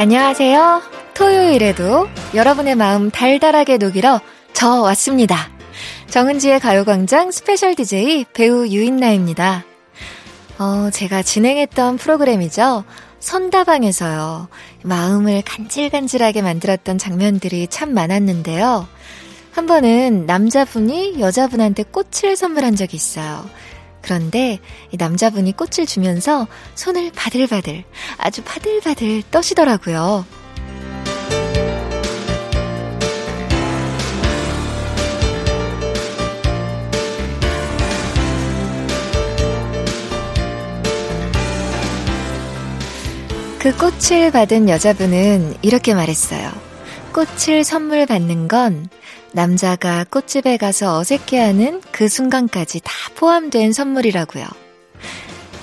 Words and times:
안녕하세요. 0.00 0.80
토요일에도 1.12 2.08
여러분의 2.34 2.74
마음 2.74 3.10
달달하게 3.10 3.76
녹이러 3.76 4.22
저 4.54 4.80
왔습니다. 4.80 5.50
정은지의 6.08 6.58
가요광장 6.58 7.30
스페셜 7.30 7.74
DJ 7.74 8.24
배우 8.32 8.66
유인나입니다. 8.66 9.62
어, 10.58 10.88
제가 10.90 11.22
진행했던 11.22 11.98
프로그램이죠. 11.98 12.84
선다방에서요. 13.18 14.48
마음을 14.84 15.42
간질간질하게 15.44 16.40
만들었던 16.40 16.96
장면들이 16.96 17.66
참 17.68 17.92
많았는데요. 17.92 18.88
한 19.52 19.66
번은 19.66 20.24
남자분이 20.24 21.20
여자분한테 21.20 21.82
꽃을 21.82 22.36
선물한 22.36 22.74
적이 22.74 22.96
있어요. 22.96 23.44
그런데 24.02 24.58
이 24.90 24.96
남자분이 24.96 25.56
꽃을 25.56 25.86
주면서 25.86 26.46
손을 26.74 27.12
바들바들, 27.12 27.84
아주 28.18 28.42
바들바들 28.42 29.22
떠시더라고요. 29.30 30.24
그 43.60 43.76
꽃을 43.76 44.30
받은 44.30 44.70
여자분은 44.70 45.56
이렇게 45.60 45.92
말했어요. 45.92 46.50
꽃을 47.12 47.62
선물 47.62 48.06
받는 48.06 48.48
건 48.48 48.88
남자가 49.32 50.04
꽃집에 50.04 50.56
가서 50.56 50.98
어색해하는 50.98 51.82
그 51.92 52.08
순간까지 52.08 52.80
다 52.80 52.92
포함된 53.14 53.72
선물이라고요. 53.72 54.44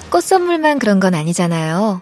꽃 0.10 0.24
선물만 0.24 0.80
그런 0.80 1.00
건 1.00 1.14
아니잖아요. 1.16 2.02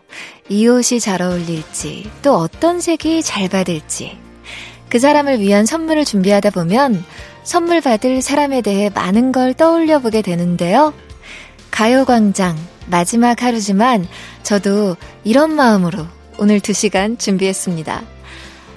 이 0.50 0.68
옷이 0.68 1.00
잘 1.00 1.22
어울릴지, 1.22 2.12
또 2.22 2.36
어떤 2.36 2.80
색이 2.80 3.24
잘 3.24 3.50
받을지. 3.50 4.18
그 4.90 5.00
사람을 5.00 5.40
위한 5.40 5.66
선물을 5.66 6.06
준비하다 6.06 6.52
보면 6.52 7.04
선물 7.44 7.82
받을 7.82 8.22
사람에 8.22 8.62
대해 8.62 8.90
많은 8.94 9.32
걸 9.32 9.54
떠올려 9.54 10.00
보게 10.00 10.22
되는데요. 10.22 10.94
가요광장 11.72 12.56
마지막 12.88 13.42
하루지만 13.42 14.08
저도 14.44 14.96
이런 15.24 15.54
마음으로 15.54 16.06
오늘 16.38 16.60
2시간 16.60 17.18
준비했습니다. 17.18 18.15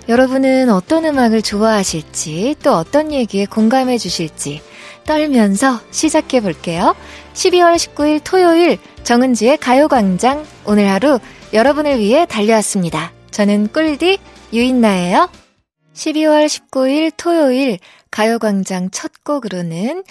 여러분은 0.08 0.70
어떤 0.70 1.04
음악을 1.04 1.42
좋아하실지 1.42 2.56
또 2.62 2.72
어떤 2.72 3.12
얘기에 3.12 3.44
공감해 3.44 3.98
주실지 3.98 4.62
떨면서 5.04 5.80
시작해 5.90 6.40
볼게요. 6.40 6.96
12월 7.34 7.76
19일 7.76 8.20
토요일 8.24 8.78
정은지의 9.04 9.58
가요광장 9.58 10.46
오늘 10.64 10.88
하루 10.88 11.20
여러분을 11.52 11.98
위해 11.98 12.24
달려왔습니다. 12.24 13.12
저는 13.30 13.68
꿀디 13.68 14.18
유인나예요. 14.54 15.28
12월 15.92 16.46
19일 16.46 17.12
토요일 17.14 17.78
가요광장 18.10 18.90
첫 18.90 19.12
곡으로는 19.24 20.04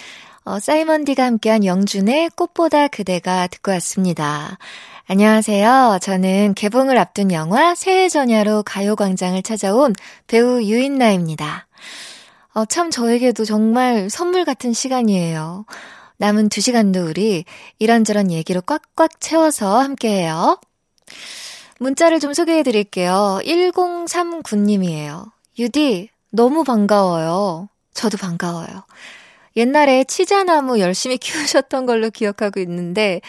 어, 0.44 0.60
사이먼 0.60 1.04
디가 1.04 1.24
함께한 1.24 1.64
영준의 1.64 2.30
꽃보다 2.36 2.86
그대가 2.86 3.48
듣고 3.48 3.72
왔습니다. 3.72 4.58
안녕하세요. 5.10 6.00
저는 6.02 6.52
개봉을 6.52 6.98
앞둔 6.98 7.32
영화 7.32 7.74
새해 7.74 8.10
전야로 8.10 8.62
가요광장을 8.62 9.42
찾아온 9.42 9.94
배우 10.26 10.60
유인나입니다. 10.60 11.66
어, 12.52 12.66
참 12.66 12.90
저에게도 12.90 13.46
정말 13.46 14.10
선물 14.10 14.44
같은 14.44 14.74
시간이에요. 14.74 15.64
남은 16.18 16.50
두 16.50 16.60
시간도 16.60 17.06
우리 17.06 17.46
이런저런 17.78 18.30
얘기로 18.30 18.60
꽉꽉 18.60 19.18
채워서 19.18 19.78
함께해요. 19.80 20.60
문자를 21.78 22.20
좀 22.20 22.34
소개해 22.34 22.62
드릴게요. 22.62 23.40
1039님이에요. 23.44 25.30
유디, 25.58 26.10
너무 26.28 26.64
반가워요. 26.64 27.70
저도 27.94 28.18
반가워요. 28.18 28.84
옛날에 29.56 30.04
치자나무 30.04 30.80
열심히 30.80 31.16
키우셨던 31.16 31.86
걸로 31.86 32.10
기억하고 32.10 32.60
있는데, 32.60 33.22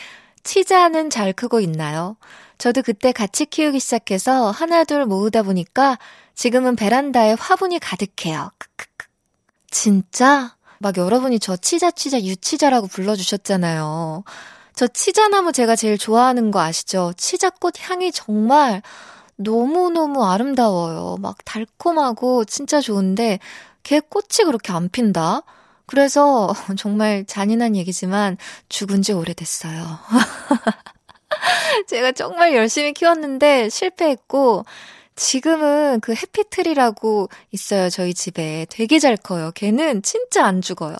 치자는 0.43 1.09
잘 1.09 1.33
크고 1.33 1.59
있나요? 1.59 2.17
저도 2.57 2.81
그때 2.81 3.11
같이 3.11 3.45
키우기 3.45 3.79
시작해서 3.79 4.51
하나둘 4.51 5.05
모으다 5.05 5.43
보니까 5.43 5.97
지금은 6.35 6.75
베란다에 6.75 7.33
화분이 7.39 7.79
가득해요. 7.79 8.51
크크크. 8.57 9.07
진짜? 9.71 10.55
막 10.79 10.97
여러분이 10.97 11.39
저 11.39 11.57
치자 11.57 11.91
치자 11.91 12.21
유치자라고 12.21 12.87
불러주셨잖아요. 12.87 14.23
저 14.73 14.87
치자나무 14.87 15.51
제가 15.51 15.75
제일 15.75 15.97
좋아하는 15.97 16.51
거 16.51 16.61
아시죠? 16.61 17.13
치자꽃 17.17 17.73
향이 17.79 18.11
정말 18.11 18.81
너무너무 19.35 20.25
아름다워요. 20.25 21.17
막 21.19 21.37
달콤하고 21.43 22.45
진짜 22.45 22.79
좋은데 22.81 23.39
걔 23.83 23.99
꽃이 23.99 24.45
그렇게 24.45 24.71
안 24.71 24.89
핀다? 24.89 25.41
그래서 25.89 26.53
정말 26.77 27.25
잔인한 27.25 27.75
얘기지만 27.75 28.37
죽은 28.69 29.01
지 29.01 29.11
오래됐어요. 29.11 29.99
제가 31.87 32.11
정말 32.11 32.53
열심히 32.53 32.93
키웠는데 32.93 33.69
실패했고, 33.69 34.65
지금은 35.15 35.99
그 35.99 36.13
해피트리라고 36.13 37.29
있어요, 37.51 37.89
저희 37.89 38.13
집에. 38.13 38.67
되게 38.69 38.99
잘 38.99 39.17
커요. 39.17 39.51
걔는 39.55 40.03
진짜 40.03 40.45
안 40.45 40.61
죽어요. 40.61 40.95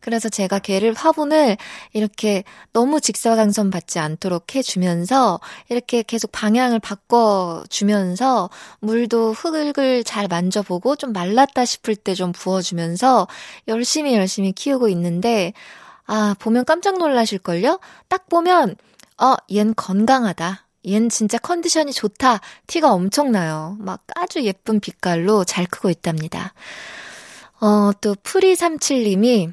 그래서 0.00 0.28
제가 0.28 0.58
걔를 0.58 0.92
화분을 0.94 1.56
이렇게 1.92 2.44
너무 2.72 3.00
직사광선 3.00 3.70
받지 3.70 3.98
않도록 3.98 4.54
해주면서 4.54 5.40
이렇게 5.68 6.02
계속 6.02 6.30
방향을 6.32 6.78
바꿔주면서 6.80 8.50
물도 8.80 9.32
흙을 9.32 10.04
잘 10.04 10.28
만져보고 10.28 10.96
좀 10.96 11.12
말랐다 11.12 11.64
싶을 11.64 11.96
때 11.96 12.14
좀 12.14 12.32
부어주면서 12.32 13.28
열심히 13.68 14.14
열심히 14.14 14.52
키우고 14.52 14.88
있는데 14.88 15.52
아, 16.06 16.34
보면 16.38 16.64
깜짝 16.64 16.98
놀라실걸요? 16.98 17.78
딱 18.08 18.28
보면, 18.28 18.74
어, 19.22 19.34
얜 19.48 19.74
건강하다. 19.76 20.66
얜 20.84 21.08
진짜 21.10 21.38
컨디션이 21.38 21.92
좋다. 21.92 22.40
티가 22.66 22.92
엄청나요. 22.92 23.76
막 23.78 24.02
아주 24.16 24.42
예쁜 24.42 24.80
빛깔로 24.80 25.44
잘 25.44 25.66
크고 25.66 25.88
있답니다. 25.88 26.52
어, 27.60 27.92
또, 28.00 28.14
프리37님이, 28.16 29.52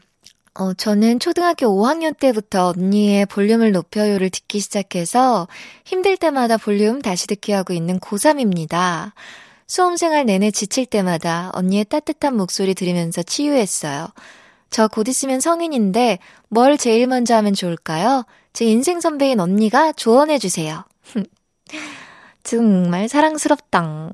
어, 0.60 0.74
저는 0.74 1.20
초등학교 1.20 1.68
5학년 1.68 2.18
때부터 2.18 2.70
언니의 2.76 3.28
볼륨을 3.28 3.72
높여요를 3.72 4.32
듣기 4.32 4.60
시작해서 4.60 5.48
힘들 5.86 6.18
때마다 6.18 6.58
볼륨 6.58 7.00
다시 7.00 7.28
듣기 7.28 7.52
하고 7.52 7.74
있는 7.74 8.00
고3입니다. 8.00 9.12
수험생활 9.68 10.26
내내 10.26 10.50
지칠 10.50 10.88
때마다 10.88 11.52
언니의 11.54 11.86
따뜻한 11.86 12.36
목소리 12.36 12.74
들으면서 12.74 13.22
치유했어요. 13.22 14.08
저 14.72 14.88
곧 14.88 15.08
있으면 15.08 15.40
성인인데 15.42 16.18
뭘 16.50 16.78
제일 16.78 17.06
먼저 17.06 17.36
하면 17.36 17.54
좋을까요? 17.54 18.26
제 18.52 18.66
인생 18.66 19.00
선배인 19.00 19.40
언니가 19.40 19.92
조언해주세요. 19.92 20.86
정말 22.44 23.08
사랑스럽당. 23.08 24.12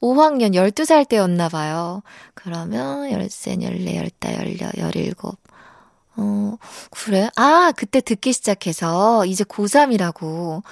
5학년 0.00 0.54
12살 0.54 1.08
때였나 1.08 1.48
봐요. 1.48 2.02
그러면 2.34 3.10
13, 3.10 3.60
14, 3.60 4.44
15, 4.44 4.70
17. 4.76 5.49
어, 6.16 6.56
그래? 6.90 7.28
아, 7.36 7.72
그때 7.76 8.00
듣기 8.00 8.32
시작해서 8.32 9.24
이제 9.26 9.44
고3이라고. 9.44 10.62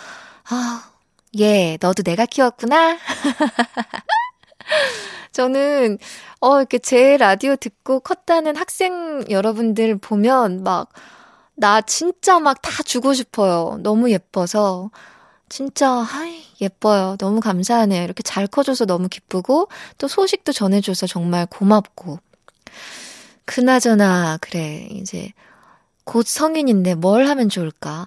아, 0.51 0.91
예, 1.39 1.79
너도 1.81 2.03
내가 2.03 2.27
키웠구나? 2.27 2.99
저는, 5.33 5.99
어, 6.41 6.59
이렇게 6.59 6.79
제 6.79 7.17
라디오 7.17 7.57
듣고 7.57 8.01
컸다는 8.01 8.57
학생 8.57 9.25
여러분들 9.31 9.99
보면 9.99 10.63
막, 10.65 10.89
나 11.57 11.81
진짜 11.83 12.39
막 12.41 12.63
다 12.63 12.83
주고 12.85 13.15
싶어요. 13.15 13.79
너무 13.83 14.11
예뻐서. 14.13 14.91
진짜, 15.49 16.07
아이, 16.13 16.43
예뻐요. 16.63 17.17
너무 17.19 17.41
감사하네요. 17.41 18.05
이렇게 18.05 18.23
잘 18.25 18.47
커줘서 18.49 18.87
너무 18.87 19.09
기쁘고, 19.09 19.69
또 19.99 20.09
소식도 20.09 20.53
전해줘서 20.53 21.07
정말 21.09 21.47
고맙고. 21.47 22.19
그나저나, 23.49 24.37
그래, 24.43 24.87
이제, 24.91 25.33
곧 26.05 26.27
성인인데 26.27 26.97
뭘 26.97 27.27
하면 27.27 27.49
좋을까? 27.49 28.07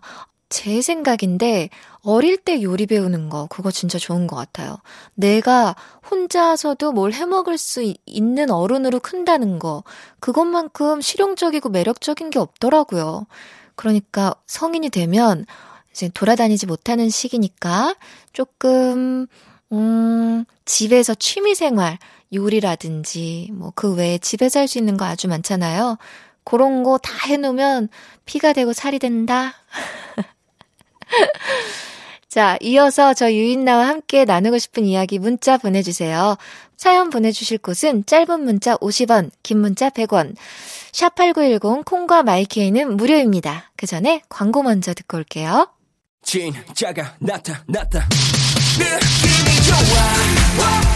제 0.50 0.84
생각인데, 0.84 1.70
어릴 2.04 2.38
때 2.38 2.62
요리 2.62 2.86
배우는 2.86 3.30
거, 3.30 3.48
그거 3.50 3.72
진짜 3.72 3.98
좋은 3.98 4.28
것 4.28 4.36
같아요. 4.36 4.78
내가 5.16 5.76
혼자서도 6.12 6.92
뭘 6.92 7.12
해먹을 7.12 7.58
수 7.58 7.92
있는 8.06 8.52
어른으로 8.52 9.00
큰다는 9.00 9.58
거, 9.58 9.84
그것만큼 10.20 11.02
실용적이고 11.02 11.70
매력적인 11.70 12.30
게 12.30 12.38
없더라고요. 12.38 13.26
그러니까 13.76 14.36
성인이 14.46 14.92
되면, 14.92 15.48
이제 15.92 16.08
돌아다니지 16.14 16.68
못하는 16.68 17.10
시기니까, 17.10 17.96
조금, 18.32 19.26
음, 19.72 20.46
집에서 20.66 21.16
취미 21.16 21.56
생활, 21.56 21.98
요리라든지, 22.34 23.50
뭐, 23.54 23.72
그 23.76 23.94
외에 23.96 24.18
집에서 24.18 24.60
할 24.60 24.68
수 24.68 24.78
있는 24.78 24.98
거 24.98 25.06
아주 25.06 25.28
많잖아요. 25.28 25.98
그런 26.44 26.84
거 26.84 26.98
다 26.98 27.12
해놓으면 27.28 27.90
피가 28.26 28.54
되고 28.54 28.74
살이 28.74 29.00
된다. 29.00 29.54
자, 32.30 32.58
이어서 32.62 33.14
저 33.14 33.32
유인나와 33.32 33.88
함께 33.88 34.26
나누고 34.26 34.58
싶은 34.58 34.86
이야기 34.86 35.20
문자 35.20 35.58
보내주세요. 35.58 36.38
사연 36.78 37.10
보내주실 37.10 37.58
곳은 37.60 38.06
짧은 38.06 38.44
문자 38.44 38.76
50원, 38.78 39.30
긴 39.44 39.60
문자 39.60 39.90
100원. 39.90 40.36
샵8910 40.94 41.86
콩과 41.86 42.24
마이케이는 42.24 42.96
무료입니다. 42.98 43.72
그 43.76 43.86
전에 43.86 44.22
광고 44.30 44.64
먼저 44.64 44.94
듣고 44.94 45.18
올게요. 45.18 45.70
진짜가 46.24 47.16
나타났다. 47.20 48.08
느낌이 48.80 49.56
좋아. 49.68 50.91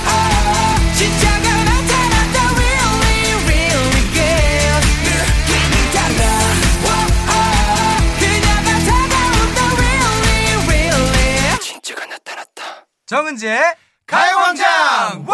정은지의 13.06 13.62
가요광장! 14.08 15.26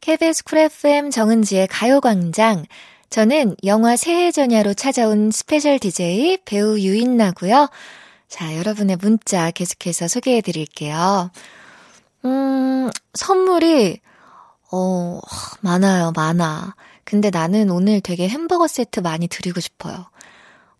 KBS 0.00 0.44
쿨 0.44 0.58
FM 0.58 1.10
정은지의 1.10 1.66
가요광장. 1.66 2.66
저는 3.08 3.56
영화 3.64 3.96
새해전야로 3.96 4.74
찾아온 4.74 5.30
스페셜 5.30 5.78
DJ 5.78 6.38
배우 6.44 6.78
유인나고요. 6.78 7.70
자, 8.28 8.56
여러분의 8.58 8.96
문자 9.00 9.50
계속해서 9.50 10.08
소개해 10.08 10.42
드릴게요. 10.42 11.30
음, 12.24 12.90
선물이, 13.14 14.00
어, 14.72 15.20
많아요, 15.60 16.12
많아. 16.14 16.74
근데 17.04 17.30
나는 17.30 17.70
오늘 17.70 18.00
되게 18.00 18.28
햄버거 18.28 18.66
세트 18.68 19.00
많이 19.00 19.28
드리고 19.28 19.60
싶어요. 19.60 20.10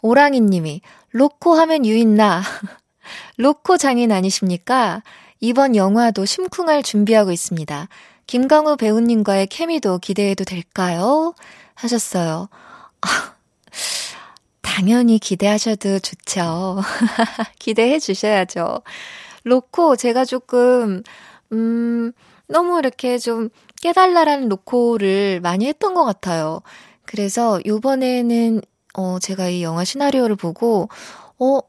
오랑이 0.03 0.41
님이, 0.41 0.83
로코 1.11 1.55
하면 1.55 1.87
유인나. 1.87 2.43
로코 3.39 3.77
장인 3.77 4.13
아니십니까? 4.13 5.03
이번 5.41 5.77
영화도 5.77 6.25
심쿵할 6.25 6.83
준비하고 6.83 7.33
있습니다. 7.33 7.89
김강우 8.27 8.77
배우님과의 8.77 9.47
케미도 9.47 9.99
기대해도 10.01 10.45
될까요? 10.45 11.35
하셨어요. 11.75 12.49
아, 13.01 13.35
당연히 14.61 15.19
기대하셔도 15.19 15.99
좋죠. 16.01 16.83
기대해 17.59 17.99
주셔야죠. 17.99 18.83
로코, 19.45 19.97
제가 19.97 20.25
조금, 20.25 21.03
음, 21.53 22.13
너무 22.47 22.79
이렇게 22.79 23.19
좀 23.19 23.49
깨달라라는 23.83 24.49
로코를 24.49 25.41
많이 25.41 25.67
했던 25.67 25.95
것 25.95 26.05
같아요. 26.05 26.61
그래서 27.05 27.61
요번에는, 27.65 28.61
어, 28.95 29.19
제가 29.19 29.49
이 29.49 29.63
영화 29.63 29.85
시나리오를 29.85 30.37
보고, 30.37 30.89
어, 31.39 31.59
어 31.59 31.63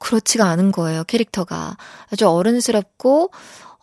그렇지가 0.00 0.46
않은 0.46 0.72
거예요, 0.72 1.04
캐릭터가. 1.04 1.76
아주 2.10 2.28
어른스럽고, 2.28 3.30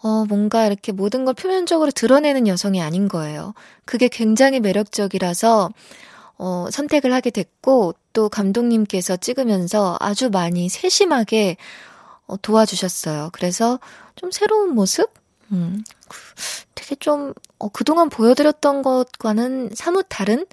어, 0.01 0.25
뭔가 0.27 0.65
이렇게 0.65 0.91
모든 0.91 1.25
걸 1.25 1.33
표면적으로 1.33 1.91
드러내는 1.91 2.47
여성이 2.47 2.81
아닌 2.81 3.07
거예요. 3.07 3.53
그게 3.85 4.07
굉장히 4.07 4.59
매력적이라서, 4.59 5.69
어, 6.37 6.67
선택을 6.71 7.13
하게 7.13 7.31
됐고, 7.31 7.93
또 8.13 8.29
감독님께서 8.29 9.17
찍으면서 9.17 9.97
아주 9.99 10.29
많이 10.29 10.69
세심하게 10.69 11.57
어, 12.27 12.37
도와주셨어요. 12.37 13.29
그래서 13.33 13.79
좀 14.15 14.31
새로운 14.31 14.75
모습? 14.75 15.09
음, 15.51 15.83
되게 16.75 16.95
좀, 16.95 17.33
어, 17.57 17.69
그동안 17.69 18.09
보여드렸던 18.09 18.81
것과는 18.81 19.71
사뭇 19.73 20.05
다른 20.09 20.45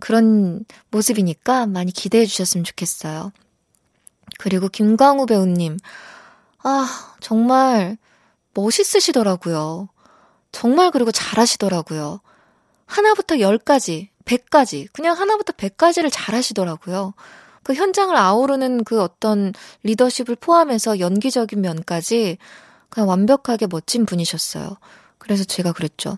그런 0.00 0.64
모습이니까 0.90 1.66
많이 1.66 1.92
기대해 1.92 2.26
주셨으면 2.26 2.64
좋겠어요. 2.64 3.32
그리고 4.38 4.68
김광우 4.68 5.26
배우님, 5.26 5.78
아, 6.62 7.16
정말 7.20 7.96
멋있으시더라고요. 8.54 9.88
정말 10.52 10.90
그리고 10.90 11.10
잘하시더라고요. 11.10 12.20
하나부터 12.86 13.40
열까지, 13.40 14.10
백까지, 14.24 14.88
그냥 14.92 15.18
하나부터 15.18 15.52
백까지를 15.56 16.10
잘하시더라고요. 16.10 17.14
그 17.62 17.74
현장을 17.74 18.14
아우르는 18.14 18.84
그 18.84 19.00
어떤 19.00 19.52
리더십을 19.82 20.36
포함해서 20.36 21.00
연기적인 21.00 21.60
면까지 21.60 22.38
그냥 22.94 23.08
완벽하게 23.08 23.66
멋진 23.66 24.06
분이셨어요. 24.06 24.76
그래서 25.18 25.42
제가 25.42 25.72
그랬죠. 25.72 26.16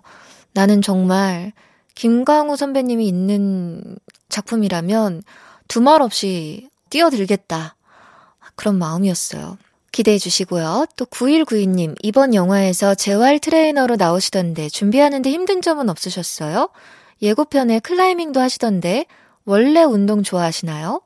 나는 0.53 0.83
정말 0.83 1.53
김광우 1.95 2.57
선배님이 2.57 3.09
있는 3.09 3.97
작품이라면 4.29 5.23
두말 5.69 6.03
없이 6.03 6.69
뛰어들겠다. 6.91 7.77
그런 8.57 8.77
마음이었어요. 8.77 9.57
기대해 9.91 10.19
주시고요. 10.19 10.85
또 10.97 11.07
9192님, 11.07 11.95
이번 12.03 12.35
영화에서 12.35 12.95
재활 12.95 13.39
트레이너로 13.39 13.97
나오시던데 13.97 14.69
준비하는데 14.69 15.31
힘든 15.31 15.63
점은 15.63 15.89
없으셨어요? 15.89 16.69
예고편에 17.23 17.79
클라이밍도 17.81 18.39
하시던데 18.39 19.07
원래 19.47 19.83
운동 19.83 20.23
좋아하시나요? 20.23 21.01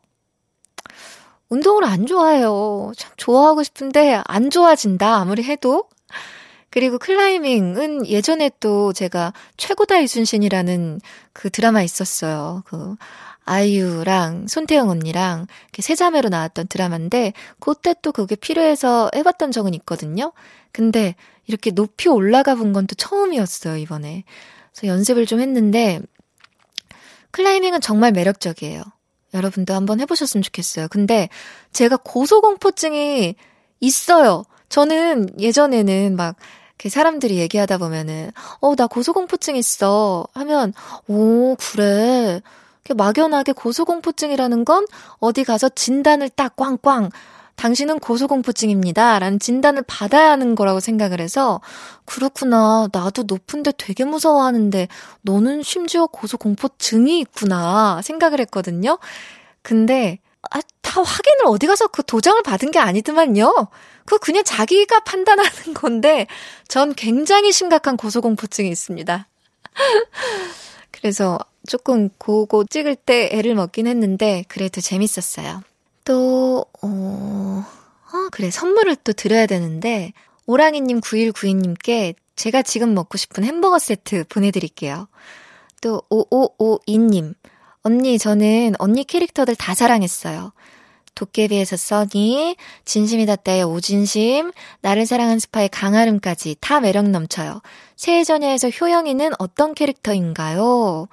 운동을 1.50 1.84
안 1.84 2.06
좋아해요. 2.06 2.92
참 2.96 3.12
좋아하고 3.16 3.62
싶은데 3.62 4.22
안 4.26 4.50
좋아진다. 4.50 5.16
아무리 5.16 5.42
해도. 5.42 5.88
그리고 6.70 6.98
클라이밍은 6.98 8.06
예전에 8.06 8.50
또 8.60 8.92
제가 8.92 9.32
최고다 9.56 9.98
이순신이라는 9.98 11.00
그 11.32 11.50
드라마 11.50 11.82
있었어요. 11.82 12.62
그 12.66 12.94
아이유랑 13.44 14.46
손태영 14.46 14.88
언니랑 14.88 15.46
이렇게 15.64 15.82
세 15.82 15.96
자매로 15.96 16.28
나왔던 16.28 16.68
드라마인데 16.68 17.32
그때 17.58 17.94
또 18.02 18.12
그게 18.12 18.36
필요해서 18.36 19.10
해봤던 19.16 19.50
적은 19.50 19.74
있거든요. 19.74 20.32
근데 20.72 21.16
이렇게 21.46 21.72
높이 21.72 22.08
올라가 22.08 22.54
본 22.54 22.72
건 22.72 22.86
또 22.86 22.94
처음이었어요, 22.94 23.76
이번에. 23.78 24.22
그래서 24.72 24.86
연습을 24.86 25.26
좀 25.26 25.40
했는데 25.40 26.00
클라이밍은 27.32 27.80
정말 27.80 28.12
매력적이에요. 28.12 28.82
여러분도 29.34 29.74
한번 29.74 30.00
해보셨으면 30.00 30.42
좋겠어요. 30.42 30.88
근데 30.88 31.28
제가 31.72 31.98
고소공포증이 31.98 33.34
있어요. 33.80 34.44
저는 34.68 35.40
예전에는 35.40 36.16
막 36.16 36.36
사람들이 36.88 37.36
얘기하다 37.36 37.76
보면은, 37.76 38.30
어, 38.60 38.74
나 38.74 38.86
고소공포증 38.86 39.56
있어. 39.56 40.26
하면, 40.32 40.72
오, 41.08 41.54
그래. 41.56 42.40
막연하게 42.94 43.52
고소공포증이라는 43.52 44.64
건 44.64 44.86
어디 45.18 45.44
가서 45.44 45.68
진단을 45.68 46.30
딱 46.30 46.56
꽝꽝 46.56 47.10
당신은 47.60 47.98
고소공포증입니다. 47.98 49.18
라는 49.18 49.38
진단을 49.38 49.82
받아야 49.86 50.30
하는 50.30 50.54
거라고 50.54 50.80
생각을 50.80 51.20
해서, 51.20 51.60
그렇구나. 52.06 52.88
나도 52.90 53.24
높은데 53.24 53.70
되게 53.76 54.06
무서워하는데, 54.06 54.88
너는 55.20 55.62
심지어 55.62 56.06
고소공포증이 56.06 57.20
있구나. 57.20 58.00
생각을 58.02 58.40
했거든요. 58.40 58.98
근데, 59.60 60.20
아, 60.50 60.60
다 60.80 61.02
확인을 61.02 61.48
어디 61.48 61.66
가서 61.66 61.88
그 61.88 62.02
도장을 62.02 62.42
받은 62.42 62.70
게 62.70 62.78
아니더만요. 62.78 63.68
그거 64.06 64.16
그냥 64.16 64.42
자기가 64.42 65.00
판단하는 65.00 65.74
건데, 65.74 66.28
전 66.66 66.94
굉장히 66.94 67.52
심각한 67.52 67.98
고소공포증이 67.98 68.70
있습니다. 68.70 69.28
그래서 70.92 71.38
조금 71.68 72.08
고고 72.16 72.64
찍을 72.64 72.96
때 72.96 73.28
애를 73.32 73.54
먹긴 73.54 73.86
했는데 73.86 74.44
그래도 74.48 74.80
재밌었어요. 74.80 75.62
또, 76.10 76.66
어, 76.82 77.64
아, 78.10 78.28
그래. 78.32 78.50
선물을 78.50 78.96
또 79.04 79.12
드려야 79.12 79.46
되는데, 79.46 80.12
오랑이님 80.46 81.00
9192님께 81.00 82.16
제가 82.34 82.62
지금 82.62 82.94
먹고 82.94 83.16
싶은 83.16 83.44
햄버거 83.44 83.78
세트 83.78 84.24
보내드릴게요. 84.28 85.06
또, 85.80 86.02
5552님. 86.10 87.34
언니, 87.82 88.18
저는 88.18 88.74
언니 88.80 89.04
캐릭터들 89.04 89.54
다 89.54 89.76
사랑했어요. 89.76 90.52
도깨비에서 91.14 91.76
써니, 91.76 92.56
진심이 92.84 93.24
닿다의 93.24 93.62
오진심, 93.62 94.50
나를 94.80 95.06
사랑한 95.06 95.38
스파의 95.38 95.68
강아름까지 95.68 96.56
다 96.60 96.80
매력 96.80 97.08
넘쳐요. 97.08 97.62
새해전야에서 97.94 98.70
효영이는 98.70 99.30
어떤 99.38 99.76
캐릭터인가요? 99.76 101.06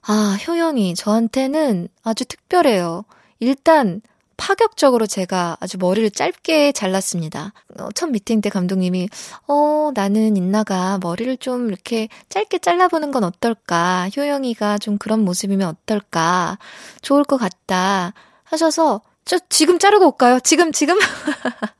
아, 0.00 0.38
효영이 0.48 0.94
저한테는 0.94 1.88
아주 2.02 2.24
특별해요. 2.24 3.04
일단 3.38 4.00
파격적으로 4.36 5.06
제가 5.06 5.56
아주 5.60 5.78
머리를 5.78 6.10
짧게 6.10 6.72
잘랐습니다. 6.72 7.52
어, 7.78 7.88
첫 7.94 8.10
미팅 8.10 8.40
때 8.40 8.50
감독님이, 8.50 9.08
어, 9.48 9.90
나는 9.94 10.36
인나가 10.36 10.98
머리를 11.02 11.36
좀 11.38 11.68
이렇게 11.68 12.08
짧게 12.28 12.58
잘라보는 12.58 13.10
건 13.12 13.24
어떨까? 13.24 14.08
효영이가 14.16 14.78
좀 14.78 14.98
그런 14.98 15.20
모습이면 15.24 15.68
어떨까? 15.68 16.58
좋을 17.02 17.24
것 17.24 17.36
같다. 17.36 18.12
하셔서, 18.44 19.00
저 19.24 19.38
지금 19.48 19.78
자르고 19.78 20.06
올까요? 20.06 20.40
지금, 20.40 20.72
지금? 20.72 20.98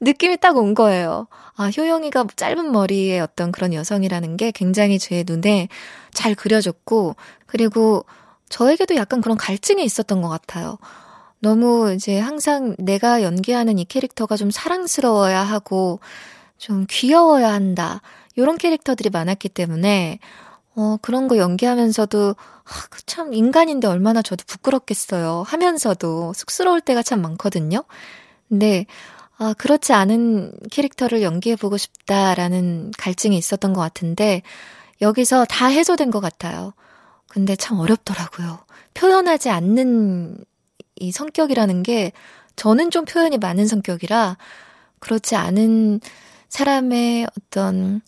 느낌이 0.00 0.36
딱 0.38 0.56
온 0.56 0.74
거예요. 0.74 1.26
아, 1.56 1.68
효영이가 1.70 2.26
짧은 2.36 2.70
머리의 2.72 3.20
어떤 3.20 3.50
그런 3.52 3.72
여성이라는 3.72 4.36
게 4.36 4.50
굉장히 4.50 4.98
제 4.98 5.24
눈에 5.26 5.68
잘 6.12 6.34
그려졌고, 6.34 7.16
그리고 7.46 8.04
저에게도 8.48 8.94
약간 8.96 9.20
그런 9.20 9.36
갈증이 9.36 9.84
있었던 9.84 10.22
것 10.22 10.28
같아요. 10.28 10.78
너무 11.40 11.92
이제 11.92 12.18
항상 12.18 12.74
내가 12.78 13.22
연기하는 13.22 13.78
이 13.78 13.84
캐릭터가 13.84 14.36
좀 14.36 14.50
사랑스러워야 14.50 15.42
하고 15.42 16.00
좀 16.58 16.86
귀여워야 16.88 17.52
한다. 17.52 18.00
요런 18.38 18.58
캐릭터들이 18.58 19.10
많았기 19.10 19.48
때문에 19.50 20.18
어, 20.74 20.96
그런 21.02 21.28
거 21.28 21.38
연기하면서도 21.38 22.36
아, 22.38 22.86
그참 22.90 23.32
인간인데 23.32 23.86
얼마나 23.86 24.22
저도 24.22 24.44
부끄럽겠어요. 24.46 25.44
하면서도 25.46 26.32
쑥스러울 26.34 26.80
때가 26.80 27.02
참 27.02 27.22
많거든요. 27.22 27.84
근데 28.48 28.86
아, 29.38 29.54
그렇지 29.56 29.92
않은 29.92 30.52
캐릭터를 30.70 31.22
연기해보고 31.22 31.76
싶다라는 31.76 32.90
갈증이 32.96 33.36
있었던 33.36 33.74
것 33.74 33.80
같은데, 33.82 34.42
여기서 35.02 35.44
다 35.44 35.66
해소된 35.66 36.10
것 36.10 36.20
같아요. 36.20 36.72
근데 37.28 37.56
참 37.56 37.78
어렵더라고요. 37.80 38.58
표현하지 38.94 39.50
않는 39.50 40.38
이 40.96 41.12
성격이라는 41.12 41.82
게 41.82 42.12
저는 42.56 42.90
좀 42.90 43.04
표현이 43.04 43.38
많은 43.38 43.66
성격이라 43.66 44.38
그렇지 44.98 45.36
않은 45.36 46.00
사람의 46.48 47.26
어떤 47.38 48.00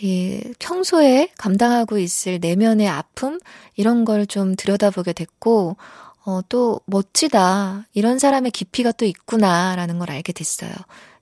이 0.00 0.40
평소에 0.58 1.28
감당하고 1.38 1.98
있을 1.98 2.38
내면의 2.40 2.88
아픔 2.88 3.38
이런 3.76 4.04
걸 4.04 4.26
좀 4.26 4.54
들여다보게 4.56 5.12
됐고 5.12 5.76
어, 6.24 6.40
또 6.48 6.80
멋지다. 6.84 7.86
이런 7.94 8.18
사람의 8.18 8.50
깊이가 8.50 8.92
또 8.92 9.06
있구나라는 9.06 9.98
걸 9.98 10.10
알게 10.10 10.32
됐어요. 10.34 10.70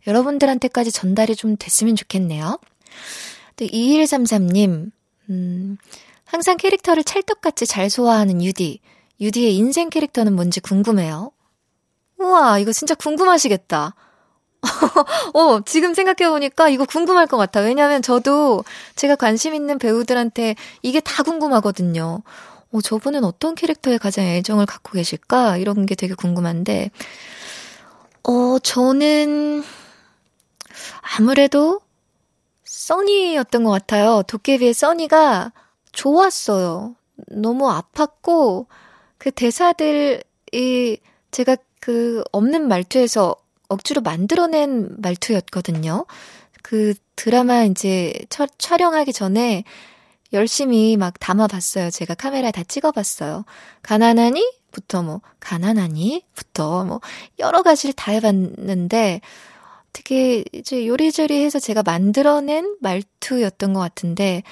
여러분들한테까지 0.07 0.91
전달이 0.91 1.37
좀 1.37 1.57
됐으면 1.57 1.95
좋겠네요. 1.95 2.59
또 3.57 3.65
2133님, 3.65 4.91
음, 5.31 5.77
항상 6.27 6.57
캐릭터를 6.57 7.05
찰떡같이 7.05 7.67
잘 7.67 7.89
소화하는 7.89 8.43
유디. 8.43 8.81
유디의 9.21 9.57
인생 9.57 9.89
캐릭터는 9.89 10.35
뭔지 10.35 10.61
궁금해요. 10.61 11.31
우와, 12.19 12.59
이거 12.59 12.73
진짜 12.73 12.95
궁금하시겠다. 12.95 13.95
어, 15.35 15.61
지금 15.65 15.95
생각해보니까 15.95 16.69
이거 16.69 16.85
궁금할 16.85 17.27
것 17.27 17.37
같아. 17.37 17.61
왜냐면 17.61 18.03
저도 18.03 18.65
제가 18.97 19.17
관심 19.17 19.55
있는 19.55 19.79
배우들한테 19.79 20.57
이게 20.83 21.01
다 21.01 21.23
궁금하거든요. 21.23 22.23
어, 22.73 22.81
저분은 22.81 23.25
어떤 23.25 23.55
캐릭터에 23.55 23.97
가장 23.97 24.25
애정을 24.25 24.67
갖고 24.67 24.93
계실까? 24.93 25.57
이런 25.59 25.87
게 25.87 25.95
되게 25.95 26.15
궁금한데, 26.15 26.91
어, 28.25 28.59
저는 28.59 29.63
아무래도 31.17 31.81
써니였던 32.65 33.63
것 33.65 33.71
같아요. 33.71 34.23
도깨비의 34.27 34.75
써니가 34.75 35.53
좋았어요. 35.97 36.95
너무 37.29 37.69
아팠고, 37.69 38.67
그 39.19 39.31
대사들이 39.31 40.21
제가 41.31 41.57
그 41.81 42.23
없는 42.33 42.69
말투에서 42.69 43.35
억지로 43.69 44.03
만들어낸 44.03 44.95
말투였거든요. 44.99 46.05
그 46.63 46.95
드라마 47.17 47.65
이제 47.65 48.13
처, 48.29 48.47
촬영하기 48.59 49.13
전에 49.13 49.65
열심히 50.33 50.97
막 50.97 51.19
담아봤어요. 51.19 51.91
제가 51.91 52.15
카메라에 52.15 52.53
다 52.53 52.63
찍어봤어요. 52.63 53.45
가난하니? 53.83 54.53
부터 54.73 55.03
뭐, 55.03 55.23
가난하니? 55.41 56.25
부터 56.35 56.85
뭐, 56.85 57.01
여러 57.39 57.63
가지를 57.63 57.95
다 57.95 58.13
해봤는데, 58.13 59.23
되게 59.95 60.45
이제 60.53 60.87
요리조리 60.87 61.43
해서 61.43 61.59
제가 61.59 61.83
만들어낸 61.83 62.77
말투였던 62.81 63.73
것 63.73 63.81
같은데, 63.81 64.43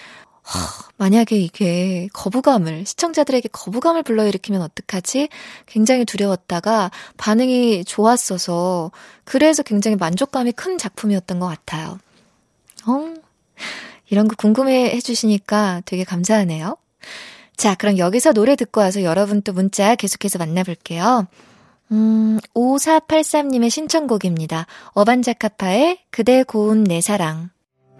하, 0.44 0.68
만약에 0.98 1.36
이게 1.36 2.08
거부감을, 2.12 2.84
시청자들에게 2.84 3.48
거부감을 3.50 4.02
불러일으키면 4.02 4.60
어떡하지? 4.60 5.28
굉장히 5.66 6.04
두려웠다가 6.04 6.90
반응이 7.16 7.84
좋았어서, 7.86 8.92
그래서 9.24 9.62
굉장히 9.62 9.96
만족감이 9.96 10.52
큰 10.52 10.76
작품이었던 10.76 11.40
것 11.40 11.46
같아요. 11.46 11.98
어? 12.86 13.14
이런 14.10 14.28
거 14.28 14.36
궁금해 14.36 14.90
해주시니까 14.90 15.82
되게 15.86 16.04
감사하네요. 16.04 16.76
자, 17.56 17.74
그럼 17.74 17.96
여기서 17.96 18.32
노래 18.32 18.54
듣고 18.54 18.80
와서 18.80 19.02
여러분 19.02 19.40
또 19.40 19.52
문자 19.52 19.94
계속해서 19.94 20.38
만나볼게요. 20.38 21.26
음, 21.92 22.38
5483님의 22.54 23.70
신청곡입니다. 23.70 24.66
어반자카파의 24.88 26.00
그대 26.10 26.42
고운 26.42 26.84
내 26.84 27.00
사랑. 27.00 27.53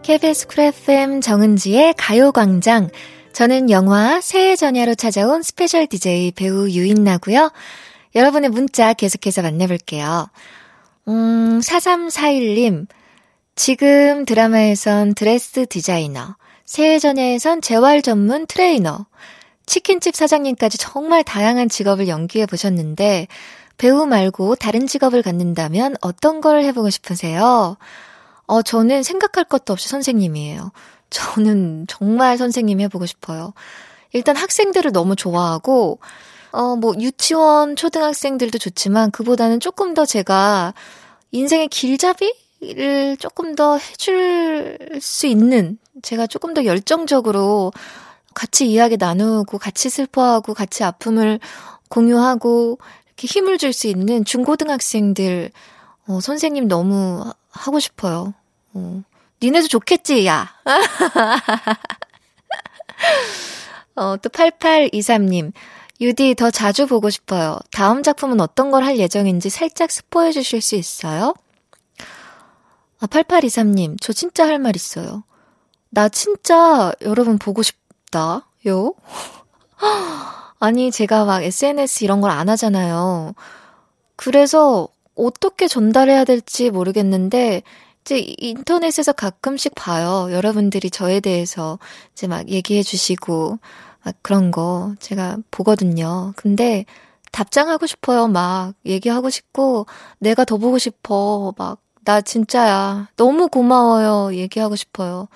KBS 0.04 0.48
Cool 0.48 0.64
FM 0.64 1.22
정은지의 1.22 1.94
가요광장. 1.96 2.90
저는 3.32 3.70
영화 3.70 4.20
새해 4.20 4.54
전야로 4.54 4.94
찾아온 4.94 5.42
스페셜 5.42 5.86
DJ 5.86 6.32
배우 6.32 6.68
유인나고요. 6.68 7.50
여러분의 8.14 8.50
문자 8.50 8.92
계속해서 8.92 9.40
만나볼게요. 9.40 10.28
음, 11.08 11.58
4341님. 11.58 12.86
지금 13.56 14.26
드라마에선 14.26 15.14
드레스 15.14 15.64
디자이너, 15.64 16.36
새해 16.66 16.98
전야에선 16.98 17.62
재활 17.62 18.02
전문 18.02 18.46
트레이너, 18.46 19.06
치킨집 19.64 20.14
사장님까지 20.14 20.76
정말 20.76 21.24
다양한 21.24 21.70
직업을 21.70 22.08
연기해 22.08 22.44
보셨는데, 22.44 23.26
배우 23.78 24.04
말고 24.04 24.56
다른 24.56 24.86
직업을 24.86 25.22
갖는다면 25.22 25.96
어떤 26.02 26.42
걸 26.42 26.62
해보고 26.62 26.90
싶으세요? 26.90 27.78
어, 28.46 28.62
저는 28.62 29.02
생각할 29.02 29.44
것도 29.44 29.72
없이 29.72 29.88
선생님이에요. 29.88 30.72
저는 31.10 31.86
정말 31.88 32.38
선생님 32.38 32.80
해보고 32.80 33.06
싶어요. 33.06 33.54
일단 34.12 34.36
학생들을 34.36 34.92
너무 34.92 35.16
좋아하고, 35.16 35.98
어, 36.52 36.76
뭐, 36.76 36.94
유치원, 37.00 37.76
초등학생들도 37.76 38.58
좋지만, 38.58 39.10
그보다는 39.10 39.60
조금 39.60 39.94
더 39.94 40.04
제가 40.04 40.74
인생의 41.32 41.68
길잡이? 41.68 42.44
를 42.72 43.18
조금 43.18 43.54
더 43.54 43.76
해줄 43.76 44.78
수 45.00 45.26
있는 45.26 45.76
제가 46.00 46.26
조금 46.26 46.54
더 46.54 46.64
열정적으로 46.64 47.72
같이 48.32 48.70
이야기 48.70 48.96
나누고 48.96 49.58
같이 49.58 49.90
슬퍼하고 49.90 50.54
같이 50.54 50.82
아픔을 50.82 51.40
공유하고 51.90 52.78
이렇게 53.08 53.26
힘을 53.26 53.58
줄 53.58 53.74
수 53.74 53.86
있는 53.86 54.24
중고등학생들 54.24 55.50
어, 56.06 56.20
선생님 56.20 56.68
너무 56.68 57.24
하고 57.50 57.80
싶어요. 57.80 58.34
어, 58.74 59.02
니네도 59.42 59.68
좋겠지, 59.68 60.26
야. 60.26 60.50
어, 63.96 64.16
또 64.16 64.28
8823님. 64.28 65.52
유디 66.00 66.34
더 66.34 66.50
자주 66.50 66.86
보고 66.86 67.08
싶어요. 67.08 67.58
다음 67.70 68.02
작품은 68.02 68.40
어떤 68.40 68.70
걸 68.72 68.82
할 68.82 68.98
예정인지 68.98 69.48
살짝 69.48 69.90
스포해 69.92 70.32
주실 70.32 70.60
수 70.60 70.74
있어요? 70.74 71.34
아, 73.00 73.06
8823님, 73.06 73.96
저 74.00 74.12
진짜 74.12 74.46
할 74.46 74.58
말 74.58 74.74
있어요. 74.76 75.22
나 75.90 76.08
진짜 76.08 76.92
여러분 77.02 77.38
보고 77.38 77.62
싶다, 77.62 78.48
요? 78.66 78.94
아니, 80.58 80.90
제가 80.90 81.24
막 81.24 81.42
SNS 81.44 82.02
이런 82.04 82.20
걸 82.20 82.30
안 82.32 82.48
하잖아요. 82.48 83.34
그래서 84.16 84.88
어떻게 85.16 85.68
전달해야 85.68 86.24
될지 86.24 86.70
모르겠는데, 86.70 87.62
이제 88.02 88.18
인터넷에서 88.38 89.12
가끔씩 89.12 89.74
봐요. 89.74 90.28
여러분들이 90.30 90.90
저에 90.90 91.20
대해서 91.20 91.78
이제 92.12 92.26
막 92.26 92.48
얘기해 92.48 92.82
주시고, 92.82 93.58
막 94.04 94.14
그런 94.22 94.50
거 94.50 94.94
제가 95.00 95.38
보거든요. 95.50 96.32
근데 96.36 96.84
답장하고 97.32 97.86
싶어요. 97.86 98.28
막 98.28 98.74
얘기하고 98.86 99.30
싶고, 99.30 99.86
내가 100.18 100.44
더 100.44 100.56
보고 100.58 100.78
싶어. 100.78 101.54
막 101.58 101.78
나 102.06 102.20
진짜야. 102.20 103.08
너무 103.16 103.48
고마워요. 103.48 104.34
얘기하고 104.36 104.76
싶어요. 104.76 105.26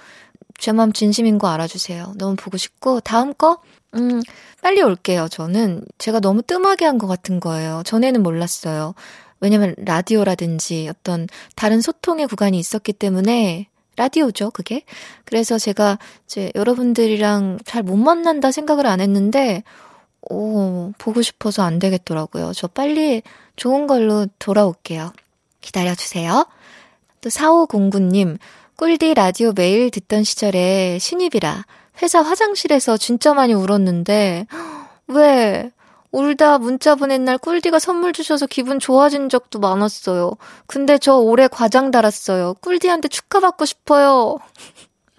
제 0.58 0.72
마음 0.72 0.92
진심인 0.92 1.38
거 1.38 1.48
알아주세요. 1.48 2.12
너무 2.18 2.36
보고 2.36 2.58
싶고, 2.58 3.00
다음 3.00 3.32
거? 3.34 3.58
음, 3.94 4.20
빨리 4.62 4.82
올게요. 4.82 5.28
저는 5.30 5.82
제가 5.98 6.20
너무 6.20 6.42
뜸하게 6.42 6.84
한 6.84 6.98
것 6.98 7.06
같은 7.06 7.40
거예요. 7.40 7.82
전에는 7.86 8.22
몰랐어요. 8.22 8.94
왜냐면 9.40 9.74
라디오라든지 9.78 10.88
어떤 10.88 11.26
다른 11.56 11.80
소통의 11.80 12.26
구간이 12.26 12.58
있었기 12.58 12.92
때문에 12.92 13.68
라디오죠, 13.96 14.50
그게. 14.52 14.84
그래서 15.24 15.58
제가 15.58 15.98
이제 16.26 16.52
여러분들이랑 16.54 17.58
잘 17.64 17.82
못 17.82 17.96
만난다 17.96 18.52
생각을 18.52 18.86
안 18.86 19.00
했는데, 19.00 19.64
오, 20.22 20.92
보고 20.98 21.22
싶어서 21.22 21.62
안 21.62 21.78
되겠더라고요. 21.78 22.52
저 22.54 22.68
빨리 22.68 23.22
좋은 23.56 23.86
걸로 23.86 24.26
돌아올게요. 24.38 25.12
기다려주세요. 25.60 26.46
또 27.20 27.28
4509님, 27.28 28.38
꿀디 28.76 29.14
라디오 29.14 29.52
매일 29.52 29.90
듣던 29.90 30.22
시절에 30.22 30.98
신입이라 31.00 31.66
회사 32.02 32.22
화장실에서 32.22 32.96
진짜 32.96 33.34
많이 33.34 33.52
울었는데, 33.54 34.46
왜? 35.08 35.70
울다 36.12 36.58
문자 36.58 36.94
보낸 36.94 37.24
날 37.24 37.38
꿀디가 37.38 37.78
선물 37.78 38.12
주셔서 38.12 38.46
기분 38.46 38.78
좋아진 38.78 39.28
적도 39.28 39.58
많았어요. 39.58 40.32
근데 40.66 40.98
저 40.98 41.16
올해 41.16 41.48
과장 41.48 41.90
달았어요. 41.90 42.54
꿀디한테 42.62 43.08
축하받고 43.08 43.64
싶어요. 43.66 44.38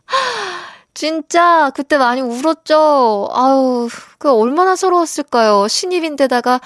진짜 0.93 1.71
그때 1.75 1.97
많이 1.97 2.21
울었죠. 2.21 3.29
아우, 3.31 3.87
그 4.17 4.31
얼마나 4.31 4.75
서러웠을까요? 4.75 5.67
신입인데다가 5.67 6.59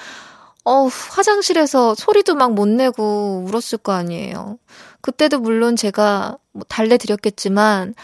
어 0.64 0.86
화장실에서 0.86 1.94
소리도 1.94 2.34
막 2.36 2.52
못 2.52 2.68
내고 2.68 3.44
울었을 3.46 3.78
거 3.78 3.92
아니에요. 3.92 4.58
그때도 5.02 5.40
물론 5.40 5.76
제가 5.76 6.38
뭐 6.52 6.64
달래드렸겠지만, 6.68 7.94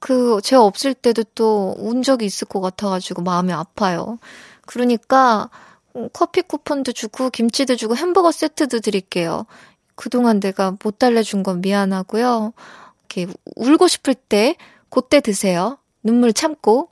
그, 0.00 0.40
제가 0.42 0.62
없을 0.64 0.94
때도 0.94 1.24
또 1.34 1.74
운 1.78 2.02
적이 2.02 2.26
있을 2.26 2.48
것 2.48 2.60
같아가지고 2.60 3.22
마음이 3.22 3.52
아파요. 3.52 4.18
그러니까, 4.66 5.50
음, 5.96 6.08
커피 6.12 6.42
쿠폰도 6.42 6.92
주고, 6.92 7.30
김치도 7.30 7.76
주고, 7.76 7.96
햄버거 7.96 8.30
세트도 8.32 8.80
드릴게요. 8.80 9.46
그동안 9.94 10.40
내가 10.40 10.76
못 10.82 10.98
달래준 10.98 11.42
건 11.42 11.60
미안하고요. 11.60 12.52
이렇게 13.00 13.32
울고 13.56 13.88
싶을 13.88 14.14
때, 14.14 14.56
그때 14.90 15.20
드세요. 15.20 15.78
눈물 16.02 16.32
참고. 16.32 16.90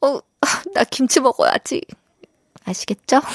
어, 0.00 0.18
나 0.74 0.84
김치 0.84 1.20
먹어야지. 1.20 1.82
아시겠죠? 2.64 3.20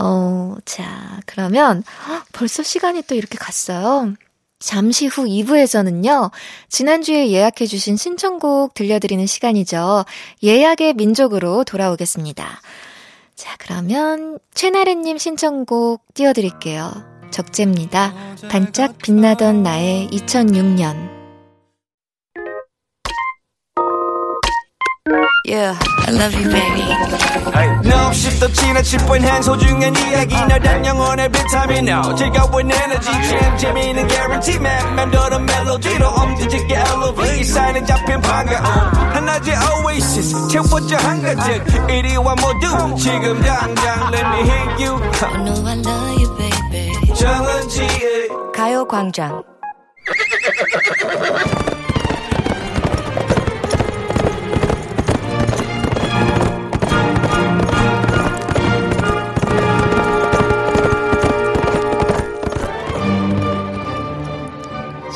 어, 0.00 0.56
자, 0.64 1.20
그러면 1.26 1.84
벌써 2.32 2.62
시간이 2.62 3.02
또 3.02 3.14
이렇게 3.14 3.38
갔어요. 3.38 4.14
잠시 4.58 5.06
후 5.06 5.24
2부에서는요, 5.24 6.30
지난주에 6.68 7.30
예약해주신 7.30 7.96
신청곡 7.96 8.74
들려드리는 8.74 9.26
시간이죠. 9.26 10.04
예약의 10.42 10.94
민족으로 10.94 11.64
돌아오겠습니다. 11.64 12.60
자, 13.34 13.56
그러면 13.58 14.38
최나래님 14.54 15.18
신청곡 15.18 16.02
띄워드릴게요. 16.14 16.92
적재입니다. 17.30 18.14
반짝 18.48 18.98
빛나던 18.98 19.62
나의 19.62 20.08
2006년. 20.12 21.23
Yeah, 25.45 25.75
I 26.07 26.11
love 26.11 26.33
you, 26.33 26.49
baby. 26.49 26.85
No, 27.89 28.11
shift 28.11 28.39
the 28.39 28.49
china 28.53 28.81
chip 28.83 29.01
when 29.09 29.21
hands 29.23 29.47
hold 29.47 29.61
you 29.63 29.75
and 29.81 29.97
이야기 29.97 30.35
너란 30.35 30.85
영혼의 30.85 31.29
비타민 31.29 31.87
now. 31.87 32.15
즐거운 32.15 32.71
에너지 32.71 33.05
참 33.11 33.57
재미있는 33.57 34.07
guarantee 34.07 34.57
man. 34.57 34.95
맴도는 34.95 35.45
멜로디로 35.45 36.07
엄지짓게 36.07 36.75
elevate. 36.75 37.43
사인은 37.43 37.85
잡힌 37.85 38.21
반가움. 38.21 38.63
하나의 39.13 39.55
oasis 39.85 40.47
채워져 40.49 40.97
한가득. 40.97 41.89
이리와 41.89 42.35
모두 42.35 42.95
지금 42.95 43.41
당장 43.41 44.13
let 44.13 44.25
me 44.25 44.41
hit 44.49 44.83
you. 44.83 44.99
I 45.21 45.37
know 45.43 45.67
I 45.67 45.75
love 45.79 46.21
you, 46.21 46.29
baby. 46.37 47.13
정은지의 47.15 48.29
가요광장. 48.55 49.43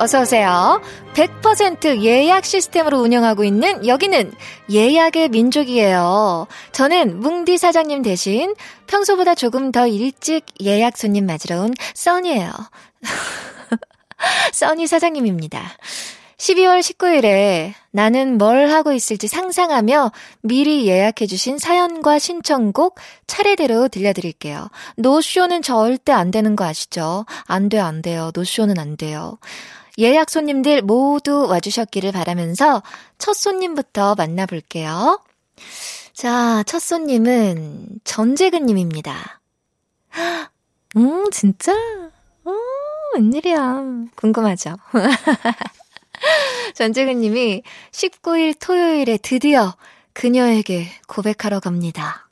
어서오세요. 0.00 0.80
100% 1.12 2.02
예약 2.02 2.46
시스템으로 2.46 3.00
운영하고 3.00 3.44
있는 3.44 3.86
여기는 3.86 4.32
예약의 4.70 5.28
민족이에요. 5.28 6.46
저는 6.72 7.20
뭉디 7.20 7.58
사장님 7.58 8.00
대신 8.00 8.54
평소보다 8.86 9.34
조금 9.34 9.70
더 9.72 9.86
일찍 9.86 10.46
예약 10.62 10.96
손님 10.96 11.26
맞으러 11.26 11.60
온 11.60 11.74
써니예요. 11.94 12.50
써니 14.52 14.86
사장님입니다. 14.86 15.62
12월 16.38 16.80
19일에 16.80 17.74
나는 17.90 18.38
뭘 18.38 18.70
하고 18.70 18.92
있을지 18.92 19.28
상상하며 19.28 20.12
미리 20.40 20.86
예약해주신 20.86 21.58
사연과 21.58 22.18
신청곡 22.18 22.98
차례대로 23.26 23.88
들려드릴게요. 23.88 24.70
노쇼는 24.96 25.60
절대 25.60 26.12
안 26.12 26.30
되는 26.30 26.56
거 26.56 26.64
아시죠? 26.64 27.26
안 27.44 27.68
돼, 27.68 27.78
안 27.78 28.00
돼요. 28.00 28.30
노쇼는 28.34 28.78
안 28.78 28.96
돼요. 28.96 29.36
예약 29.98 30.30
손님들 30.30 30.82
모두 30.82 31.46
와주셨기를 31.48 32.12
바라면서 32.12 32.82
첫 33.18 33.34
손님부터 33.34 34.14
만나볼게요. 34.14 35.22
자, 36.12 36.62
첫 36.64 36.80
손님은 36.80 38.00
전재근님입니다. 38.04 39.40
음, 40.96 41.30
진짜? 41.30 41.72
어, 41.72 42.52
웬일이야. 43.14 43.84
궁금하죠? 44.16 44.76
전재근님이 46.74 47.62
19일 47.90 48.54
토요일에 48.60 49.18
드디어 49.18 49.74
그녀에게 50.12 50.88
고백하러 51.06 51.60
갑니다. 51.60 52.28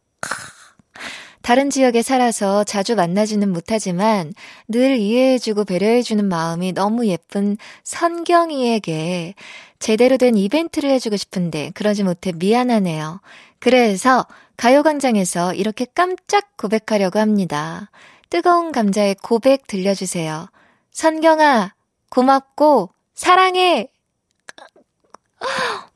다른 1.48 1.70
지역에 1.70 2.02
살아서 2.02 2.62
자주 2.62 2.94
만나지는 2.94 3.50
못하지만 3.50 4.34
늘 4.68 4.98
이해해주고 4.98 5.64
배려해주는 5.64 6.28
마음이 6.28 6.74
너무 6.74 7.06
예쁜 7.06 7.56
선경이에게 7.84 9.34
제대로 9.78 10.18
된 10.18 10.36
이벤트를 10.36 10.90
해주고 10.90 11.16
싶은데 11.16 11.70
그러지 11.70 12.04
못해 12.04 12.32
미안하네요. 12.36 13.22
그래서 13.60 14.26
가요광장에서 14.58 15.54
이렇게 15.54 15.86
깜짝 15.86 16.54
고백하려고 16.58 17.18
합니다. 17.18 17.90
뜨거운 18.28 18.70
감자의 18.70 19.14
고백 19.22 19.66
들려주세요. 19.66 20.48
선경아, 20.90 21.72
고맙고, 22.10 22.90
사랑해! 23.14 23.88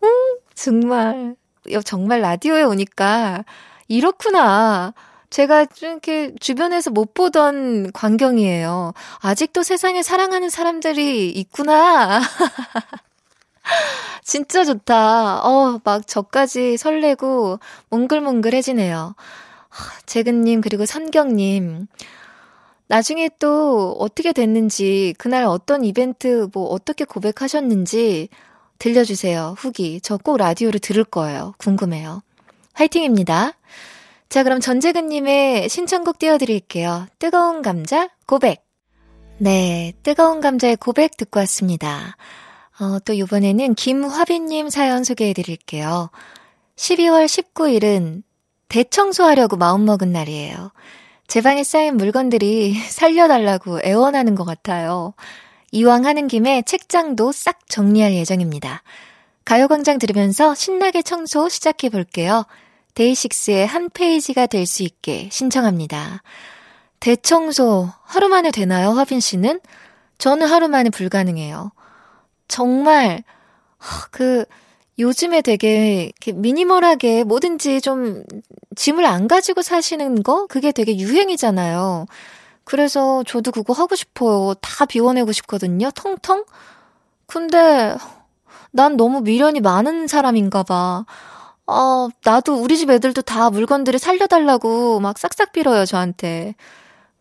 음, 0.03 0.39
정말, 0.55 1.37
정말 1.85 2.23
라디오에 2.23 2.63
오니까, 2.63 3.45
이렇구나. 3.87 4.95
제가 5.33 5.65
좀 5.65 5.93
이렇게 5.93 6.35
주변에서 6.41 6.91
못 6.91 7.15
보던 7.15 7.93
광경이에요. 7.93 8.93
아직도 9.21 9.63
세상에 9.63 10.03
사랑하는 10.03 10.51
사람들이 10.51 11.31
있구나. 11.31 12.21
진짜 14.23 14.65
좋다. 14.65 15.41
어, 15.43 15.81
막 15.85 16.07
저까지 16.07 16.77
설레고 16.77 17.61
몽글몽글해지네요. 17.91 19.15
재근님, 20.05 20.61
그리고 20.61 20.85
선경님. 20.85 21.87
나중에 22.89 23.31
또 23.39 23.97
어떻게 23.99 24.35
됐는지, 24.35 25.15
그날 25.17 25.45
어떤 25.45 25.83
이벤트, 25.83 26.49
뭐 26.53 26.67
어떻게 26.69 27.07
고백하셨는지 27.07 28.29
들려주세요. 28.79 29.55
후기. 29.57 29.99
저 30.03 30.19
꼭 30.19 30.37
라디오를 30.37 30.79
들을 30.79 31.05
거예요. 31.05 31.55
궁금해요. 31.57 32.21
화이팅입니다. 32.75 33.55
자, 34.33 34.45
그럼 34.45 34.61
전재근님의 34.61 35.69
신청곡 35.69 36.19
띄워드릴게요. 36.19 37.07
뜨거운 37.19 37.61
감자, 37.61 38.09
고백. 38.27 38.65
네, 39.37 39.93
뜨거운 40.03 40.41
감자의 40.41 40.77
고백 40.77 41.19
듣고 41.19 41.39
왔습니다. 41.41 42.17
어, 42.81 42.99
또 43.01 43.13
이번에는 43.13 43.75
김화빈님 43.75 44.71
사연 44.71 45.05
소개해드릴게요. 45.05 46.09
12월 46.77 47.27
19일은 47.27 48.23
대청소하려고 48.69 49.59
마음먹은 49.59 50.13
날이에요. 50.13 50.73
제 51.27 51.43
방에 51.43 51.63
쌓인 51.63 51.99
물건들이 51.99 52.73
살려달라고 52.89 53.83
애원하는 53.85 54.35
것 54.35 54.45
같아요. 54.45 55.13
이왕 55.73 56.07
하는 56.07 56.27
김에 56.27 56.63
책장도 56.63 57.33
싹 57.33 57.69
정리할 57.69 58.15
예정입니다. 58.15 58.83
가요광장 59.45 59.99
들으면서 59.99 60.55
신나게 60.55 61.03
청소 61.03 61.51
시작해 61.51 61.91
볼게요. 61.91 62.47
데이식스의 62.95 63.67
한 63.67 63.89
페이지가 63.91 64.47
될 64.47 64.67
수 64.67 64.83
있게 64.83 65.29
신청합니다. 65.33 66.23
대청소 67.01 67.89
하루 68.05 68.29
만에 68.29 68.51
되나요, 68.51 68.91
화빈 68.91 69.21
씨는? 69.21 69.61
저는 70.19 70.47
하루 70.47 70.69
만에 70.69 70.91
불가능해요. 70.91 71.73
정말, 72.49 73.25
그, 74.11 74.45
요즘에 74.99 75.41
되게 75.41 76.13
미니멀하게 76.33 77.25
뭐든지 77.25 77.81
좀 77.81 78.23
짐을 78.77 79.05
안 79.05 79.27
가지고 79.27 79.63
사시는 79.63 80.23
거? 80.23 80.47
그게 80.47 80.71
되게 80.71 80.97
유행이잖아요. 80.99 82.07
그래서 82.65 83.25
저도 83.27 83.51
그거 83.51 83.73
하고 83.73 83.97
싶어요. 83.97 84.55
다 84.61 84.85
비워내고 84.85 85.33
싶거든요. 85.33 85.91
텅텅? 85.93 86.45
근데, 87.27 87.97
난 88.71 88.97
너무 88.97 89.23
미련이 89.23 89.61
많은 89.61 90.07
사람인가 90.07 90.63
봐. 90.63 91.05
어, 91.67 92.09
나도 92.25 92.57
우리 92.57 92.77
집 92.77 92.91
애들도 92.91 93.23
다 93.23 93.51
물건들을 93.51 93.99
살려달라고 93.99 95.01
막 95.01 95.19
싹싹 95.19 95.53
빌어요, 95.53 95.85
저한테. 95.87 96.55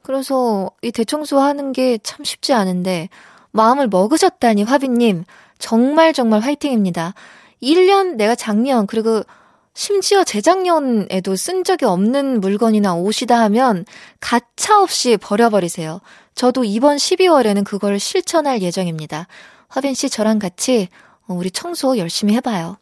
그래서 0.04 0.72
이 0.82 0.92
대청소 0.92 1.40
하는 1.40 1.72
게 1.74 1.98
참 2.04 2.24
쉽지 2.26 2.54
않은데, 2.54 3.10
마음을 3.52 3.88
먹으셨다니, 3.88 4.64
화비님. 4.64 5.26
정말 5.60 6.12
정말 6.14 6.40
화이팅입니다. 6.42 7.14
1년 7.62 8.16
내가 8.16 8.34
작년 8.34 8.88
그리고 8.88 9.22
심지어 9.76 10.24
재작년에도 10.24 11.36
쓴 11.36 11.64
적이 11.64 11.86
없는 11.86 12.42
물건이나 12.42 12.96
옷이다 12.96 13.40
하면 13.44 13.86
가차 14.20 14.82
없이 14.82 15.18
버려버리세요. 15.18 16.02
저도 16.34 16.64
이번 16.64 16.98
12월에는 16.98 17.64
그걸 17.64 18.00
실천할 18.00 18.62
예정입니다. 18.64 19.28
화빈 19.68 19.94
씨 19.94 20.10
저랑 20.10 20.40
같이 20.40 20.90
어, 21.28 21.36
우리 21.36 21.52
청소 21.52 21.98
열심히 21.98 22.34
해봐요. 22.36 22.78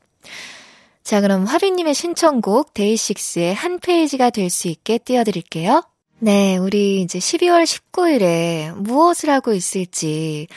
자, 1.03 1.21
그럼 1.21 1.45
화빈님의 1.45 1.93
신청곡 1.93 2.73
데이식스의 2.73 3.55
한 3.55 3.79
페이지가 3.79 4.29
될 4.29 4.49
수 4.49 4.67
있게 4.67 4.97
띄워드릴게요. 4.99 5.83
네, 6.19 6.57
우리 6.57 7.01
이제 7.01 7.17
12월 7.19 7.63
19일에 7.63 8.73
무엇을 8.75 9.29
하고 9.29 9.53
있을지 9.53 10.47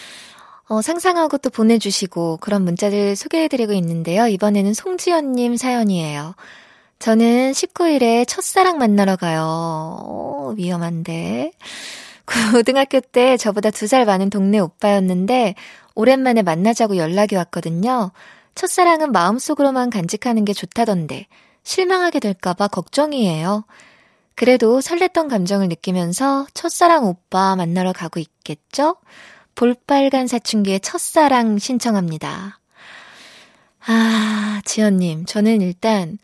어, 0.69 0.83
상상하고 0.83 1.39
또 1.39 1.51
보내주시고 1.51 2.39
그런 2.39 2.65
문자들 2.65 3.15
소개해드리고 3.17 3.73
있는데요. 3.75 4.27
이번에는 4.27 4.75
송지연님 4.75 5.57
사연이에요. 5.57 6.35
저는 6.99 7.53
19일에 7.53 8.27
첫사랑 8.27 8.79
만나러 8.79 9.17
가요. 9.17 9.43
어, 9.45 10.55
위험한데. 10.57 11.53
고등학교 12.53 13.01
때 13.01 13.37
저보다 13.37 13.71
두 13.71 13.87
살 13.87 14.05
많은 14.05 14.31
동네 14.31 14.59
오빠였는데 14.59 15.55
오랜만에 15.95 16.43
만나자고 16.43 16.97
연락이 16.97 17.35
왔거든요. 17.37 18.13
첫사랑은 18.55 19.13
마음속으로만 19.13 19.91
간직하는 19.91 20.45
게 20.45 20.53
좋다던데 20.53 21.27
실망하게 21.63 22.21
될까봐 22.21 22.69
걱정이에요. 22.69 23.65
그래도 24.35 24.81
설렜던 24.81 25.29
감정을 25.29 25.69
느끼면서 25.69 26.47
첫사랑 26.55 27.05
오빠 27.05 27.55
만나러 27.57 27.93
가고 27.93 28.19
있겠죠? 28.21 28.97
볼빨간 29.55 30.27
사춘기의 30.27 30.81
첫사랑 30.81 31.59
신청합니다. 31.59 32.59
아, 33.87 34.63
지연님. 34.65 35.27
저는 35.27 35.61
일단 35.61 36.19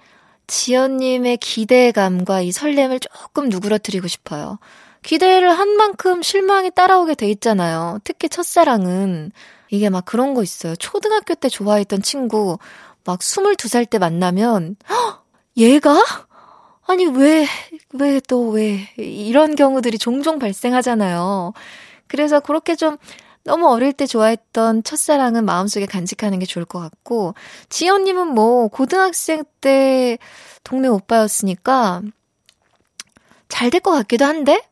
지연님의 0.47 1.37
기대감과 1.39 2.41
이 2.41 2.53
설렘을 2.53 3.01
조금 3.01 3.49
누그러뜨리고 3.49 4.09
싶어요. 4.09 4.59
기대를 5.03 5.51
한 5.51 5.69
만큼 5.77 6.23
실망이 6.23 6.71
따라오게 6.71 7.15
돼 7.15 7.29
있잖아요. 7.31 7.99
특히 8.05 8.29
첫사랑은. 8.29 9.33
이게 9.71 9.89
막 9.91 10.05
그런 10.05 10.35
거 10.35 10.43
있어요. 10.43 10.77
초등학교 10.77 11.35
때 11.35 11.49
좋아했던 11.49 12.03
친구, 12.03 12.59
막 13.05 13.21
22살 13.21 13.89
때 13.89 13.99
만나면, 13.99 14.77
헉, 14.91 15.25
얘가? 15.57 16.03
아니, 16.87 17.07
왜, 17.07 17.47
왜또 17.93 18.51
왜, 18.51 18.89
이런 18.97 19.57
경우들이 19.57 19.99
종종 19.99 20.39
발생하잖아요. 20.39 21.53
그래서 22.07 22.41
그렇게 22.41 22.77
좀 22.77 22.97
너무 23.45 23.69
어릴 23.69 23.93
때 23.93 24.07
좋아했던 24.07 24.83
첫사랑은 24.85 25.45
마음속에 25.45 25.87
간직하는 25.87 26.39
게 26.39 26.47
좋을 26.47 26.65
것 26.65 26.81
같고, 26.81 27.35
지연님은 27.69 28.29
뭐, 28.29 28.69
고등학생 28.69 29.45
때 29.61 30.19
동네 30.65 30.89
오빠였으니까, 30.89 32.03
잘 33.49 33.71
될 33.71 33.81
것 33.81 33.93
같기도 33.93 34.25
한데? 34.25 34.63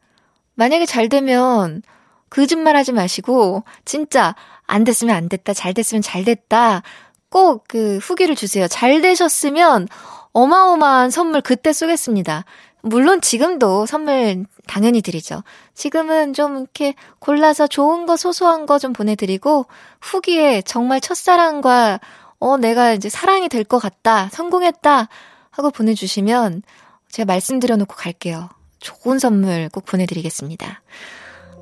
만약에 0.55 0.87
잘 0.87 1.09
되면, 1.09 1.83
거짓말 2.31 2.77
하지 2.77 2.93
마시고, 2.93 3.65
진짜, 3.85 4.35
안 4.67 4.85
됐으면 4.85 5.15
안 5.17 5.29
됐다, 5.29 5.55
잘 5.55 5.75
됐으면 5.75 6.03
잘 6.03 6.25
됐다, 6.25 6.83
꼭 7.31 7.65
그 7.69 7.99
후기를 7.99 8.35
주세요. 8.37 8.69
잘 8.69 9.01
되셨으면, 9.03 9.89
어마어마한 10.33 11.11
선물 11.11 11.41
그때 11.41 11.73
쏘겠습니다. 11.73 12.45
물론 12.83 13.21
지금도 13.21 13.87
선물 13.87 14.45
당연히 14.67 15.03
드리죠. 15.03 15.43
지금은 15.75 16.35
좀 16.35 16.59
이렇게 16.59 16.95
골라서 17.19 17.67
좋은 17.67 18.07
거 18.07 18.17
소소한 18.17 18.67
거 18.67 18.79
좀 18.79 18.93
보내드리고 18.93 19.67
후기에 20.01 20.63
정말 20.63 21.01
첫사랑과 21.01 21.99
어 22.39 22.57
내가 22.59 22.93
이제 22.93 23.09
사랑이 23.09 23.49
될 23.49 23.65
것 23.65 23.79
같다 23.79 24.29
성공했다 24.31 25.09
하고 25.51 25.71
보내주시면 25.71 26.63
제가 27.11 27.27
말씀드려놓고 27.27 27.95
갈게요. 27.97 28.51
좋은 28.79 29.19
선물 29.19 29.69
꼭 29.73 29.85
보내드리겠습니다. 29.87 30.83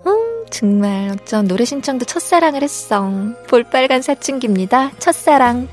음 0.07 0.47
정말 0.51 1.11
어쩜 1.11 1.49
노래 1.49 1.64
신청도 1.64 2.05
첫사랑을 2.05 2.62
했어. 2.62 3.11
볼빨간 3.49 4.03
사춘기입니다. 4.03 4.93
첫사랑. 4.99 5.69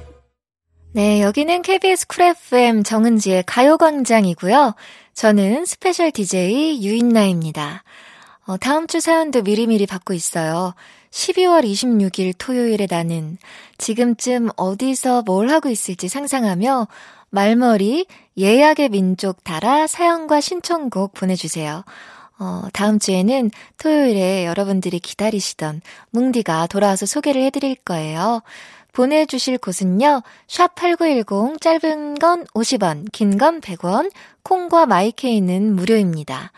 네, 0.93 1.21
여기는 1.21 1.61
KBS 1.61 2.07
Cool 2.07 2.23
FM 2.23 2.83
정은지의 2.83 3.43
가요광장이고요. 3.45 4.75
저는 5.13 5.65
스페셜 5.65 6.11
DJ 6.11 6.83
유인나입니다. 6.83 7.83
어, 8.45 8.57
다음 8.57 8.87
주 8.87 8.99
사연도 8.99 9.41
미리미리 9.41 9.85
받고 9.85 10.13
있어요. 10.13 10.73
12월 11.11 11.63
26일 11.63 12.33
토요일에 12.37 12.87
나는 12.89 13.37
지금쯤 13.77 14.49
어디서 14.57 15.23
뭘 15.23 15.49
하고 15.49 15.69
있을지 15.69 16.07
상상하며 16.07 16.87
말머리 17.29 18.07
예약의 18.37 18.89
민족 18.89 19.43
달아 19.43 19.87
사연과 19.87 20.41
신청곡 20.41 21.13
보내주세요. 21.13 21.83
어, 22.41 22.63
다음 22.73 22.97
주에는 22.97 23.51
토요일에 23.77 24.47
여러분들이 24.47 24.99
기다리시던 24.99 25.81
뭉디가 26.09 26.65
돌아와서 26.67 27.05
소개를 27.05 27.43
해드릴 27.43 27.75
거예요. 27.75 28.41
보내주실 28.93 29.59
곳은요, 29.59 30.23
샵8910, 30.47 31.61
짧은 31.61 32.15
건 32.15 32.45
50원, 32.55 33.11
긴 33.11 33.37
건 33.37 33.61
100원, 33.61 34.11
콩과 34.41 34.87
마이케이는 34.87 35.75
무료입니다. 35.75 36.51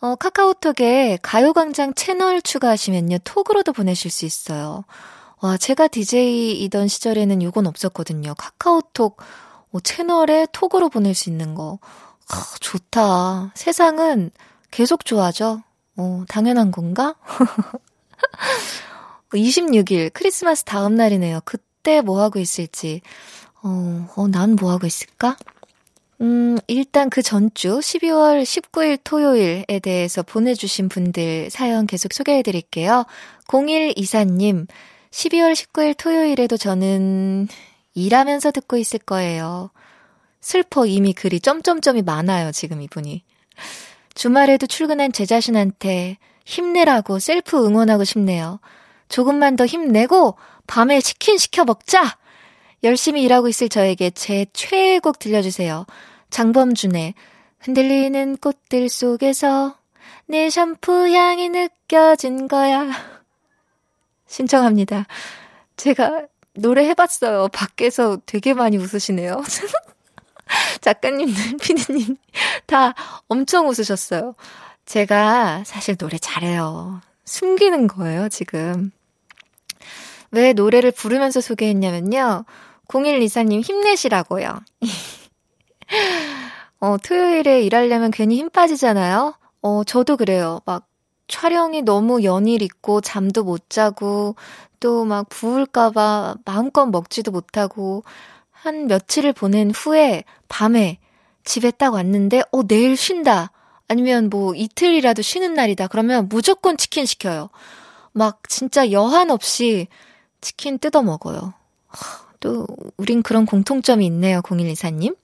어, 0.00 0.16
카카오톡에 0.16 1.20
가요광장 1.22 1.94
채널 1.94 2.42
추가하시면요, 2.42 3.18
톡으로도 3.22 3.72
보내실 3.72 4.10
수 4.10 4.26
있어요. 4.26 4.84
와, 5.40 5.56
제가 5.56 5.86
DJ이던 5.86 6.88
시절에는 6.88 7.42
요건 7.44 7.68
없었거든요. 7.68 8.34
카카오톡 8.36 9.18
어, 9.70 9.80
채널에 9.80 10.48
톡으로 10.50 10.88
보낼 10.88 11.14
수 11.14 11.30
있는 11.30 11.54
거. 11.54 11.78
아, 12.28 12.44
좋다. 12.60 13.52
세상은 13.54 14.32
계속 14.70 15.04
좋아져. 15.04 15.62
어, 15.96 16.24
당연한 16.28 16.70
건가? 16.70 17.14
26일 19.32 20.10
크리스마스 20.12 20.64
다음 20.64 20.94
날이네요. 20.94 21.40
그때 21.44 22.00
뭐 22.00 22.22
하고 22.22 22.38
있을지. 22.38 23.00
어, 23.62 24.08
어, 24.16 24.28
난 24.28 24.56
뭐 24.56 24.70
하고 24.70 24.86
있을까? 24.86 25.36
음, 26.20 26.56
일단 26.66 27.10
그 27.10 27.20
전주 27.22 27.78
12월 27.78 28.42
19일 28.42 28.98
토요일에 29.04 29.80
대해서 29.82 30.22
보내주신 30.22 30.88
분들 30.88 31.50
사연 31.50 31.86
계속 31.86 32.12
소개해 32.14 32.42
드릴게요. 32.42 33.04
0124님, 33.48 34.66
12월 35.10 35.52
19일 35.52 35.94
토요일에도 35.98 36.56
저는 36.56 37.48
일하면서 37.94 38.50
듣고 38.52 38.76
있을 38.78 38.98
거예요. 39.00 39.70
슬퍼 40.40 40.86
이미 40.86 41.12
글이 41.12 41.40
점점점이 41.40 42.02
많아요, 42.02 42.50
지금 42.52 42.80
이분이. 42.80 43.22
주말에도 44.16 44.66
출근한 44.66 45.12
제 45.12 45.26
자신한테 45.26 46.16
힘내라고 46.46 47.18
셀프 47.18 47.64
응원하고 47.64 48.02
싶네요. 48.04 48.60
조금만 49.10 49.56
더 49.56 49.66
힘내고 49.66 50.36
밤에 50.66 51.00
치킨 51.00 51.36
시켜 51.38 51.64
먹자! 51.64 52.18
열심히 52.82 53.22
일하고 53.22 53.46
있을 53.48 53.68
저에게 53.68 54.10
제 54.10 54.46
최애곡 54.54 55.18
들려주세요. 55.18 55.84
장범준의 56.30 57.14
흔들리는 57.60 58.38
꽃들 58.38 58.88
속에서 58.88 59.76
내 60.24 60.48
샴푸 60.48 61.08
향이 61.10 61.50
느껴진 61.50 62.48
거야. 62.48 62.90
신청합니다. 64.26 65.06
제가 65.76 66.26
노래 66.54 66.88
해봤어요. 66.88 67.48
밖에서 67.48 68.16
되게 68.24 68.54
많이 68.54 68.78
웃으시네요. 68.78 69.42
작가님들, 70.80 71.56
피디님 71.60 72.16
다 72.66 72.94
엄청 73.28 73.68
웃으셨어요. 73.68 74.34
제가 74.84 75.64
사실 75.64 75.96
노래 75.96 76.18
잘해요. 76.18 77.00
숨기는 77.24 77.86
거예요, 77.88 78.28
지금. 78.28 78.92
왜 80.30 80.52
노래를 80.52 80.92
부르면서 80.92 81.40
소개했냐면요. 81.40 82.44
0124님 82.88 83.64
힘내시라고요. 83.64 84.60
어, 86.80 86.96
토요일에 87.02 87.62
일하려면 87.62 88.10
괜히 88.10 88.36
힘 88.36 88.50
빠지잖아요? 88.50 89.34
어, 89.62 89.84
저도 89.84 90.16
그래요. 90.16 90.60
막 90.66 90.86
촬영이 91.28 91.82
너무 91.82 92.22
연일 92.22 92.62
있고 92.62 93.00
잠도 93.00 93.42
못 93.42 93.68
자고 93.70 94.36
또 94.78 95.04
막 95.04 95.28
부을까봐 95.28 96.36
마음껏 96.44 96.86
먹지도 96.86 97.32
못하고 97.32 98.04
한 98.66 98.86
며칠을 98.86 99.32
보낸 99.32 99.70
후에 99.70 100.24
밤에 100.48 100.98
집에 101.44 101.70
딱 101.70 101.94
왔는데 101.94 102.42
어, 102.52 102.66
내일 102.66 102.96
쉰다. 102.96 103.52
아니면 103.88 104.28
뭐 104.28 104.54
이틀이라도 104.54 105.22
쉬는 105.22 105.54
날이다. 105.54 105.86
그러면 105.86 106.28
무조건 106.28 106.76
치킨 106.76 107.06
시켜요. 107.06 107.50
막 108.12 108.48
진짜 108.48 108.90
여한 108.90 109.30
없이 109.30 109.86
치킨 110.40 110.78
뜯어 110.78 111.02
먹어요. 111.02 111.54
또, 112.40 112.66
우린 112.96 113.22
그런 113.22 113.46
공통점이 113.46 114.04
있네요, 114.06 114.40
0124님. 114.42 115.16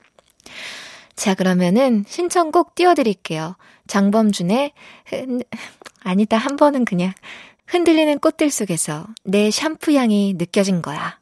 자, 1.15 1.35
그러면은 1.35 2.05
신청곡 2.09 2.75
띄워드릴게요. 2.75 3.57
장범준의, 3.87 4.73
흔, 5.07 5.43
아니다, 6.03 6.37
한 6.37 6.57
번은 6.57 6.85
그냥 6.85 7.13
흔들리는 7.67 8.19
꽃들 8.19 8.51
속에서 8.51 9.07
내 9.25 9.51
샴푸 9.51 9.93
향이 9.93 10.35
느껴진 10.39 10.83
거야. 10.83 11.22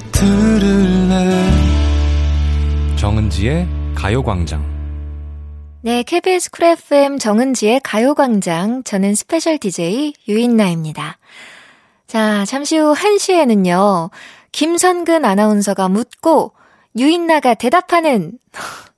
들을래 0.21 1.49
정은지의 2.95 3.67
가요광장 3.95 4.63
네, 5.81 6.03
KBS 6.03 6.51
Cool 6.51 6.65
FM 6.65 7.17
정은지의 7.17 7.79
가요광장 7.83 8.83
저는 8.83 9.15
스페셜 9.15 9.57
DJ 9.57 10.13
유인나입니다. 10.27 11.17
자, 12.05 12.45
잠시 12.45 12.77
후 12.77 12.93
1시에는요. 12.93 14.11
김선근 14.51 15.25
아나운서가 15.25 15.89
묻고 15.89 16.53
유인나가 16.95 17.55
대답하는 17.55 18.33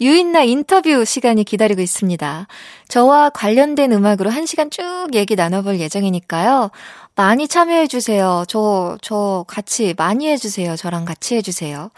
유인나 0.00 0.42
인터뷰 0.44 1.04
시간이 1.04 1.42
기다리고 1.44 1.80
있습니다. 1.80 2.46
저와 2.88 3.30
관련된 3.30 3.92
음악으로 3.92 4.30
1시간 4.30 4.70
쭉 4.70 5.08
얘기 5.14 5.34
나눠볼 5.34 5.80
예정이니까요. 5.80 6.70
많이 7.20 7.48
참여해주세요. 7.48 8.44
저, 8.48 8.96
저 9.02 9.44
같이 9.46 9.92
많이 9.98 10.26
해주세요. 10.26 10.74
저랑 10.74 11.04
같이 11.04 11.36
해주세요. 11.36 11.90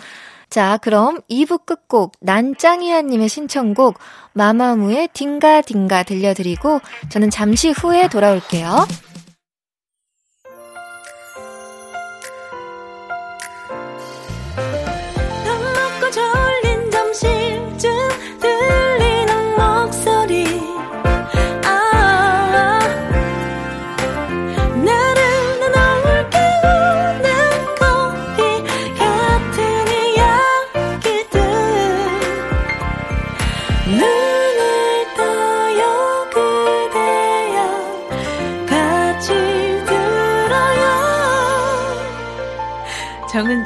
자, 0.51 0.79
그럼 0.83 1.21
2부 1.31 1.65
끝곡 1.65 2.15
난짱이야님의 2.19 3.29
신청곡 3.29 4.01
마마무의 4.33 5.11
딩가딩가 5.13 6.03
들려드리고 6.03 6.81
저는 7.09 7.31
잠시 7.31 7.71
후에 7.71 8.09
돌아올게요. 8.09 8.85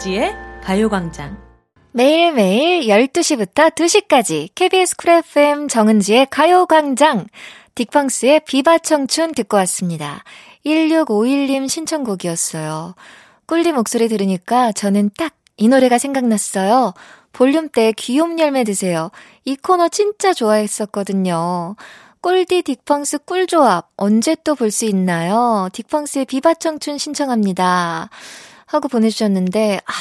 정은지의 0.07 0.35
가요광장. 0.62 1.37
매일매일 1.92 2.87
12시부터 2.87 3.75
2시까지 3.75 4.49
KBS 4.55 4.97
Cool 4.96 5.11
FM 5.11 5.69
정은지의 5.69 6.29
가요광장. 6.31 7.27
딕펑스의 7.75 8.45
비바 8.45 8.79
청춘 8.79 9.33
듣고 9.33 9.57
왔습니다. 9.59 10.23
1651님 10.64 11.69
신청곡이었어요. 11.69 12.95
꿀디 13.46 13.72
목소리 13.73 14.09
들으니까 14.09 14.73
저는 14.73 15.11
딱 15.19 15.35
이 15.59 15.69
노래가 15.69 15.97
생각났어요. 15.99 16.92
볼륨 17.33 17.69
때 17.69 17.92
귀염 17.97 18.38
열매 18.38 18.62
드세요. 18.64 19.11
이 19.45 19.57
코너 19.57 19.88
진짜 19.88 20.35
좋아했었거든요. 20.35 21.77
꿀디 22.21 22.62
딕펑스 22.62 23.25
꿀조합 23.25 23.88
언제 23.97 24.37
또 24.45 24.55
볼 24.55 24.71
수 24.71 24.85
있나요? 24.85 25.69
딕펑스의 25.73 26.27
비바 26.27 26.55
청춘 26.55 26.99
신청합니다. 26.99 28.11
하고 28.66 28.88
보내주셨는데, 28.88 29.81
아, 29.85 29.92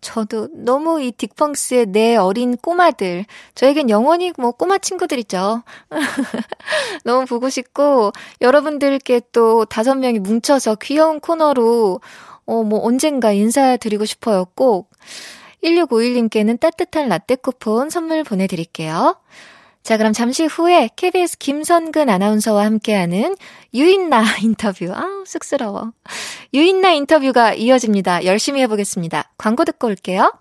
저도 0.00 0.48
너무 0.52 1.00
이 1.02 1.12
딕펑스의 1.12 1.88
내 1.88 2.16
어린 2.16 2.56
꼬마들, 2.56 3.24
저에겐 3.54 3.90
영원히 3.90 4.32
뭐 4.38 4.52
꼬마 4.52 4.78
친구들이죠. 4.78 5.62
너무 7.04 7.26
보고 7.26 7.48
싶고, 7.48 8.12
여러분들께 8.40 9.22
또 9.32 9.64
다섯 9.64 9.94
명이 9.94 10.20
뭉쳐서 10.20 10.76
귀여운 10.82 11.20
코너로, 11.20 12.00
어, 12.46 12.62
뭐 12.62 12.84
언젠가 12.84 13.32
인사드리고 13.32 14.04
싶어요. 14.04 14.46
꼭. 14.54 14.90
1651님께는 15.64 16.60
따뜻한 16.60 17.08
라떼 17.08 17.36
쿠폰 17.36 17.90
선물 17.90 18.22
보내드릴게요. 18.22 19.16
자, 19.86 19.96
그럼 19.96 20.12
잠시 20.12 20.46
후에 20.46 20.90
KBS 20.96 21.38
김선근 21.38 22.10
아나운서와 22.10 22.64
함께하는 22.64 23.36
유인나 23.72 24.24
인터뷰. 24.42 24.92
아우, 24.92 25.24
쑥스러워. 25.24 25.92
유인나 26.52 26.90
인터뷰가 26.90 27.54
이어집니다. 27.54 28.24
열심히 28.24 28.62
해보겠습니다. 28.62 29.30
광고 29.38 29.64
듣고 29.64 29.86
올게요. 29.86 30.32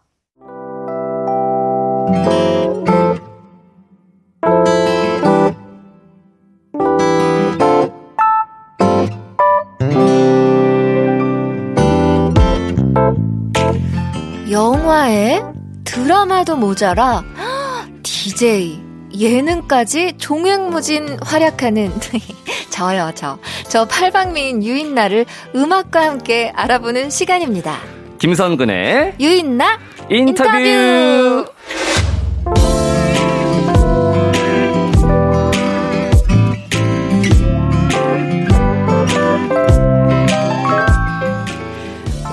영화에 14.50 15.40
드라마도 15.84 16.56
모자라 16.56 17.24
DJ 18.02 18.95
예능까지 19.18 20.14
종횡무진 20.18 21.18
활약하는 21.24 21.92
저요, 22.70 23.12
저. 23.16 23.38
저 23.68 23.86
팔방미인 23.86 24.64
유인나를 24.64 25.26
음악과 25.56 26.02
함께 26.04 26.52
알아보는 26.56 27.10
시간입니다. 27.10 27.78
김선근의 28.20 29.16
유인나 29.20 29.80
인터뷰. 30.10 30.58
인터뷰. 30.58 31.55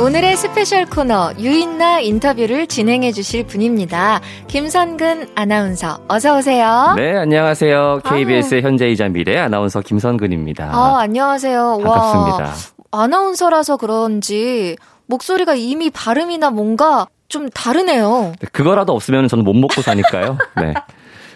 오늘의 0.03 0.37
스페셜 0.37 0.85
코너 0.87 1.33
유인나 1.38 2.01
인터뷰를 2.01 2.67
진행해 2.67 3.12
주실 3.12 3.47
분입니다. 3.47 4.21
김선근 4.49 5.29
아나운서 5.37 6.01
어서 6.09 6.38
오세요. 6.38 6.95
네, 6.97 7.17
안녕하세요. 7.17 8.01
KBS 8.05 8.57
의 8.57 8.62
현재이자 8.62 9.09
미래 9.11 9.38
아나운서 9.38 9.81
김선근입니다. 9.81 10.71
아, 10.73 10.99
안녕하세요. 10.99 11.79
반갑습니다. 11.85 12.45
와, 12.91 13.03
아나운서라서 13.05 13.77
그런지 13.77 14.77
목소리가 15.07 15.55
이미 15.55 15.88
발음이나 15.88 16.51
뭔가 16.51 17.07
좀 17.29 17.49
다르네요. 17.49 18.33
네, 18.41 18.49
그거라도 18.51 18.95
없으면 18.95 19.29
저는 19.29 19.45
못 19.45 19.55
먹고 19.55 19.83
사니까요. 19.83 20.37
네. 20.57 20.75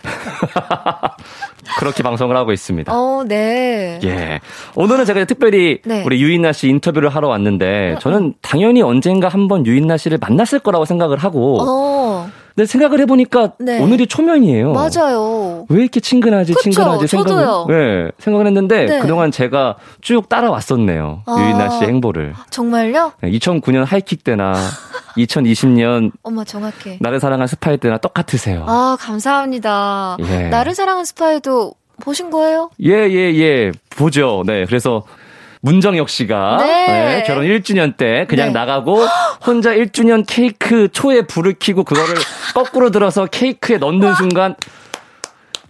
그렇게 1.79 2.03
방송을 2.03 2.37
하고 2.37 2.53
있습니다. 2.53 2.93
어, 2.93 3.25
네. 3.27 3.99
예. 4.05 4.41
오늘은 4.75 5.05
제가 5.05 5.25
특별히 5.25 5.81
네. 5.85 6.03
우리 6.05 6.23
유인나 6.23 6.53
씨 6.53 6.69
인터뷰를 6.69 7.09
하러 7.09 7.29
왔는데 7.29 7.93
어, 7.93 7.97
어. 7.97 7.99
저는 7.99 8.35
당연히 8.41 8.83
언젠가 8.83 9.29
한번 9.29 9.67
유인나 9.67 9.97
씨를 9.97 10.19
만났을 10.19 10.61
거라고 10.61 10.85
생각을 10.85 11.19
하고 11.19 11.59
어. 11.61 12.31
근데 12.57 12.67
생각을 12.67 13.01
해보니까 13.01 13.53
네. 13.59 13.79
오늘이 13.81 14.07
초면이에요. 14.07 14.73
맞아요. 14.73 15.67
왜 15.69 15.83
이렇게 15.83 16.01
친근하지, 16.01 16.55
그쵸, 16.55 16.63
친근하지 16.71 17.07
생각을. 17.07 17.45
네, 17.69 18.11
생각을 18.19 18.47
했는데 18.47 18.87
네. 18.87 19.01
그동안 19.01 19.31
제가 19.31 19.77
쭉 20.01 20.27
따라왔었네요. 20.31 21.23
아, 21.27 21.37
유인나 21.39 21.69
씨의 21.69 21.89
행보를. 21.91 22.33
정말요? 22.49 23.13
네, 23.21 23.31
2009년 23.33 23.85
하이킥 23.85 24.25
때나 24.25 24.55
2020년 25.19 26.13
엄마 26.23 26.45
정확해. 26.45 26.97
나를 27.03 27.21
사랑한 27.21 27.47
스파이 27.47 27.77
때나 27.77 27.99
똑같으세요. 27.99 28.65
아, 28.67 28.97
감사합니다. 28.99 30.17
예. 30.21 30.49
나를 30.49 30.75
사랑한 30.75 31.05
스파이도 31.05 31.75
보신 32.01 32.31
거예요? 32.31 32.71
예, 32.83 32.91
예, 32.93 33.35
예. 33.35 33.73
보죠. 33.91 34.45
네. 34.47 34.65
그래서 34.65 35.03
문정혁 35.67 36.09
씨가 36.09 36.59
네. 36.61 36.87
네, 36.87 37.23
결혼 37.27 37.45
1주년 37.45 37.97
때 37.97 38.25
그냥 38.29 38.49
네. 38.49 38.53
나가고 38.53 39.05
혼자 39.45 39.75
1주년 39.75 40.25
케이크 40.25 40.89
초에 40.93 41.23
불을 41.23 41.57
켜고 41.59 41.83
그거를 41.83 42.15
거꾸로 42.55 42.93
들어서 42.93 43.27
케이크에 43.27 43.79
넣는 43.79 44.15
순간 44.15 44.55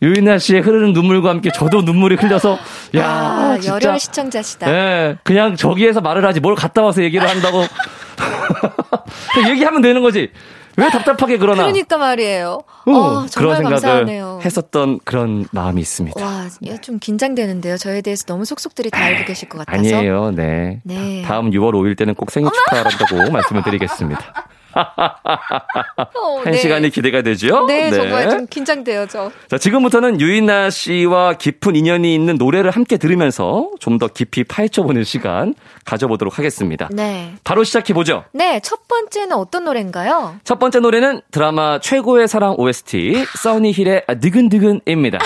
유인아 0.03 0.39
씨의 0.39 0.61
흐르는 0.61 0.93
눈물과 0.93 1.31
함께 1.31 1.49
저도 1.51 1.81
눈물이 1.81 2.17
흘려서 2.17 2.59
야 2.97 3.07
아, 3.09 3.59
진짜 3.59 3.75
열혈 3.75 3.99
시청자시다. 3.99 4.71
네, 4.71 5.17
그냥 5.23 5.57
저기에서 5.57 6.03
말을 6.03 6.27
하지 6.27 6.41
뭘 6.41 6.55
갔다 6.55 6.83
와서 6.83 7.03
얘기를 7.03 7.27
한다고 7.27 7.65
얘기하면 9.49 9.81
되는 9.81 10.03
거지. 10.03 10.31
왜 10.77 10.91
답답하게 10.91 11.39
그러나? 11.39 11.62
그러니까 11.62 11.97
말이에요. 11.97 12.61
어, 12.87 12.91
어 12.91 13.27
그런 13.35 13.57
생각을 13.57 13.62
감사하네요. 13.62 14.41
했었던 14.45 15.01
그런 15.05 15.47
마음이 15.51 15.81
있습니다. 15.81 16.23
와, 16.23 16.49
좀 16.83 16.99
긴장되는데요. 16.99 17.79
저에 17.79 18.03
대해서 18.03 18.25
너무 18.27 18.45
속속들이 18.45 18.91
다 18.91 19.03
알고 19.03 19.25
계실 19.25 19.49
것 19.49 19.59
같아서. 19.59 19.79
아니에요, 19.79 20.33
네. 20.33 20.81
네. 20.85 21.23
다음 21.23 21.51
6월 21.51 21.73
5일 21.73 21.97
때는 21.97 22.15
꼭 22.15 22.31
생일 22.31 22.51
축하한다고 22.53 23.33
말씀을 23.33 23.62
드리겠습니다. 23.62 24.49
어, 26.15 26.39
한 26.45 26.53
네. 26.53 26.59
시간이 26.59 26.91
기대가 26.91 27.23
되죠? 27.23 27.67
네, 27.67 27.91
네, 27.91 27.97
정말 27.97 28.31
좀 28.31 28.47
긴장돼요, 28.47 29.07
저. 29.09 29.31
자, 29.49 29.59
지금부터는 29.59 30.21
유인나 30.21 30.71
씨와 30.71 31.35
깊은 31.35 31.75
인연이 31.77 32.15
있는 32.15 32.37
노래를 32.37 32.71
함께 32.71 32.97
들으면서 32.97 33.71
좀 33.81 33.97
더 33.97 34.09
깊이 34.09 34.45
파헤쳐보는 34.45 35.05
시간 35.05 35.55
가져보도록 35.87 36.39
하겠습니다. 36.39 36.87
네. 36.93 37.33
바로 37.45 37.65
시작해보죠. 37.65 38.25
네, 38.33 38.61
첫 38.62 38.87
번째는 38.89 39.33
어떤 39.35 39.65
노래인가요? 39.65 40.37
첫 40.45 40.59
번째 40.59 40.81
노래는 40.81 41.23
드라마 41.31 41.79
최고의 41.81 42.29
사랑 42.29 42.57
OST, 42.59 43.25
써니힐의 43.39 44.05
느근느근입니다. 44.21 45.19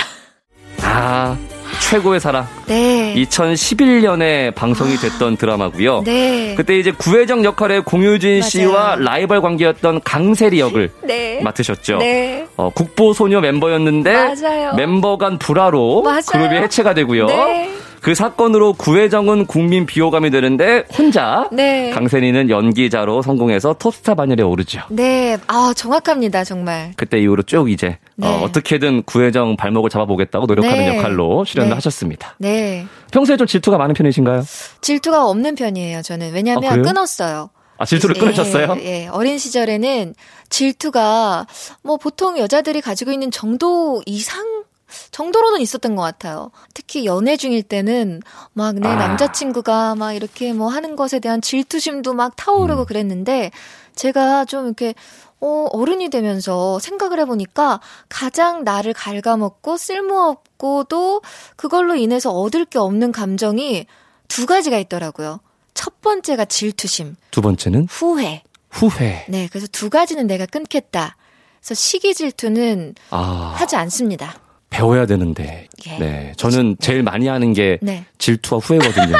아, 0.85 1.37
최고의 1.81 2.21
사랑. 2.21 2.47
네. 2.67 3.15
2011년에 3.17 4.55
방송이 4.55 4.97
됐던 4.97 5.37
드라마고요. 5.37 6.03
네. 6.05 6.55
그때 6.57 6.79
이제 6.79 6.93
구혜정 6.93 7.45
역할의 7.45 7.83
공유진 7.83 8.31
맞아요. 8.41 8.43
씨와 8.43 8.97
라이벌 8.97 9.41
관계였던 9.41 10.03
강세리 10.05 10.61
역을 10.61 10.91
네. 11.03 11.41
맡으셨죠. 11.43 11.99
네. 11.99 12.47
어, 12.57 12.71
국보 12.71 13.13
소녀 13.13 13.41
멤버였는데 13.41 14.13
맞아요. 14.15 14.75
멤버 14.75 15.17
간 15.17 15.39
불화로 15.39 16.03
맞아요. 16.03 16.21
그룹이 16.31 16.57
해체가 16.57 16.95
되고요. 16.95 17.27
네. 17.27 17.71
그 18.01 18.15
사건으로 18.15 18.73
구혜정은 18.75 19.47
국민 19.47 19.87
비호감이 19.87 20.31
되는데 20.31 20.85
혼자 20.97 21.49
네. 21.53 21.91
강세리는 21.91 22.49
연기자로 22.49 23.23
성공해서 23.23 23.75
톱스타 23.75 24.15
반열에 24.15 24.43
오르죠. 24.43 24.81
네, 24.89 25.37
아 25.47 25.73
정확합니다 25.77 26.45
정말. 26.45 26.93
그때 26.97 27.21
이후로 27.21 27.43
쭉 27.43 27.71
이제 27.71 27.99
네. 28.17 28.27
어, 28.27 28.51
떻게든 28.53 29.03
구혜정 29.03 29.57
발목을 29.57 29.91
잡아보겠다고 29.91 30.47
노력하는 30.47 30.79
네. 30.79 30.97
역할로 30.97 31.45
출연을 31.45 31.71
네. 31.71 31.75
하셨습니다. 31.75 32.35
네. 32.39 32.87
평소에 33.13 33.37
좀 33.37 33.47
질투가 33.47 33.77
많은 33.77 33.95
편이신가요? 33.95 34.45
질투가 34.81 35.27
없는 35.27 35.55
편이에요 35.55 36.03
저는 36.03 36.33
왜냐하면 36.33 36.73
아, 36.73 36.83
끊었어요. 36.83 37.51
아, 37.77 37.87
질투를 37.87 38.17
예, 38.17 38.21
끊으셨어요? 38.21 38.77
예, 38.81 39.09
어린 39.09 39.39
시절에는 39.39 40.15
질투가 40.51 41.47
뭐 41.83 41.97
보통 41.97 42.39
여자들이 42.39 42.83
가지고 42.83 43.11
있는 43.11 43.31
정도 43.31 44.03
이상 44.05 44.65
정도로는 45.11 45.61
있었던 45.61 45.97
것 45.97 46.03
같아요. 46.03 46.51
특히 46.75 47.05
연애 47.05 47.37
중일 47.37 47.63
때는 47.63 48.23
막내 48.53 48.89
아. 48.89 48.95
남자친구가 48.97 49.95
막 49.95 50.13
이렇게 50.13 50.53
뭐 50.53 50.69
하는 50.69 50.97
것에 50.97 51.19
대한 51.19 51.41
질투심도 51.41 52.15
막 52.15 52.37
타오르고 52.37 52.83
음. 52.83 52.87
그랬는데 52.87 53.51
제가 53.95 54.45
좀 54.45 54.67
이렇게 54.67 54.95
어, 55.41 55.67
어른이 55.73 56.11
되면서 56.11 56.79
생각을 56.79 57.19
해보니까 57.21 57.81
가장 58.09 58.63
나를 58.63 58.93
갉아먹고 58.93 59.77
쓸모없고도 59.77 61.23
그걸로 61.57 61.95
인해서 61.95 62.31
얻을 62.31 62.67
게 62.67 62.79
없는 62.79 63.11
감정이 63.11 63.87
두 64.29 64.47
가지가 64.47 64.79
있더라고요. 64.79 65.41
첫 65.73 66.01
번째가 66.03 66.45
질투심. 66.45 67.17
두 67.31 67.41
번째는? 67.41 67.87
후회. 67.89 68.43
후회. 68.71 69.25
네, 69.29 69.49
그래서 69.51 69.67
두 69.73 69.91
가지는 69.91 70.27
내가 70.27 70.47
끊겠다. 70.47 71.17
그래서 71.61 71.75
시기 71.75 72.15
질투는 72.15 72.95
아. 73.11 73.55
하지 73.57 73.77
않습니다. 73.77 74.39
배워야 74.71 75.05
되는데. 75.07 75.67
예. 75.87 75.99
네. 75.99 76.33
저는 76.37 76.77
제일 76.81 77.03
많이 77.03 77.27
하는 77.27 77.53
게 77.53 77.79
네. 77.83 78.05
질투와 78.19 78.61
후회거든요. 78.61 79.17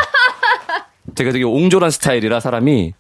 제가 1.15 1.33
되게 1.33 1.45
옹졸한 1.45 1.91
스타일이라 1.91 2.41
사람이 2.41 2.95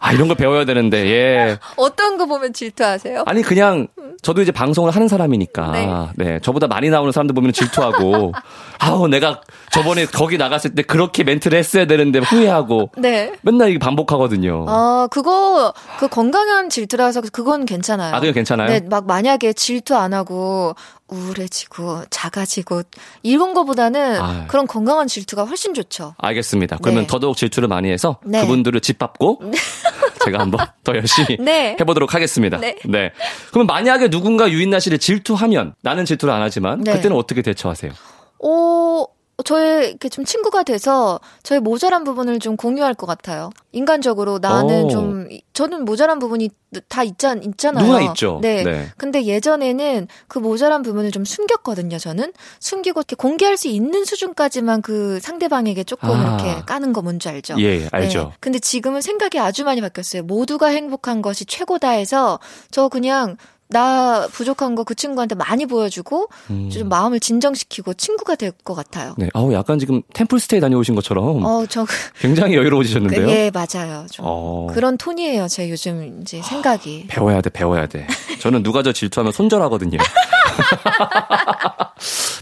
아, 0.00 0.12
이런 0.12 0.28
걸 0.28 0.36
배워야 0.36 0.64
되는데, 0.64 1.06
예. 1.08 1.58
어떤 1.76 2.18
거 2.18 2.26
보면 2.26 2.52
질투하세요? 2.52 3.24
아니, 3.26 3.42
그냥, 3.42 3.88
저도 4.22 4.42
이제 4.42 4.52
방송을 4.52 4.90
하는 4.90 5.08
사람이니까, 5.08 5.70
네. 5.72 5.88
네 6.16 6.40
저보다 6.40 6.66
많이 6.66 6.90
나오는 6.90 7.12
사람들 7.12 7.34
보면 7.34 7.52
질투하고, 7.52 8.32
아우, 8.78 9.08
내가 9.08 9.40
저번에 9.70 10.06
거기 10.06 10.38
나갔을 10.38 10.74
때 10.74 10.82
그렇게 10.82 11.24
멘트를 11.24 11.58
했어야 11.58 11.86
되는데 11.86 12.18
후회하고, 12.18 12.90
네. 12.96 13.32
맨날 13.42 13.70
이게 13.70 13.78
반복하거든요. 13.78 14.66
아, 14.68 15.08
그거, 15.10 15.72
그 15.98 16.08
건강한 16.08 16.68
질투라서 16.68 17.22
그건 17.32 17.64
괜찮아요. 17.64 18.14
아, 18.14 18.20
그건 18.20 18.34
괜찮아요? 18.34 18.68
네, 18.68 18.80
막 18.80 19.06
만약에 19.06 19.52
질투 19.52 19.94
안 19.94 20.14
하고, 20.14 20.74
우울해지고 21.08 22.02
작아지고 22.10 22.82
이런 23.22 23.54
거보다는 23.54 24.20
아유. 24.20 24.42
그런 24.46 24.66
건강한 24.66 25.06
질투가 25.06 25.44
훨씬 25.44 25.74
좋죠. 25.74 26.14
알겠습니다. 26.18 26.78
그러면 26.82 27.04
네. 27.04 27.06
더더욱 27.06 27.36
질투를 27.36 27.68
많이 27.68 27.90
해서 27.90 28.18
네. 28.24 28.42
그분들을 28.42 28.80
짓밟고 28.80 29.40
네. 29.42 29.50
제가 30.24 30.38
한번 30.40 30.66
더 30.84 30.94
열심히 30.94 31.36
네. 31.38 31.76
해보도록 31.80 32.14
하겠습니다. 32.14 32.58
네. 32.58 32.76
네. 32.84 33.12
그러면 33.50 33.66
만약에 33.66 34.08
누군가 34.08 34.50
유인나 34.50 34.80
씨를 34.80 34.98
질투하면 34.98 35.74
나는 35.82 36.04
질투를 36.04 36.32
안 36.32 36.42
하지만 36.42 36.82
네. 36.82 36.92
그때는 36.92 37.16
어떻게 37.16 37.42
대처하세요? 37.42 37.92
오, 38.40 39.06
저의 39.44 39.90
이렇게 39.90 40.08
좀 40.08 40.24
친구가 40.24 40.64
돼서 40.64 41.20
저의 41.44 41.60
모자란 41.60 42.02
부분을 42.02 42.40
좀 42.40 42.56
공유할 42.56 42.94
것 42.94 43.06
같아요. 43.06 43.50
인간적으로 43.70 44.38
나는 44.40 44.84
오. 44.84 44.88
좀 44.88 45.28
저는 45.52 45.84
모자란 45.84 46.18
부분이 46.18 46.50
다 46.88 47.04
있잖 47.04 47.42
있잖아요. 47.44 47.86
누가 47.86 48.00
있죠. 48.02 48.40
네. 48.42 48.64
네. 48.64 48.88
근데 48.96 49.24
예전에는 49.24 50.08
그 50.26 50.40
모자란 50.40 50.82
부분을 50.82 51.12
좀 51.12 51.24
숨겼거든요. 51.24 51.98
저는 51.98 52.32
숨기고 52.58 53.00
이렇게 53.00 53.14
공개할 53.14 53.56
수 53.56 53.68
있는 53.68 54.04
수준까지만 54.04 54.82
그 54.82 55.20
상대방에게 55.20 55.84
조금 55.84 56.10
아. 56.10 56.36
이렇게 56.36 56.60
까는 56.66 56.92
거 56.92 57.02
뭔지 57.02 57.28
알죠? 57.28 57.54
예, 57.60 57.88
알죠. 57.92 58.18
네. 58.24 58.30
근데 58.40 58.58
지금은 58.58 59.02
생각이 59.02 59.38
아주 59.38 59.64
많이 59.64 59.80
바뀌었어요. 59.80 60.24
모두가 60.24 60.66
행복한 60.66 61.22
것이 61.22 61.44
최고다 61.44 61.90
해서 61.90 62.40
저 62.72 62.88
그냥 62.88 63.36
나 63.70 64.26
부족한 64.32 64.74
거 64.74 64.84
그 64.84 64.94
친구한테 64.94 65.34
많이 65.34 65.66
보여주고 65.66 66.28
음. 66.50 66.70
좀 66.70 66.88
마음을 66.88 67.20
진정시키고 67.20 67.94
친구가 67.94 68.34
될 68.36 68.52
것 68.64 68.74
같아요. 68.74 69.14
네, 69.18 69.28
아우 69.34 69.52
약간 69.52 69.78
지금 69.78 70.00
템플스테이 70.14 70.60
다녀오신 70.60 70.94
것처럼. 70.94 71.44
어, 71.44 71.66
저 71.68 71.84
굉장히 72.20 72.54
여유로워지셨는데요. 72.56 73.26
그, 73.26 73.32
예, 73.32 73.50
맞아요. 73.52 74.06
좀 74.10 74.24
어. 74.26 74.66
그런 74.72 74.96
톤이에요. 74.96 75.48
제 75.48 75.68
요즘 75.70 76.20
이제 76.22 76.40
생각이. 76.42 77.06
아, 77.10 77.14
배워야 77.14 77.40
돼, 77.42 77.50
배워야 77.50 77.86
돼. 77.86 78.06
저는 78.40 78.62
누가 78.62 78.82
저 78.82 78.92
질투하면 78.92 79.32
손절하거든요. 79.32 79.98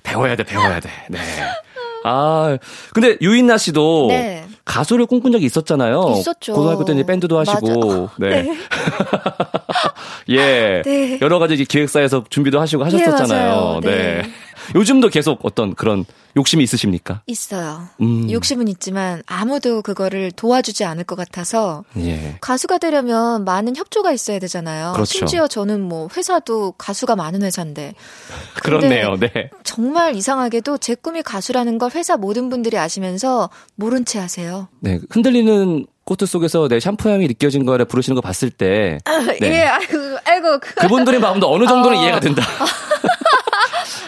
배워야 0.03 0.37
돼, 0.37 0.45
배워야 0.45 0.81
돼. 0.81 0.91
네. 1.11 1.19
아, 2.09 2.57
근데 2.95 3.17
유인나 3.21 3.59
씨도 3.59 4.07
네. 4.11 4.45
가수를 4.65 5.07
꿈꾼 5.07 5.33
적이 5.33 5.47
있었잖아요. 5.47 6.15
있었죠. 6.19 6.53
고등학교 6.55 6.85
때 6.85 6.93
이제 6.93 7.05
밴드도 7.05 7.39
하시고. 7.39 8.11
네. 8.19 8.43
네. 8.43 8.57
예. 10.31 10.83
네. 10.85 11.19
여러 11.21 11.39
가지 11.39 11.57
기획사에서 11.65 12.25
준비도 12.29 12.61
하시고 12.61 12.85
하셨었잖아요. 12.85 13.81
네. 13.83 14.23
네. 14.73 14.79
요즘도 14.79 15.09
계속 15.09 15.41
어떤 15.43 15.75
그런 15.75 16.05
욕심이 16.37 16.63
있으십니까? 16.63 17.23
있어요. 17.27 17.89
음. 18.01 18.31
욕심은 18.31 18.69
있지만 18.69 19.23
아무도 19.27 19.83
그거를 19.83 20.31
도와주지 20.33 20.85
않을 20.85 21.05
것 21.05 21.17
같아서 21.17 21.85
예. 21.97 22.37
가수가 22.41 22.79
되려면 22.79 23.45
많은 23.45 23.75
협조가 23.75 24.13
있어야 24.13 24.39
되잖아요. 24.39 24.93
그렇죠. 24.93 25.19
심지어 25.19 25.49
저는 25.49 25.81
뭐 25.81 26.09
회사도 26.15 26.73
가수가 26.73 27.17
많은 27.17 27.43
회사인데 27.43 27.95
그렇네요. 28.63 29.17
네. 29.19 29.51
정말 29.65 30.15
이상하게도 30.15 30.79
제 30.79 30.95
꿈이 30.95 31.23
가수라는 31.23 31.79
걸 31.79 31.91
회사 31.95 32.17
모든 32.17 32.51
분들이 32.51 32.77
아시면서 32.77 33.49
모른 33.75 34.05
채 34.05 34.19
하세요. 34.19 34.69
네, 34.81 35.01
흔들리는 35.11 35.87
코트 36.07 36.25
속에서 36.25 36.69
내 36.69 36.79
샴푸 36.79 37.11
향이 37.11 37.27
느껴진 37.27 37.67
거를 37.67 37.85
부르시는 37.85 38.15
거 38.15 38.21
봤을 38.21 38.49
때. 38.51 38.99
아, 39.07 39.19
네. 39.19 39.39
예, 39.43 39.63
아이고, 39.65 40.19
아이고. 40.25 40.59
그... 40.61 40.87
분들의 40.87 41.19
마음도 41.19 41.53
어느 41.53 41.67
정도는 41.67 41.99
어. 41.99 42.03
이해가 42.03 42.21
된다. 42.21 42.43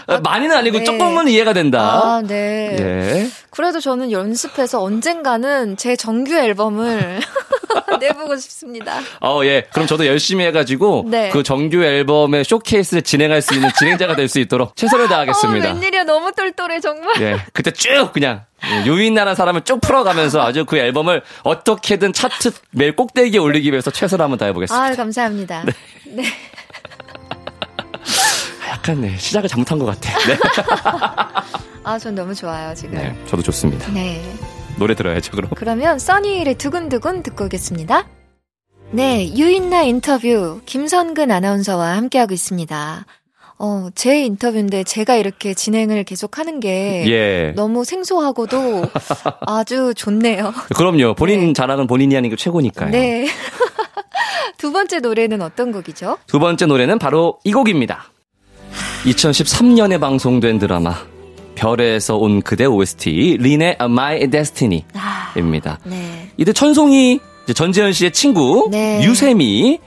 아, 0.08 0.18
많이는 0.20 0.56
아니고 0.56 0.78
네. 0.78 0.84
조금은 0.84 1.28
이해가 1.28 1.52
된다. 1.52 1.80
아, 2.02 2.22
네. 2.26 2.76
예. 2.78 3.28
그래도 3.50 3.78
저는 3.80 4.10
연습해서 4.10 4.82
언젠가는 4.82 5.76
제 5.76 5.96
정규 5.96 6.34
앨범을 6.34 7.20
내보고 8.00 8.36
싶습니다. 8.36 9.00
어, 9.20 9.40
예. 9.44 9.66
그럼 9.72 9.86
저도 9.86 10.06
열심히 10.06 10.44
해가지고 10.46 11.04
네. 11.08 11.28
그 11.30 11.42
정규 11.42 11.82
앨범의 11.82 12.44
쇼케이스를 12.44 13.02
진행할 13.02 13.42
수 13.42 13.54
있는 13.54 13.70
진행자가 13.78 14.14
될 14.16 14.28
수 14.28 14.38
있도록 14.40 14.76
최선을 14.76 15.08
다하겠습니다. 15.08 15.70
어, 15.70 15.72
웬일이야. 15.74 16.04
너무 16.04 16.32
똘똘해, 16.32 16.80
정말. 16.80 17.20
예. 17.22 17.36
그때 17.54 17.70
쭉 17.70 18.10
그냥 18.12 18.44
유인나라는 18.86 19.34
사람을 19.34 19.62
쭉 19.62 19.80
풀어가면서 19.80 20.42
아주 20.42 20.64
그 20.66 20.76
앨범을 20.76 21.22
어떻게든 21.44 22.12
차트 22.12 22.50
매일 22.72 22.94
꼭대기에 22.94 23.40
올리기 23.40 23.70
위해서 23.70 23.90
최선을 23.90 24.22
한번 24.22 24.38
다해보겠습니다. 24.38 24.84
아, 24.84 24.94
감사합니다. 24.94 25.64
네. 25.64 25.72
네. 26.06 26.24
약간 28.68 29.00
네, 29.00 29.16
시작을 29.16 29.48
잘못한 29.48 29.78
것 29.78 29.86
같아. 29.86 30.18
네. 30.26 30.36
아, 31.84 31.98
전 31.98 32.14
너무 32.14 32.34
좋아요, 32.34 32.74
지금. 32.74 32.94
네, 32.96 33.16
저도 33.26 33.42
좋습니다. 33.42 33.90
네. 33.92 34.22
노래 34.78 34.94
들어야죠, 34.94 35.32
그럼. 35.32 35.50
그러면 35.56 35.98
써니힐의 35.98 36.56
두근두근 36.56 37.22
듣고 37.22 37.46
오겠습니다. 37.46 38.06
네, 38.90 39.34
유인나 39.34 39.82
인터뷰 39.82 40.60
김선근 40.64 41.30
아나운서와 41.30 41.96
함께하고 41.96 42.32
있습니다. 42.32 43.04
어, 43.60 43.88
제 43.94 44.22
인터뷰인데 44.24 44.84
제가 44.84 45.16
이렇게 45.16 45.52
진행을 45.52 46.04
계속 46.04 46.38
하는 46.38 46.60
게 46.60 47.04
예. 47.08 47.52
너무 47.56 47.84
생소하고도 47.84 48.84
아주 49.46 49.92
좋네요. 49.96 50.54
그럼요. 50.76 51.14
본인 51.14 51.40
네. 51.48 51.52
자랑은 51.52 51.86
본인이 51.88 52.14
하는 52.14 52.30
게 52.30 52.36
최고니까요. 52.36 52.90
네. 52.90 53.26
두 54.58 54.72
번째 54.72 55.00
노래는 55.00 55.42
어떤 55.42 55.72
곡이죠? 55.72 56.18
두 56.26 56.38
번째 56.38 56.66
노래는 56.66 56.98
바로 56.98 57.38
이 57.44 57.52
곡입니다. 57.52 58.04
2013년에 59.04 60.00
방송된 60.00 60.58
드라마 60.58 60.94
별에서 61.54 62.16
온 62.16 62.40
그대 62.42 62.64
OST 62.64 63.38
린의 63.40 63.76
My 63.80 64.28
Destiny입니다. 64.30 64.86
아, 64.94 65.78
네. 65.84 66.30
이때 66.36 66.52
천송이 66.52 67.20
전재현 67.54 67.92
씨의 67.92 68.12
친구 68.12 68.68
네. 68.70 69.02
유세미 69.02 69.78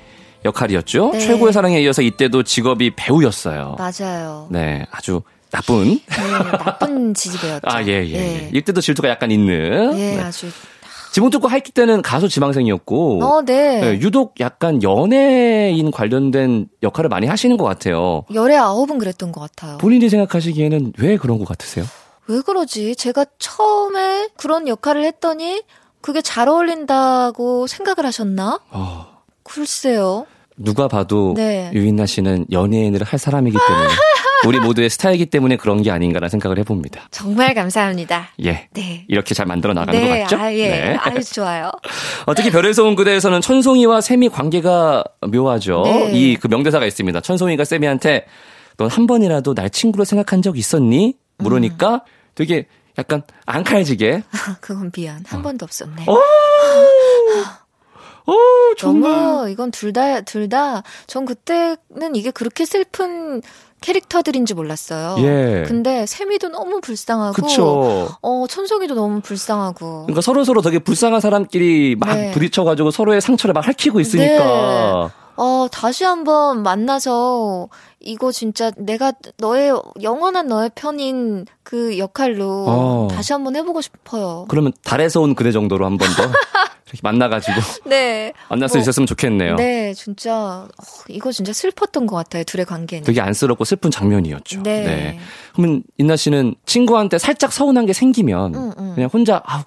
역할이었죠. 0.44 1.12
네. 1.14 1.20
최고의 1.20 1.54
사랑에 1.54 1.82
이어서 1.82 2.02
이때도 2.02 2.44
직업이 2.44 2.92
배우였어요. 2.96 3.78
맞아요. 3.78 4.48
네, 4.50 4.86
아주 4.92 5.22
나쁜. 5.52 6.00
네, 6.10 6.32
나쁜 6.58 7.14
지지배였죠. 7.14 7.62
아, 7.70 7.84
예, 7.84 8.06
예. 8.08 8.18
네. 8.18 8.50
이때도 8.54 8.82
질투가 8.82 9.10
약간 9.10 9.32
있는. 9.32 9.92
예, 9.98 10.16
네. 10.16 10.22
아주. 10.22 10.48
지붕 11.12 11.30
뚫고 11.30 11.48
하이키 11.50 11.74
때는 11.74 12.02
가수 12.02 12.30
지망생이었고. 12.30 13.24
어, 13.24 13.42
네. 13.42 13.82
네. 13.82 14.00
유독 14.00 14.40
약간 14.40 14.82
연예인 14.82 15.92
관련된 15.92 16.68
역할을 16.82 17.10
많이 17.10 17.28
하시는 17.28 17.58
것 17.58 17.66
같아요. 17.66 18.24
열의 18.34 18.58
아홉은 18.58 18.98
그랬던 18.98 19.32
것 19.34 19.42
같아요. 19.42 19.78
본인이 19.78 20.08
생각하시기에는 20.08 20.94
왜 21.00 21.18
그런 21.18 21.38
것 21.38 21.48
같으세요? 21.48 21.86
왜 22.28 22.40
그러지? 22.42 22.96
제가 22.96 23.26
처음에 23.40 24.30
그런 24.38 24.70
역할을 24.70 25.04
했더니 25.04 25.64
그게 26.00 26.22
잘 26.22 26.48
어울린다고 26.48 27.68
생각을 27.68 28.06
하셨나? 28.06 28.62
어. 28.70 29.08
글쎄요. 29.44 30.26
누가 30.58 30.88
봐도 30.88 31.34
네. 31.36 31.72
유인나 31.74 32.06
씨는 32.06 32.46
연예인을 32.52 33.04
할 33.04 33.18
사람이기 33.20 33.58
때문에 33.68 33.88
우리 34.48 34.60
모두의 34.60 34.90
스타일이기 34.90 35.28
때문에 35.28 35.56
그런 35.56 35.82
게 35.84 35.92
아닌가라는 35.92 36.30
생각을 36.30 36.58
해봅니다. 36.60 37.08
정말 37.12 37.54
감사합니다. 37.54 38.30
예. 38.44 38.68
네. 38.74 39.06
이렇게 39.08 39.36
잘 39.36 39.46
만들어 39.46 39.74
나가는 39.74 40.00
네. 40.00 40.08
거 40.08 40.16
맞죠? 40.24 40.38
아, 40.38 40.54
예. 40.54 40.70
네. 40.70 40.98
아주 41.00 41.34
좋아요. 41.34 41.72
어, 42.26 42.34
특히 42.34 42.50
별에서 42.50 42.84
온 42.84 42.96
그대에서는 42.96 43.40
천송이와 43.42 44.02
샘이 44.02 44.30
관계가 44.30 45.04
묘하죠. 45.32 45.84
네. 45.86 46.12
이그 46.14 46.48
명대사가 46.48 46.86
있습니다. 46.88 47.22
천송이가 47.22 47.66
샘이한테 47.66 48.26
넌 48.78 48.90
한 48.90 49.06
번이라도 49.06 49.54
날 49.54 49.70
친구로 49.70 50.06
생각한 50.06 50.42
적 50.42 50.58
있었니? 50.58 51.16
물으니까 51.38 51.94
음. 51.94 52.00
되게 52.34 52.66
약간 52.98 53.22
앙칼지게. 53.46 54.24
그건 54.60 54.92
미안. 54.92 55.24
한 55.28 55.40
어. 55.40 55.44
번도 55.44 55.66
없었네. 55.66 56.06
어, 58.34 58.76
정말. 58.78 59.12
너무 59.12 59.50
이건 59.50 59.72
둘 59.72 59.94
다 59.94 60.22
둘 60.22 60.50
다 60.50 60.84
전 61.08 61.26
그때는 61.26 62.16
이게 62.16 62.32
그렇게 62.32 62.66
슬픈 62.66 63.42
캐릭터들인지 63.82 64.54
몰랐어요. 64.54 65.16
예. 65.26 65.64
근데 65.68 66.06
세미도 66.06 66.50
너무 66.50 66.82
불쌍하고, 66.82 67.34
그쵸. 67.34 68.10
어 68.22 68.46
천송이도 68.48 68.94
너무 68.94 69.22
불쌍하고. 69.22 70.04
그러니까 70.04 70.22
서로 70.22 70.44
서로 70.44 70.62
되게 70.62 70.78
불쌍한 70.78 71.20
사람끼리 71.20 71.96
막 72.00 72.14
네. 72.14 72.32
부딪혀가지고 72.32 72.92
서로의 72.92 73.22
상처를 73.22 73.54
막 73.54 73.66
핥히고 73.66 74.00
있으니까. 74.00 74.44
네. 75.08 75.22
어 75.36 75.68
다시 75.72 76.04
한번 76.04 76.62
만나서 76.62 77.70
이거 78.04 78.32
진짜 78.32 78.72
내가 78.78 79.14
너의 79.38 79.74
영원한 80.02 80.48
너의 80.48 80.72
편인 80.76 81.46
그 81.64 81.98
역할로 81.98 82.66
어. 82.68 83.08
다시 83.12 83.34
한번 83.34 83.56
해보고 83.56 83.82
싶어요. 83.82 84.46
그러면 84.50 84.74
달에서 84.84 85.22
온 85.22 85.36
그대 85.36 85.52
정도로 85.52 85.86
한 85.86 85.98
번 85.98 86.08
더. 86.16 86.24
만나가지고 87.04 87.56
네 87.88 88.34
만날 88.50 88.68
수 88.68 88.76
뭐, 88.76 88.82
있었으면 88.82 89.08
좋겠네요. 89.08 89.56
네, 89.56 89.94
진짜 89.94 90.36
어, 90.36 90.68
이거 91.08 91.32
진짜 91.32 91.54
슬펐던 91.54 92.06
것 92.06 92.18
같아요. 92.18 92.44
둘의 92.44 92.66
관계는. 92.66 93.06
되게 93.06 93.22
안쓰럽고 93.22 93.64
슬픈 93.64 93.90
장면이었죠. 93.92 94.62
네. 94.64 94.84
네. 94.84 95.20
그러면 95.56 95.84
인나 95.98 96.18
씨는 96.18 96.56
친구한테 96.66 97.18
살짝 97.18 97.54
서운한 97.54 97.86
게 97.86 97.94
생기면 97.94 98.56
음, 98.56 98.74
음. 98.78 98.92
그냥 98.96 99.10
혼자 99.14 99.42
아우 99.46 99.62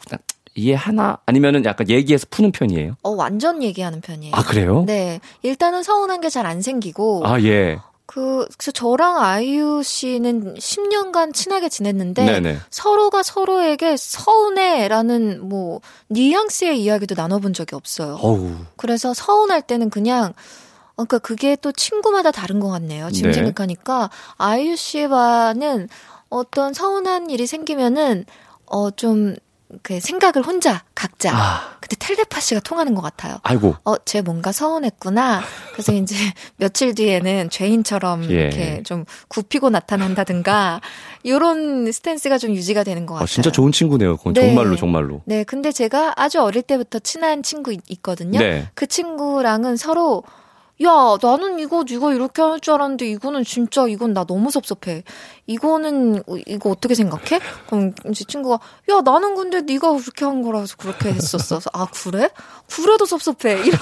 이해하나 0.55 1.17
아니면은 1.25 1.65
약간 1.65 1.89
얘기해서 1.89 2.27
푸는 2.29 2.53
편이에요? 2.53 2.97
어 3.03 3.11
완전 3.11 3.63
얘기하는 3.63 4.03
편이에요. 4.03 4.35
아 4.35 4.43
그래요? 4.43 4.85
네 4.87 5.21
일단은 5.43 5.83
서운한 5.83 6.21
게 6.21 6.29
잘 6.29 6.45
안 6.45 6.61
생기고 6.61 7.23
아 7.27 7.41
예. 7.41 7.79
그, 8.07 8.47
그래서 8.59 8.71
저랑 8.73 9.19
아이유 9.19 9.83
씨는 9.83 10.55
10년간 10.55 11.33
친하게 11.33 11.69
지냈는데 11.69 12.25
네네. 12.25 12.59
서로가 12.71 13.23
서로에게 13.23 13.97
서운해라는 13.97 15.49
뭐 15.49 15.81
뉘앙스의 16.09 16.81
이야기도 16.83 17.15
나눠본 17.15 17.55
적이 17.55 17.77
없어요. 17.77 18.19
어우. 18.21 18.51
그래서 18.77 19.15
서운할 19.15 19.63
때는 19.63 19.91
그냥 19.91 20.35
그러니까 20.97 21.19
그게 21.19 21.57
또 21.57 21.73
친구마다 21.73 22.31
다른 22.31 22.61
것 22.61 22.69
같네요. 22.69 23.11
지금 23.11 23.31
네. 23.31 23.35
생각하니까 23.35 24.11
아이유 24.37 24.77
씨와는 24.77 25.89
어떤 26.29 26.73
서운한 26.75 27.31
일이 27.31 27.47
생기면은 27.47 28.25
어 28.67 28.91
좀 28.91 29.35
그 29.83 30.01
생각을 30.01 30.47
혼자 30.47 30.83
각자 30.95 31.33
아. 31.35 31.77
그때 31.81 31.97
텔레파시가 31.99 32.61
통하는 32.61 32.95
것 32.95 33.03
같아요. 33.03 33.39
아이고. 33.43 33.77
어, 33.85 33.99
쟤 34.05 34.23
뭔가 34.23 34.53
서운했구나. 34.53 35.43
그래서 35.73 35.93
이제 35.93 36.15
며칠 36.57 36.95
뒤에는 36.95 37.51
죄인처럼 37.51 38.25
예. 38.31 38.35
이렇게 38.35 38.83
좀 38.85 39.05
굽히고 39.29 39.71
나타난다든가 39.71 40.81
요런 41.27 41.93
스탠스가 41.93 42.39
좀 42.39 42.53
유지가 42.53 42.85
되는 42.85 43.07
것 43.07 43.15
아, 43.15 43.19
같아요. 43.19 43.25
아, 43.25 43.27
진짜 43.27 43.51
좋은 43.51 43.73
친구네요. 43.73 44.17
그건 44.17 44.33
네. 44.33 44.47
정말로 44.47 44.77
정말로. 44.77 45.23
네, 45.27 45.45
근데 45.45 45.73
제가 45.73 46.15
아주 46.17 46.41
어릴 46.41 46.63
때부터 46.63 46.99
친한 47.01 47.43
친구 47.43 47.77
있거든요. 47.89 48.39
네. 48.39 48.69
그 48.75 48.87
친구랑은 48.87 49.77
서로 49.77 50.23
야, 50.83 51.17
나는 51.23 51.61
이거, 51.61 51.85
이거 51.89 52.13
이렇게 52.13 52.43
할 52.43 52.59
줄 52.61 52.75
알았는데, 52.75 53.07
이거는 53.07 53.45
진짜, 53.45 53.87
이건 53.87 54.13
나 54.13 54.25
너무 54.25 54.51
섭섭해. 54.51 55.05
이거는, 55.47 56.23
이거 56.47 56.71
어떻게 56.71 56.95
생각해? 56.97 57.39
그럼 57.69 57.93
이제 58.11 58.25
친구가, 58.25 58.59
야, 58.91 59.01
나는 59.05 59.37
근데 59.37 59.61
네가 59.61 59.93
그렇게 59.93 60.25
한 60.25 60.43
거라서 60.43 60.75
그렇게 60.77 61.11
했었어. 61.11 61.61
아, 61.73 61.87
그래? 61.87 62.29
그래도 62.75 63.07
섭섭해. 63.07 63.61
이런, 63.65 63.81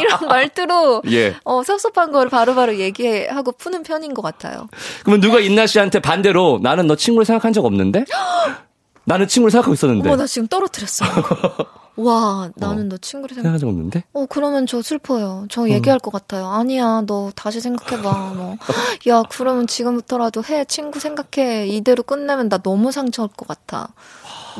이런 0.00 0.28
말투로, 0.28 1.02
예. 1.12 1.36
어, 1.44 1.62
섭섭한 1.62 2.10
걸 2.10 2.28
바로바로 2.28 2.76
얘기하고 2.78 3.52
푸는 3.52 3.84
편인 3.84 4.14
것 4.14 4.22
같아요. 4.22 4.66
그러면 5.04 5.20
누가 5.20 5.38
인나 5.38 5.66
씨한테 5.68 6.00
반대로, 6.00 6.58
나는 6.60 6.88
너 6.88 6.96
친구를 6.96 7.24
생각한 7.24 7.52
적 7.52 7.64
없는데? 7.64 8.04
나는 9.06 9.28
친구를 9.28 9.52
생각하고 9.52 9.74
있었는데. 9.74 10.08
어머, 10.08 10.16
나 10.16 10.26
지금 10.26 10.48
떨어뜨렸어. 10.48 11.04
와, 11.96 12.50
나는 12.56 12.86
어, 12.86 12.88
너 12.90 12.96
친구를 12.98 13.34
생각... 13.34 13.50
생각하지 13.50 13.66
않는데? 13.66 14.04
어, 14.12 14.26
그러면 14.26 14.66
저 14.66 14.82
슬퍼요. 14.82 15.46
저 15.48 15.62
어. 15.62 15.68
얘기할 15.68 15.98
것 15.98 16.12
같아요. 16.12 16.48
아니야, 16.48 17.02
너 17.06 17.30
다시 17.36 17.60
생각해봐. 17.60 18.34
뭐, 18.34 18.56
야, 19.08 19.22
그러면 19.30 19.66
지금부터라도 19.66 20.42
해. 20.44 20.64
친구 20.64 20.98
생각해. 20.98 21.68
이대로 21.68 22.02
끝내면 22.02 22.48
나 22.48 22.58
너무 22.58 22.90
상처일 22.90 23.28
것 23.36 23.46
같아. 23.46 23.92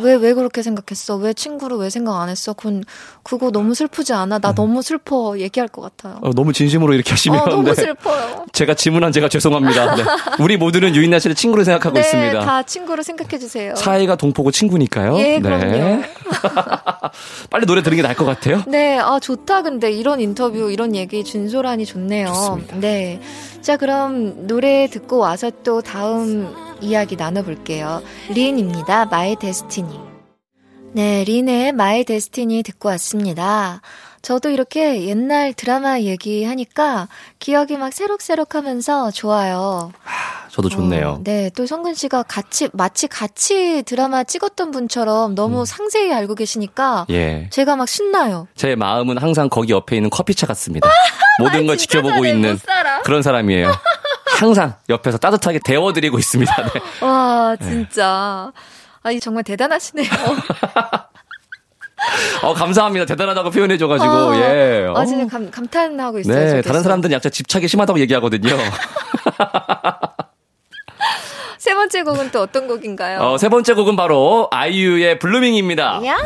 왜, 0.01 0.15
왜 0.15 0.35
그렇게 0.35 0.63
생각했어? 0.63 1.17
왜 1.17 1.33
친구를 1.33 1.77
왜 1.77 1.91
생각 1.91 2.21
안 2.21 2.29
했어? 2.29 2.53
그건, 2.53 2.85
그거 3.23 3.51
너무 3.51 3.75
슬프지 3.75 4.13
않아? 4.13 4.39
나 4.39 4.49
네. 4.49 4.55
너무 4.55 4.83
슬퍼. 4.83 5.39
얘기할 5.39 5.69
것 5.69 5.83
같아요. 5.83 6.19
어, 6.23 6.31
너무 6.31 6.53
진심으로 6.53 6.95
이렇게 6.95 7.11
하시면. 7.11 7.41
어, 7.41 7.45
너무 7.47 7.65
네. 7.65 7.75
슬퍼요. 7.75 8.47
제가 8.53 8.75
질문한 8.75 9.13
제가 9.13 9.29
죄송합니다. 9.29 9.95
네. 9.97 10.05
우리 10.41 10.57
모두는 10.57 10.95
유인나 10.95 11.19
씨를 11.19 11.35
친구로 11.37 11.65
생각하고 11.65 11.95
네, 11.95 12.01
있습니다. 12.01 12.41
다 12.41 12.63
친구로 12.63 13.03
생각해주세요. 13.03 13.77
사이가 13.77 14.17
동포고 14.17 14.51
친구니까요. 14.51 15.19
예, 15.19 15.39
네. 15.39 15.41
그럼요. 15.41 16.03
빨리 17.51 17.67
노래 17.67 17.83
들은 17.83 17.97
게 17.97 18.03
나을 18.03 18.15
것 18.15 18.25
같아요. 18.25 18.63
네, 18.67 18.99
아, 18.99 19.19
좋다. 19.21 19.63
근데 19.63 19.91
이런 19.91 20.21
인터뷰, 20.21 20.71
이런 20.71 20.95
얘기 20.95 21.23
준소란이 21.25 21.87
좋네요. 21.87 22.27
좋습니다. 22.29 22.77
네. 22.81 23.21
자, 23.65 23.79
그럼 23.79 24.47
노래 24.47 24.87
듣고 24.89 25.17
와서 25.17 25.51
또 25.63 25.81
다음 25.81 26.55
이야기 26.83 27.17
나눠볼게요. 27.17 28.03
리인입니다. 28.29 29.07
마의 29.07 29.37
데스티니. 29.37 29.99
네, 30.93 31.25
린의 31.25 31.73
마의 31.73 32.05
데스티니 32.05 32.63
듣고 32.63 32.91
왔습니다. 32.91 33.81
저도 34.25 34.49
이렇게 34.49 35.05
옛날 35.07 35.53
드라마 35.53 36.01
얘기하니까 36.01 37.09
기억이 37.39 37.77
막 37.77 37.93
새록새록 37.93 38.55
하면서 38.55 39.11
좋아요. 39.11 39.93
아, 40.03 40.49
저도 40.49 40.71
좋네요. 40.71 41.09
어, 41.09 41.21
네, 41.23 41.51
또 41.55 41.67
성근 41.67 41.93
씨가 41.93 42.23
같이, 42.23 42.71
마치 42.73 43.07
같이 43.07 43.83
드라마 43.83 44.25
찍었던 44.25 44.71
분처럼 44.71 45.35
너무 45.35 45.61
음. 45.61 45.65
상세히 45.67 46.11
알고 46.11 46.37
계시니까 46.37 47.05
예. 47.11 47.49
제가 47.51 47.77
막 47.77 47.87
신나요. 47.87 48.49
제 48.57 48.75
마음은 48.75 49.19
항상 49.19 49.51
거기 49.51 49.73
옆에 49.75 49.97
있는 49.97 50.09
커피차 50.09 50.47
같습니다. 50.47 50.89
모든 51.39 51.67
걸 51.67 51.77
지켜보고 51.77 52.25
있는 52.25 52.59
그런 53.05 53.23
사람이에요. 53.23 53.73
항상 54.39 54.75
옆에서 54.89 55.19
따뜻하게 55.19 55.61
데워드리고 55.63 56.19
있습니다. 56.19 56.51
네. 56.73 57.07
와, 57.07 57.57
진짜. 57.61 58.51
아, 59.03 59.11
이 59.11 59.21
정말 59.21 59.45
대단하시네요. 59.45 60.09
어, 62.43 62.55
감사합니다. 62.55 63.07
대단하다고 63.07 63.51
표현해줘가지고, 63.51 64.13
아, 64.13 64.39
예. 64.41 64.87
아, 64.95 65.05
진짜 65.05 65.27
감, 65.27 65.51
감탄하고 65.51 66.19
있어요. 66.21 66.55
네, 66.55 66.63
다른 66.63 66.83
사람들은 66.83 67.13
약간 67.15 67.31
집착이 67.33 67.69
심하다고 67.69 67.99
얘기하거든요. 68.01 68.57
세 71.59 71.75
번째 71.75 72.03
곡은 72.03 72.31
또 72.31 72.43
어떤 72.43 72.69
곡인가요? 72.69 73.21
어, 73.21 73.39
세 73.39 73.49
번째 73.49 73.73
곡은 73.75 73.97
바로 73.97 74.49
아이유의 74.51 75.19
블루밍입니다. 75.19 76.03
야? 76.05 76.19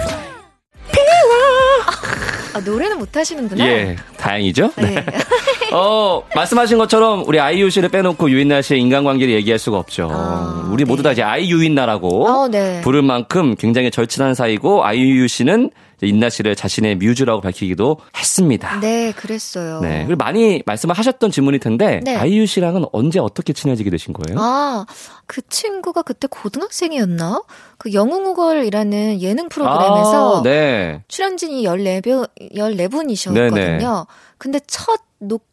아, 2.55 2.61
노래는 2.61 2.99
못 2.99 3.17
하시는구나. 3.17 3.65
예, 3.65 3.97
다행이죠? 4.17 4.73
네. 4.77 5.05
네. 5.71 5.77
어, 5.77 6.23
말씀하신 6.35 6.79
것처럼 6.79 7.25
우리 7.27 7.39
아이유 7.41 7.69
씨를 7.71 7.89
빼놓고 7.91 8.31
유인나 8.31 8.63
씨의 8.63 8.81
인간관계를 8.81 9.35
얘기할 9.35 9.59
수가 9.59 9.79
없죠. 9.79 10.09
아, 10.11 10.69
우리 10.73 10.85
모두 10.85 11.03
다 11.03 11.11
네. 11.11 11.15
이제 11.15 11.23
아이유인나라고 11.23 12.27
어, 12.27 12.49
네. 12.49 12.81
부를 12.81 13.03
만큼 13.03 13.55
굉장히 13.57 13.91
절친한 13.91 14.35
사이고 14.35 14.85
아이유 14.85 15.29
씨는 15.29 15.71
인나 16.01 16.31
씨를 16.31 16.55
자신의 16.55 16.97
뮤즈라고 16.97 17.41
밝히기도 17.41 17.99
했습니다. 18.17 18.79
네, 18.81 19.13
그랬어요. 19.13 19.81
네. 19.81 20.05
그리고 20.07 20.17
많이 20.23 20.63
말씀을 20.65 20.97
하셨던 20.97 21.33
질문일 21.33 21.59
텐데 21.59 22.01
네. 22.05 22.15
아이유 22.15 22.47
씨랑은 22.47 22.85
언제 22.93 23.19
어떻게 23.19 23.53
친해지게 23.53 23.91
되신 23.91 24.15
거예요? 24.15 24.39
아, 24.41 24.87
그 25.27 25.43
친구가 25.49 26.03
그때 26.03 26.29
고등학생이었나? 26.31 27.43
그 27.79 27.93
영웅우걸이라는 27.93 29.21
예능 29.21 29.49
프로그램에서 29.49 30.39
아, 30.39 30.43
네. 30.43 31.03
출연진이 31.09 31.65
14분, 31.65 32.29
14분이셨거든요. 32.55 33.55
네네. 33.55 33.79
근데 34.39 34.61
첫 34.69 35.01
녹화 35.19 35.48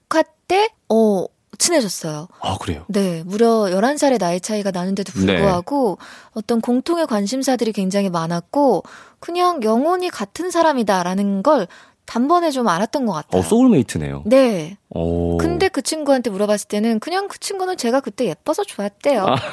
때, 0.48 0.70
어, 0.90 1.26
친해졌어요. 1.58 2.28
아, 2.42 2.58
그래요? 2.58 2.84
네. 2.88 3.24
무려 3.26 3.48
11살의 3.48 4.20
나이 4.20 4.42
차이가 4.42 4.72
나는데도 4.72 5.14
불구하고 5.14 5.98
네. 6.00 6.06
어떤 6.34 6.60
공통의 6.62 7.08
관심사들이 7.08 7.72
굉장히 7.72 8.10
많았고, 8.10 8.84
그냥 9.20 9.64
영혼이 9.64 10.10
같은 10.10 10.52
사람이다라는 10.52 11.44
걸 11.44 11.68
단번에 12.06 12.52
좀 12.52 12.68
알았던 12.68 13.06
것 13.06 13.14
같아요. 13.14 13.40
어, 13.40 13.44
소울메이트네요. 13.44 14.24
네. 14.26 14.78
오. 14.90 15.38
근데 15.38 15.70
그 15.70 15.82
친구한테 15.82 16.30
물어봤을 16.30 16.68
때는 16.68 17.00
그냥 17.00 17.28
그 17.28 17.40
친구는 17.40 17.78
제가 17.78 18.00
그때 18.00 18.26
예뻐서 18.26 18.64
좋았대요. 18.64 19.26
아. 19.26 19.36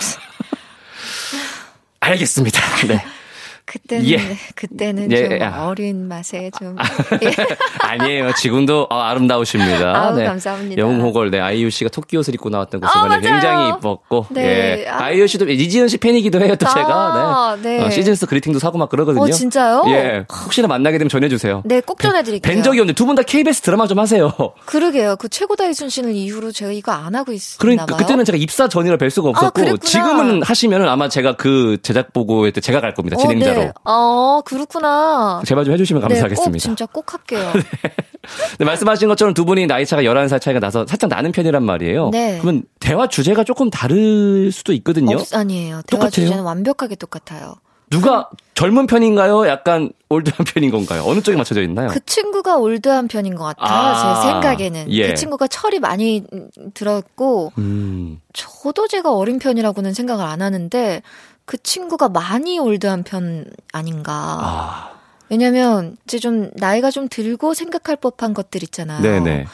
알겠습니다. 2.00 2.60
네. 2.88 3.02
그때는 3.64 4.08
예. 4.08 4.18
그때는 4.54 5.10
예. 5.12 5.38
좀 5.38 5.42
아. 5.42 5.66
어린 5.66 6.08
맛에 6.08 6.50
좀 6.58 6.76
예. 7.22 7.30
아니에요. 7.80 8.32
지금도 8.34 8.88
어, 8.90 8.94
아름다우십니다. 8.98 9.96
아우, 9.96 10.16
네. 10.16 10.24
감사합니다. 10.24 10.80
영웅호걸 10.82 11.30
네 11.30 11.40
아이유 11.40 11.70
씨가 11.70 11.90
토끼 11.90 12.16
옷을 12.16 12.34
입고 12.34 12.50
나왔던 12.50 12.80
그 12.80 12.88
순간에 12.92 13.14
아. 13.16 13.20
굉장히 13.20 13.68
이뻤고 13.70 14.26
네. 14.30 14.84
예. 14.84 14.88
아. 14.88 15.10
이유 15.10 15.26
씨도 15.26 15.48
이지은 15.48 15.88
씨 15.88 15.98
팬이기도 15.98 16.40
해요. 16.40 16.56
또 16.56 16.66
아, 16.66 16.74
제가 16.74 17.56
네. 17.62 17.78
네. 17.78 17.84
어, 17.84 17.90
시즌스 17.90 18.26
그리팅도 18.26 18.58
사고 18.58 18.78
막 18.78 18.88
그러거든요. 18.88 19.22
어, 19.22 19.30
진짜요? 19.30 19.84
예. 19.88 20.24
혹시나 20.44 20.68
만나게 20.68 20.98
되면 20.98 21.08
전해주세요. 21.08 21.62
네, 21.64 21.80
꼭 21.80 22.00
전해드릴게요. 22.00 22.52
뵌 22.54 22.62
적이 22.62 22.80
없는데 22.80 22.94
두 22.96 23.06
분 23.06 23.14
다 23.14 23.22
KBS 23.22 23.60
드라마 23.60 23.86
좀 23.86 23.98
하세요. 23.98 24.32
그러게요. 24.66 25.16
그 25.16 25.28
최고다 25.28 25.66
이순신을 25.66 26.14
이후로 26.14 26.50
제가 26.52 26.72
이거 26.72 26.92
안 26.92 27.14
하고 27.14 27.32
있었나 27.32 27.58
그러니까 27.60 27.86
봐요. 27.86 27.96
그때는 27.98 28.24
제가 28.24 28.38
입사 28.38 28.68
전이라 28.68 28.96
뵐 28.96 29.10
수가 29.10 29.28
아, 29.28 29.30
없었고 29.30 29.76
지금은 29.78 30.42
하시면은 30.42 30.88
아마 30.88 31.08
제가 31.08 31.36
그 31.36 31.76
제작 31.82 32.12
보고에 32.12 32.50
때 32.52 32.60
제가 32.60 32.80
갈 32.80 32.94
겁니다. 32.94 33.16
진행자 33.16 33.51
로. 33.54 33.60
어, 33.62 33.64
네. 33.64 33.72
어 33.84 34.42
그렇구나. 34.44 35.42
제발 35.46 35.64
좀 35.64 35.74
해주시면 35.74 36.02
감사하겠습니다. 36.02 36.44
네, 36.44 36.52
꼭 36.52 36.58
진짜 36.58 36.86
꼭 36.86 37.12
할게요. 37.12 37.52
네. 37.54 37.62
네, 38.58 38.64
말씀하신 38.64 39.08
것처럼 39.08 39.34
두 39.34 39.44
분이 39.44 39.66
나이 39.66 39.84
차가 39.86 40.02
11살 40.02 40.40
차이가 40.40 40.60
나서 40.60 40.86
살짝 40.86 41.08
나는 41.10 41.32
편이란 41.32 41.62
말이에요. 41.64 42.10
네. 42.10 42.38
그러면 42.40 42.64
대화 42.80 43.08
주제가 43.08 43.44
조금 43.44 43.70
다를 43.70 44.50
수도 44.52 44.72
있거든요. 44.74 45.16
없, 45.16 45.34
아니에요. 45.34 45.82
대화 45.86 46.00
똑같아요? 46.04 46.10
주제는 46.10 46.42
완벽하게 46.44 46.94
똑같아요. 46.96 47.54
누가 47.92 48.30
젊은 48.54 48.86
편인가요? 48.86 49.46
약간 49.48 49.90
올드한 50.08 50.46
편인 50.46 50.70
건가요? 50.70 51.02
어느 51.04 51.20
쪽에 51.20 51.36
맞춰져 51.36 51.60
있나요? 51.62 51.88
그 51.88 52.00
친구가 52.06 52.56
올드한 52.56 53.06
편인 53.06 53.34
것 53.34 53.44
같아요. 53.44 53.68
아, 53.70 54.22
제 54.22 54.28
생각에는. 54.28 54.86
예. 54.92 55.08
그 55.08 55.14
친구가 55.14 55.46
철이 55.46 55.78
많이 55.78 56.24
들었고, 56.72 57.52
음. 57.58 58.20
저도 58.32 58.88
제가 58.88 59.12
어린 59.14 59.38
편이라고는 59.38 59.92
생각을 59.92 60.24
안 60.24 60.40
하는데, 60.40 61.02
그 61.44 61.60
친구가 61.62 62.08
많이 62.08 62.58
올드한 62.58 63.02
편 63.02 63.46
아닌가. 63.72 64.12
아. 64.40 64.92
왜냐면 65.28 65.96
이제 66.04 66.18
좀 66.18 66.50
나이가 66.54 66.90
좀 66.90 67.08
들고 67.08 67.54
생각할 67.54 67.96
법한 67.96 68.34
것들 68.34 68.62
있잖아요. 68.64 69.00
네네. 69.00 69.46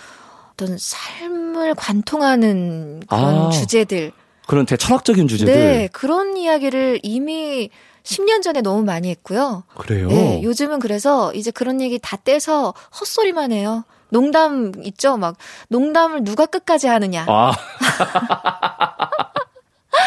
어떤 0.52 0.76
삶을 0.76 1.74
관통하는 1.74 3.00
그런 3.08 3.46
아. 3.46 3.50
주제들. 3.50 4.12
그런 4.48 4.66
대철학적인 4.66 5.28
주제들. 5.28 5.54
네, 5.54 5.88
그런 5.92 6.36
이야기를 6.36 7.00
이미 7.02 7.70
10년 8.02 8.42
전에 8.42 8.62
너무 8.62 8.82
많이 8.82 9.10
했고요. 9.10 9.64
그래요? 9.76 10.08
네, 10.08 10.42
요즘은 10.42 10.80
그래서 10.80 11.32
이제 11.34 11.50
그런 11.50 11.80
얘기 11.80 11.98
다 11.98 12.16
떼서 12.16 12.72
헛소리만 12.98 13.52
해요. 13.52 13.84
농담 14.08 14.72
있죠? 14.84 15.18
막, 15.18 15.36
농담을 15.68 16.24
누가 16.24 16.46
끝까지 16.46 16.86
하느냐. 16.86 17.26
아. 17.28 17.52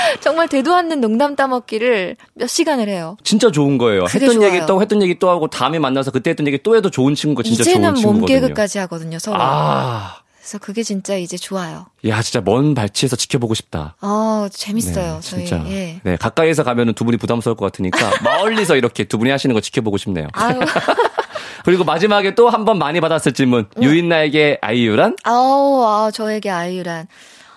정말 0.21 0.47
되도 0.47 0.73
않는 0.75 1.01
농담 1.01 1.35
따먹기를 1.35 2.15
몇 2.35 2.47
시간을 2.47 2.89
해요. 2.89 3.17
진짜 3.23 3.51
좋은 3.51 3.77
거예요. 3.77 4.03
했던 4.03 4.33
좋아요. 4.33 4.47
얘기 4.53 4.65
또 4.65 4.81
했던 4.81 5.01
얘기 5.01 5.17
또 5.19 5.29
하고 5.29 5.47
다음에 5.47 5.79
만나서 5.79 6.11
그때 6.11 6.29
했던 6.31 6.47
얘기 6.47 6.61
또 6.63 6.75
해도 6.75 6.89
좋은 6.89 7.15
친구가 7.15 7.43
진짜 7.43 7.63
좋은 7.63 7.73
친구거든요. 7.75 7.99
이제는 7.99 8.19
몸개그까지 8.19 8.79
하거든요, 8.79 9.19
서로. 9.19 9.37
아. 9.39 10.15
그래서 10.39 10.57
그게 10.57 10.81
진짜 10.81 11.15
이제 11.15 11.37
좋아요. 11.37 11.85
야, 12.07 12.19
진짜 12.23 12.41
먼 12.41 12.73
발치에서 12.73 13.15
지켜보고 13.15 13.53
싶다. 13.53 13.95
어, 14.01 14.47
재밌어요. 14.51 15.19
네, 15.21 15.29
저희. 15.29 15.45
진짜. 15.45 15.63
예. 15.69 16.01
네, 16.03 16.15
가까이에서 16.17 16.63
가면은 16.63 16.93
두 16.95 17.05
분이 17.05 17.17
부담스러울 17.17 17.55
것 17.55 17.65
같으니까 17.65 17.99
멀리서 18.23 18.75
이렇게 18.75 19.03
두 19.03 19.19
분이 19.19 19.29
하시는 19.29 19.53
거 19.53 19.61
지켜보고 19.61 19.97
싶네요. 19.97 20.27
그리고 21.63 21.83
마지막에 21.83 22.33
또 22.33 22.49
한 22.49 22.65
번 22.65 22.79
많이 22.79 22.99
받았을 23.01 23.33
질문. 23.33 23.67
응. 23.77 23.83
유인나에게 23.83 24.57
아이유란? 24.61 25.15
아우, 25.23 25.83
아, 25.85 26.09
저에게 26.11 26.49
아이유란. 26.49 27.07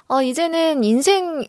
어, 0.08 0.20
이제는 0.22 0.84
인생 0.84 1.42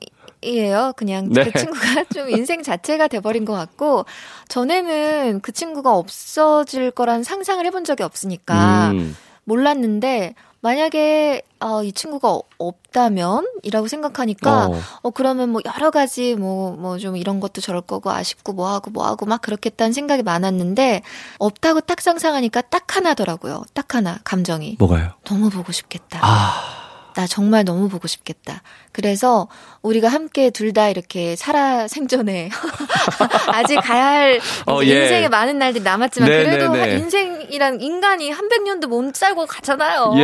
이에요. 0.46 0.94
그냥 0.96 1.30
네. 1.30 1.44
그 1.46 1.60
친구가 1.60 2.06
좀 2.14 2.30
인생 2.30 2.64
자체가 2.64 3.08
돼버린 3.08 3.46
것 3.46 3.54
같고 3.54 4.06
전에는 4.50 5.42
그 5.42 5.52
친구가 5.52 5.96
없어질 5.98 6.92
거란 6.92 7.24
상상을 7.24 7.66
해본 7.66 7.84
적이 7.84 8.04
없으니까 8.04 8.92
음. 8.92 9.16
몰랐는데 9.44 10.36
만약에 10.62 11.44
어, 11.60 11.84
이 11.84 11.92
친구가 11.92 12.40
없다면이라고 12.58 13.88
생각하니까 13.88 14.66
어. 14.68 14.80
어. 15.04 15.10
그러면 15.12 15.50
뭐 15.50 15.62
여러 15.66 15.92
가지 15.92 16.34
뭐 16.36 16.76
뭐 16.76 16.98
좀 16.98 17.16
이런 17.18 17.40
것도 17.40 17.62
저럴 17.62 17.82
거고 17.82 18.10
아쉽고 18.10 18.54
뭐 18.54 18.70
하고 18.70 18.90
뭐 18.90 19.06
하고 19.06 19.28
막 19.28 19.42
그렇겠다는 19.44 19.94
생각이 19.94 20.24
많았는데 20.24 21.04
없다고 21.38 21.82
딱 21.82 22.02
상상하니까 22.02 22.62
딱 22.62 22.96
하나더라고요. 22.96 23.64
딱 23.76 23.94
하나 23.94 24.18
감정이 24.24 24.78
뭐가요? 24.80 25.12
너무 25.26 25.50
보고 25.52 25.72
싶겠다. 25.72 26.20
아. 26.24 26.85
나 27.16 27.26
정말 27.28 27.64
너무 27.64 27.88
보고 27.90 28.08
싶겠다. 28.08 28.62
그래서 28.92 29.48
우리가 29.82 30.10
함께 30.10 30.50
둘 30.50 30.74
다 30.76 30.90
이렇게 30.90 31.38
살아 31.38 31.88
생존해. 31.88 32.50
아직 33.54 33.76
가야 33.76 34.06
할 34.06 34.42
어, 34.68 34.82
예. 34.84 35.04
인생에 35.04 35.30
많은 35.30 35.58
날들이 35.58 35.84
남았지만 35.84 36.30
네, 36.30 36.44
그래도 36.44 36.74
네, 36.74 36.86
네. 36.88 36.94
인생이란 36.98 37.80
인간이 37.80 38.30
한백 38.32 38.64
년도 38.64 38.90
못 38.90 39.16
살고 39.16 39.46
가잖아요. 39.46 40.14
예. 40.18 40.24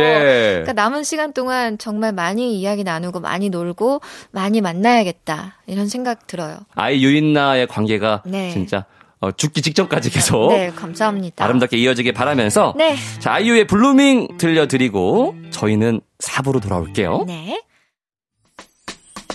그러니까 0.64 0.74
남은 0.74 1.04
시간 1.04 1.32
동안 1.32 1.78
정말 1.78 2.12
많이 2.12 2.60
이야기 2.60 2.84
나누고 2.84 3.20
많이 3.20 3.48
놀고 3.48 4.02
많이 4.30 4.60
만나야겠다. 4.60 5.56
이런 5.66 5.88
생각 5.88 6.26
들어요. 6.26 6.58
아이 6.74 7.02
유인나의 7.02 7.68
관계가 7.68 8.22
네. 8.26 8.50
진짜 8.50 8.84
어, 9.22 9.32
죽기 9.32 9.62
직전까지 9.62 10.10
계속 10.10 10.52
네, 10.52 10.70
감사합니다. 10.74 11.44
아름답게 11.44 11.78
이어지길 11.78 12.12
바라면서 12.12 12.74
네. 12.76 12.96
자, 13.20 13.34
아이유의 13.34 13.66
Blueming 13.68 14.36
들려드리고 14.36 15.36
저희는 15.50 16.00
4부로 16.18 16.60
돌아올게요. 16.60 17.24
네. 17.26 17.62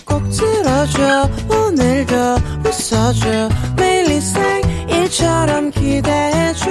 꼭 0.04 0.22
들어줘 0.30 1.28
오늘도 1.50 2.14
웃어줘 2.64 3.48
매일 3.76 4.08
일처럼 4.88 5.70
기대해줘 5.70 6.64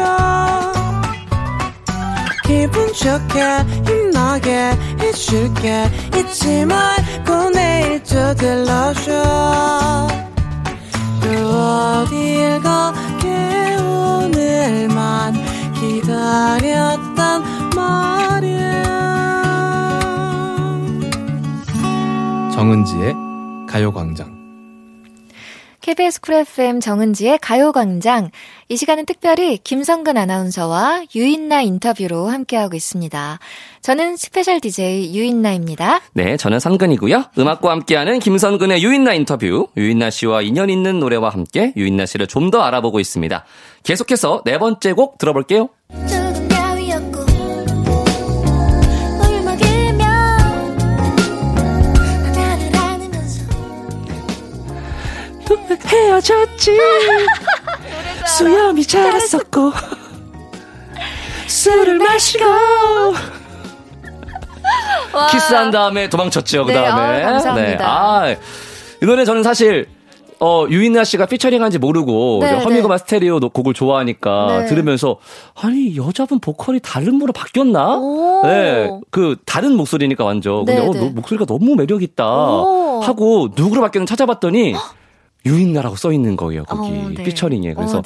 기분 2.45 2.93
좋게 2.93 3.41
힘나게 3.86 4.72
해줄게 5.01 5.89
잊지 6.15 6.65
말고 6.65 7.49
내일 7.49 8.03
또 8.03 8.34
들러줘 8.36 10.26
또 11.28 11.34
어딜 12.03 12.61
가게 12.61 13.75
오늘만 13.75 15.34
기다렸단 15.73 17.43
말이야. 17.75 18.84
정은지의 22.53 23.15
가요광장 23.67 24.36
KBS 25.88 26.19
쿨 26.19 26.33
FM 26.35 26.81
정은지의 26.81 27.39
가요광장. 27.41 28.29
이 28.67 28.75
시간은 28.75 29.05
특별히 29.05 29.57
김성근 29.57 30.17
아나운서와 30.17 31.03
유인나 31.15 31.61
인터뷰로 31.61 32.27
함께하고 32.27 32.75
있습니다. 32.75 33.39
저는 33.81 34.17
스페셜 34.17 34.59
DJ 34.59 35.15
유인나입니다. 35.15 36.01
네, 36.11 36.35
저는 36.35 36.59
선근이고요. 36.59 37.28
음악과 37.39 37.71
함께하는 37.71 38.19
김선근의 38.19 38.84
유인나 38.83 39.13
인터뷰. 39.13 39.69
유인나 39.77 40.09
씨와 40.09 40.41
인연 40.41 40.69
있는 40.69 40.99
노래와 40.99 41.29
함께 41.29 41.71
유인나 41.77 42.05
씨를 42.05 42.27
좀 42.27 42.51
더 42.51 42.61
알아보고 42.63 42.99
있습니다. 42.99 43.45
계속해서 43.83 44.41
네 44.45 44.57
번째 44.57 44.91
곡 44.91 45.17
들어볼게요. 45.17 45.69
헤어졌지 56.08 56.80
수염이 58.38 58.84
자랐었고 58.84 59.74
술을 61.47 61.97
마시고 61.99 62.45
키스한 65.32 65.72
다음에 65.72 66.10
도망쳤죠. 66.10 66.66
그 66.66 66.74
다음에. 66.74 67.18
네, 67.18 67.24
아, 67.24 67.32
감사합니다. 67.32 67.78
네. 68.26 68.36
아, 68.36 68.36
이 69.01 69.05
노래 69.05 69.26
저는 69.26 69.43
사실 69.43 69.88
어, 70.39 70.66
유인나 70.70 71.03
씨가 71.03 71.26
피처링한지 71.26 71.80
모르고 71.80 72.39
네, 72.41 72.51
허미고마 72.51 72.97
네. 72.97 73.03
스테레오 73.03 73.39
곡을 73.39 73.74
좋아하니까 73.74 74.60
네. 74.60 74.66
들으면서 74.68 75.18
아니 75.55 75.97
여자분 75.97 76.39
보컬이 76.39 76.80
다른 76.82 77.14
분으로 77.14 77.34
바뀌었나? 77.34 77.99
네, 78.43 78.89
그 79.10 79.38
다른 79.45 79.76
목소리니까 79.76 80.24
완전. 80.24 80.66
근데 80.66 80.80
네, 80.80 80.88
어, 80.88 80.91
네. 80.91 81.10
목소리가 81.10 81.45
너무 81.45 81.76
매력 81.76 82.03
있다 82.03 82.24
하고 82.24 83.49
누구로 83.55 83.82
바뀌었는 83.82 84.05
찾아봤더니 84.05 84.76
유인나라고 85.47 85.95
써 85.95 86.11
있는 86.11 86.35
거예요 86.35 86.63
거기 86.65 86.89
어, 86.89 87.09
네. 87.09 87.23
피처링에. 87.23 87.73
그래서 87.73 87.99
어, 87.99 88.03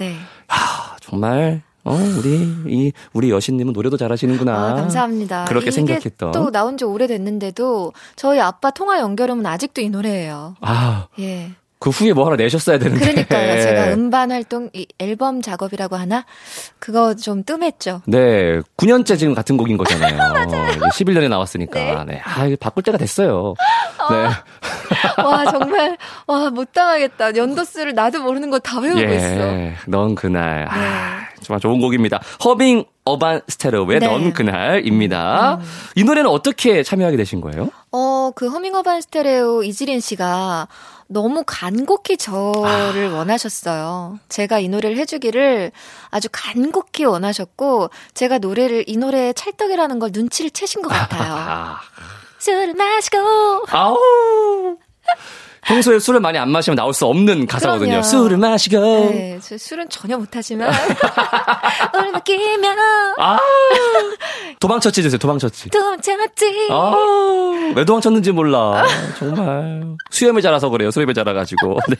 아 0.47 0.95
정말 1.01 1.61
어, 1.83 1.95
우리, 1.95 2.35
이, 2.67 2.93
우리 3.13 3.31
여신님은 3.31 3.73
노래도 3.73 3.97
잘하시는구나. 3.97 4.53
아, 4.53 4.73
감사합니다. 4.75 5.45
그렇게 5.45 5.71
생각했던. 5.71 6.31
또 6.31 6.51
나온 6.51 6.77
지 6.77 6.85
오래됐는데도 6.85 7.93
저희 8.15 8.39
아빠 8.39 8.69
통화 8.69 8.99
연결음은 8.99 9.45
아직도 9.45 9.81
이 9.81 9.89
노래예요. 9.89 10.55
아. 10.61 11.07
예. 11.19 11.51
그 11.81 11.89
후에 11.89 12.13
뭐 12.13 12.27
하나 12.27 12.35
내셨어야 12.35 12.77
되는데. 12.77 12.99
그러니까요. 13.03 13.57
제가 13.59 13.93
음반 13.93 14.31
활동, 14.31 14.69
이 14.71 14.85
앨범 14.99 15.41
작업이라고 15.41 15.95
하나? 15.95 16.25
그거 16.77 17.15
좀 17.15 17.43
뜸했죠. 17.43 18.03
네. 18.05 18.59
9년째 18.77 19.17
지금 19.17 19.33
같은 19.33 19.57
곡인 19.57 19.77
거잖아요. 19.77 20.15
맞아요. 20.31 20.71
11년에 20.93 21.27
나왔으니까. 21.27 22.03
네. 22.05 22.13
네. 22.13 22.21
아, 22.23 22.45
이거 22.45 22.55
바꿀 22.59 22.83
때가 22.83 22.99
됐어요. 22.99 23.55
네. 24.11 24.29
와, 25.23 25.45
정말, 25.45 25.97
와, 26.27 26.51
못 26.51 26.71
당하겠다. 26.71 27.35
연도수를 27.35 27.95
나도 27.95 28.21
모르는 28.21 28.51
거 28.51 28.59
다 28.59 28.79
외우고 28.79 29.01
예, 29.01 29.15
있어. 29.15 29.89
넌 29.89 30.13
그날. 30.13 30.67
아, 30.69 30.77
네. 30.77 30.85
아, 30.85 31.19
정말 31.41 31.59
좋은 31.61 31.81
곡입니다. 31.81 32.21
허빙 32.45 32.85
어반 33.05 33.41
스테레오의 33.47 33.99
네. 34.01 34.05
넌 34.07 34.31
그날입니다. 34.33 35.55
음. 35.55 35.65
이 35.95 36.03
노래는 36.03 36.29
어떻게 36.29 36.83
참여하게 36.83 37.17
되신 37.17 37.41
거예요? 37.41 37.71
어, 37.91 38.29
그 38.35 38.47
허밍 38.49 38.75
어반 38.75 39.01
스테레오 39.01 39.63
이지린 39.63 39.99
씨가 39.99 40.67
너무 41.11 41.43
간곡히 41.45 42.15
저를 42.17 43.09
아. 43.09 43.15
원하셨어요. 43.17 44.19
제가 44.29 44.59
이 44.59 44.69
노래를 44.69 44.97
해주기를 44.97 45.71
아주 46.09 46.29
간곡히 46.31 47.03
원하셨고, 47.03 47.89
제가 48.13 48.37
노래를, 48.37 48.85
이 48.87 48.95
노래에 48.95 49.33
찰떡이라는 49.33 49.99
걸 49.99 50.11
눈치를 50.13 50.51
채신 50.51 50.81
것 50.81 50.87
같아요. 50.87 51.33
아. 51.35 51.81
술을 52.39 52.73
마시고. 52.73 53.17
아우. 53.69 54.77
평소에 55.67 55.99
술을 55.99 56.19
많이 56.19 56.37
안 56.37 56.49
마시면 56.49 56.75
나올 56.75 56.93
수 56.93 57.05
없는 57.05 57.45
가사거든요. 57.45 57.89
그럼요. 57.89 58.03
술을 58.03 58.37
마시고. 58.37 58.79
네, 59.11 59.39
저 59.41 59.57
술은 59.57 59.89
전혀 59.89 60.17
못하지만 60.17 60.71
오늘 61.93 62.11
맡기면. 62.11 62.77
아, 63.19 63.37
도망쳤지 64.59 65.03
주세요. 65.03 65.17
도망쳤지. 65.19 65.69
도망쳤지. 65.69 66.67
아, 66.71 66.93
왜 67.75 67.85
도망쳤는지 67.85 68.31
몰라. 68.31 68.83
정말 69.19 69.95
수염이 70.09 70.41
자라서 70.41 70.69
그래요. 70.69 70.89
수염이 70.91 71.13
자라가지고. 71.13 71.79
네. 71.89 71.95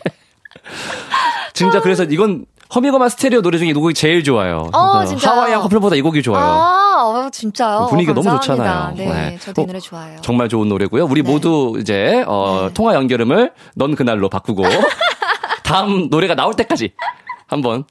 진짜 1.53 1.81
그래서 1.81 2.03
이건 2.03 2.45
허미거마 2.73 3.09
스테레오 3.09 3.41
노래 3.41 3.57
중에 3.57 3.69
이 3.69 3.73
곡이 3.73 3.93
제일 3.93 4.23
좋아요. 4.23 4.69
어. 4.73 4.79
하와이안 4.79 5.61
커플보다 5.61 5.95
이 5.95 6.01
곡이 6.01 6.21
좋아요. 6.23 6.43
아, 6.43 7.03
어, 7.03 7.29
진짜요? 7.29 7.87
분위기가 7.89 8.13
감 8.13 8.23
너무 8.23 8.39
좋잖아요. 8.39 8.93
네, 8.95 9.05
네. 9.05 9.37
저도 9.39 9.63
이 9.63 9.65
노래 9.65 9.79
좋아요. 9.79 10.17
정말 10.21 10.47
좋은 10.47 10.69
노래고요. 10.69 11.05
우리 11.05 11.21
네. 11.21 11.31
모두 11.31 11.77
이제 11.79 12.23
어, 12.27 12.67
네. 12.67 12.73
통화 12.73 12.95
연결음을 12.95 13.51
넌 13.75 13.95
그날로 13.95 14.29
바꾸고 14.29 14.63
다음 15.63 16.07
노래가 16.09 16.35
나올 16.35 16.53
때까지 16.53 16.93
한번 17.47 17.83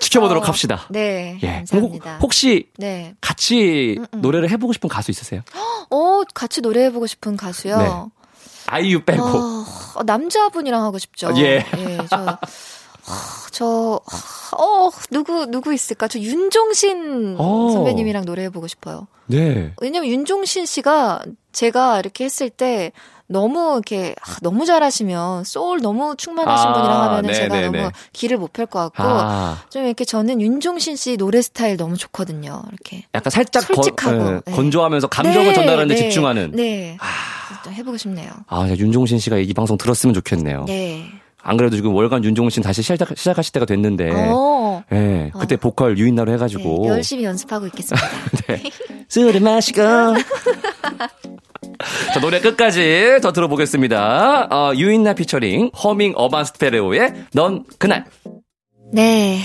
지켜보도록 0.00 0.42
어, 0.42 0.46
합시다. 0.48 0.82
네. 0.90 1.38
예. 1.42 1.46
감사합니다. 1.46 2.18
혹시 2.20 2.68
네. 2.76 3.14
같이 3.20 3.96
음음. 3.98 4.20
노래를 4.20 4.50
해보고 4.50 4.72
싶은 4.72 4.88
가수 4.88 5.12
있으세요? 5.12 5.42
어, 5.90 6.22
같이 6.34 6.60
노래해보고 6.60 7.06
싶은 7.06 7.36
가수요? 7.36 7.78
네. 7.78 7.90
아이유 8.66 9.04
빼고. 9.04 9.22
어, 9.22 10.02
남자분이랑 10.04 10.82
하고 10.82 10.98
싶죠. 10.98 11.32
예. 11.36 11.64
예 11.76 11.98
저, 12.10 12.38
저, 13.50 14.00
어, 14.56 14.90
누구, 15.10 15.46
누구 15.46 15.72
있을까? 15.74 16.08
저 16.08 16.18
윤종신 16.18 17.36
어. 17.38 17.70
선배님이랑 17.72 18.24
노래해보고 18.24 18.66
싶어요. 18.66 19.06
네. 19.26 19.72
왜냐면 19.80 20.08
윤종신 20.10 20.66
씨가 20.66 21.22
제가 21.52 21.98
이렇게 22.00 22.24
했을 22.24 22.50
때 22.50 22.92
너무 23.26 23.72
이렇게 23.74 24.14
아, 24.20 24.36
너무 24.42 24.66
잘하시면 24.66 25.44
소울 25.44 25.80
너무 25.80 26.14
충만하신 26.16 26.68
아, 26.68 26.72
분이랑 26.74 27.02
하면은. 27.02 27.34
제가 27.34 27.60
너무 27.70 27.90
길을 28.12 28.36
못 28.36 28.52
펼 28.52 28.66
것 28.66 28.80
같고 28.80 29.02
아. 29.02 29.62
좀 29.70 29.86
이렇게 29.86 30.04
저는 30.04 30.40
윤종신 30.42 30.96
씨 30.96 31.16
노래 31.16 31.40
스타일 31.40 31.76
너무 31.78 31.96
좋거든요. 31.96 32.62
이렇게 32.68 33.04
약간 33.14 33.30
살짝 33.30 33.62
솔직하고 33.62 34.18
건, 34.18 34.42
네. 34.44 34.52
건조하면서 34.52 35.06
감정을 35.08 35.48
네, 35.48 35.54
전달하는데 35.54 35.94
네, 35.94 36.00
집중하는. 36.00 36.50
네. 36.52 36.96
아. 37.00 37.70
해보고 37.70 37.96
싶네요. 37.96 38.30
아, 38.46 38.68
윤종신 38.68 39.18
씨가 39.18 39.38
이 39.38 39.52
방송 39.54 39.78
들었으면 39.78 40.12
좋겠네요. 40.14 40.64
네. 40.66 41.06
안 41.44 41.58
그래도 41.58 41.76
지금 41.76 41.94
월간 41.94 42.24
윤종신 42.24 42.62
다시 42.62 42.82
시작, 42.82 43.16
시작하실 43.16 43.52
때가 43.52 43.66
됐는데. 43.66 44.10
어. 44.14 44.82
네, 44.90 45.30
그때 45.38 45.54
어. 45.56 45.58
보컬 45.58 45.98
유인나로 45.98 46.32
해가지고. 46.32 46.84
네, 46.84 46.88
열심히 46.88 47.24
연습하고 47.24 47.66
있겠습니다. 47.66 48.08
네. 48.48 48.62
술을 49.08 49.40
마시고. 49.40 49.82
자, 52.14 52.20
노래 52.20 52.40
끝까지 52.40 53.18
더 53.22 53.32
들어보겠습니다. 53.32 54.48
어, 54.50 54.74
유인나 54.74 55.12
피처링 55.14 55.70
허밍 55.82 56.14
어반 56.16 56.46
스테레오의 56.46 57.26
넌 57.34 57.64
그날. 57.78 58.06
네. 58.92 59.40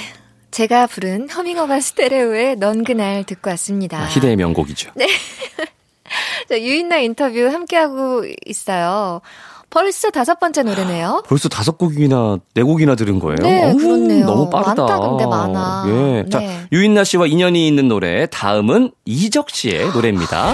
제가 0.52 0.88
부른 0.88 1.30
허밍 1.30 1.58
어반 1.60 1.82
스테레오의 1.82 2.56
넌 2.56 2.86
그날 2.86 3.26
듣고 3.26 3.50
왔습니다. 3.52 4.00
아, 4.00 4.06
희대의 4.06 4.38
명곡이죠. 4.38 4.91
네. 4.95 5.08
자, 6.47 6.60
유인나 6.60 7.00
인터뷰 7.00 7.47
함께하고 7.47 8.24
있어요. 8.45 9.22
벌써 9.70 10.10
다섯 10.10 10.40
번째 10.40 10.64
노래네요. 10.64 11.24
벌써 11.28 11.48
다섯 11.50 11.78
곡이나 11.78 12.40
네 12.54 12.64
곡이나 12.64 12.96
들은 12.96 13.20
거예요? 13.20 13.38
네, 13.42 13.72
오, 13.72 13.78
그렇네요. 13.78 14.26
너무 14.26 14.50
빠르다. 14.50 14.76
많다 14.76 15.00
근데 15.00 15.26
많아. 15.26 15.86
예. 15.88 15.92
네. 16.24 16.30
자, 16.30 16.42
유인나 16.72 17.04
씨와 17.04 17.28
인연이 17.28 17.68
있는 17.68 17.88
노래 17.88 18.26
다음은 18.28 18.92
이적 19.06 19.50
씨의 19.50 19.92
노래입니다. 19.92 20.54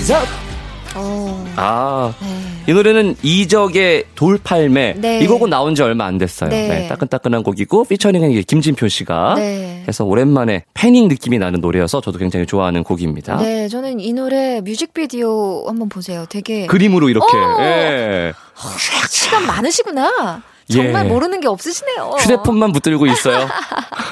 이적. 0.00 0.47
어. 0.94 1.52
아. 1.56 2.14
네. 2.20 2.72
이 2.72 2.74
노래는 2.74 3.16
이적의 3.22 4.04
돌팔매. 4.14 4.94
네. 4.98 5.20
이 5.20 5.26
곡은 5.26 5.50
나온 5.50 5.74
지 5.74 5.82
얼마 5.82 6.04
안 6.06 6.18
됐어요. 6.18 6.50
네. 6.50 6.68
네, 6.68 6.88
따끈따끈한 6.88 7.42
곡이고 7.42 7.84
피처링은 7.84 8.42
김진표 8.42 8.88
씨가 8.88 9.34
네. 9.36 9.84
해서 9.88 10.04
오랜만에 10.04 10.64
패닝 10.74 11.08
느낌이 11.08 11.38
나는 11.38 11.60
노래여서 11.60 12.00
저도 12.00 12.18
굉장히 12.18 12.46
좋아하는 12.46 12.84
곡입니다. 12.84 13.38
네, 13.38 13.68
저는 13.68 14.00
이 14.00 14.12
노래 14.12 14.60
뮤직비디오 14.60 15.66
한번 15.66 15.88
보세요. 15.88 16.26
되게 16.28 16.66
그림으로 16.66 17.08
이렇게. 17.08 17.36
어! 17.36 17.56
예. 17.60 18.32
시간 19.08 19.46
많으시구나. 19.46 20.42
정말 20.70 21.04
예. 21.04 21.08
모르는 21.08 21.40
게 21.40 21.48
없으시네요. 21.48 22.16
휴대폰만 22.18 22.72
붙들고 22.72 23.06
있어요. 23.08 23.48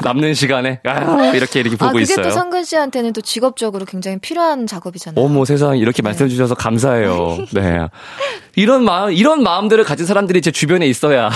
남는 0.03 0.35
시간에 0.35 0.81
아, 0.85 1.33
이렇게 1.35 1.61
이렇게 1.61 1.77
보고 1.77 1.89
아, 1.89 1.93
그게 1.93 2.03
있어요. 2.03 2.25
또 2.25 2.31
성근 2.31 2.65
씨한테는 2.65 3.13
또 3.13 3.21
직업적으로 3.21 3.85
굉장히 3.85 4.19
필요한 4.19 4.67
작업이잖아요. 4.67 5.25
어머 5.25 5.45
세상 5.45 5.77
이렇게 5.79 6.03
네. 6.03 6.09
말씀해 6.09 6.29
주셔서 6.29 6.55
감사해요. 6.55 7.39
네. 7.53 7.87
이런 8.55 8.85
마음 8.85 9.13
이런 9.13 9.43
마음들을 9.43 9.83
가진 9.85 10.07
사람들이 10.07 10.41
제 10.43 10.51
주변에 10.51 10.87
있어야 10.87 11.31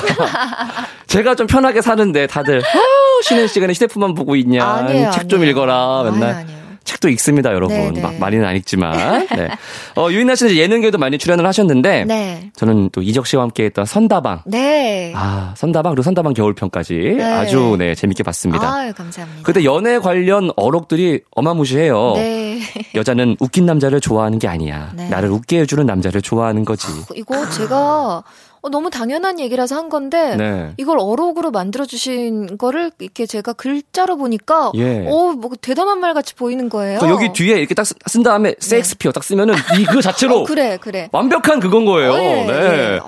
제가 1.07 1.35
좀 1.35 1.47
편하게 1.47 1.81
사는데 1.83 2.27
다들 2.27 2.61
아, 2.65 2.79
쉬는 3.25 3.47
시간에 3.49 3.73
휴대폰만 3.73 4.15
보고 4.15 4.37
있냐. 4.37 4.87
책 5.13 5.29
좀 5.29 5.45
읽어라 5.45 6.03
맨날. 6.11 6.35
아니에요. 6.35 6.60
책도 6.85 7.09
읽습니다, 7.11 7.53
여러분. 7.53 7.77
네, 7.77 7.91
네. 7.91 8.01
막 8.01 8.15
많이는 8.19 8.45
안 8.45 8.57
읽지만. 8.57 9.27
네. 9.37 9.49
어, 9.97 10.11
유인나 10.11 10.35
씨는 10.35 10.57
예능계도 10.57 10.99
많이 10.99 11.19
출연을 11.19 11.47
하셨는데 11.47 12.05
네. 12.05 12.51
저는 12.57 12.91
또 12.93 13.03
이적 13.03 13.27
씨와 13.27 13.43
함께 13.43 13.65
했던 13.65 13.85
선다방. 13.85 14.43
네. 14.47 15.13
아, 15.15 15.55
선다방 15.57 15.93
그리고 15.93 16.03
선다방 16.03 16.35
겨울편까지 16.35 17.15
네. 17.19 17.23
아주 17.23 17.77
네, 17.79 17.95
재밌게 17.95 18.23
봤습니다. 18.23 18.67
아, 18.67 18.93
감사합니다. 18.93 19.43
그때 19.43 19.65
연애 19.65 19.99
관련 19.99 20.51
어록들이 20.57 21.21
어마무시해요. 21.31 22.15
네. 22.17 22.61
여자는 22.95 23.37
웃긴 23.41 23.67
남자를 23.67 24.01
좋아하는 24.01 24.39
게 24.39 24.49
아니야. 24.49 24.93
네. 24.95 25.09
나를 25.09 25.31
웃게 25.31 25.61
해 25.61 25.67
주는 25.67 25.87
남자를 25.87 26.23
좋아하는 26.23 26.65
거지. 26.65 26.87
아, 26.89 27.05
이거 27.15 27.49
제가 27.51 28.23
어, 28.63 28.69
너무 28.69 28.91
당연한 28.91 29.41
얘기라서 29.41 29.75
한 29.77 29.89
건데 29.89 30.37
네. 30.37 30.73
이걸 30.77 30.99
어록으로 31.01 31.51
만들어 31.51 31.87
주신 31.87 32.59
거를 32.59 32.91
이렇게 32.99 33.25
제가 33.27 33.53
글자로 33.55 34.17
보니까 34.17 34.73
예. 34.77 35.07
어뭐 35.09 35.51
대단한 35.63 35.99
말 36.01 36.13
같이 36.15 36.35
보이는 36.35 36.69
거예요. 36.69 37.01
여기 37.05 37.33
뒤에 37.33 37.59
이렇게 37.59 37.75
딱 37.75 37.87
쓴 38.09 38.23
다음에 38.23 38.55
섹스피어 38.59 39.11
네. 39.11 39.15
딱 39.15 39.25
쓰면은 39.25 39.55
이 39.81 39.85
그 39.85 40.03
자체로 40.03 40.41
어, 40.41 40.45
그래 40.45 40.79
그래 40.81 41.09
완벽한 41.13 41.59
그건 41.61 41.85
거예요. 41.85 42.13
어, 42.13 42.19
예, 42.19 42.45
네. 42.45 42.53
예. 42.95 43.01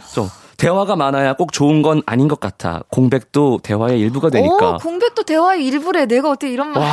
대화가 0.56 0.94
많아야 0.96 1.34
꼭 1.34 1.52
좋은 1.52 1.82
건 1.82 2.02
아닌 2.06 2.28
것 2.28 2.38
같아. 2.38 2.82
공백도 2.88 3.60
대화의 3.62 3.98
일부가 4.00 4.30
되니까. 4.30 4.70
어, 4.70 4.76
공백도 4.78 5.24
대화의 5.24 5.66
일부래. 5.66 6.06
내가 6.06 6.30
어떻게 6.30 6.52
이런 6.52 6.70
말. 6.72 6.82
와. 6.84 6.88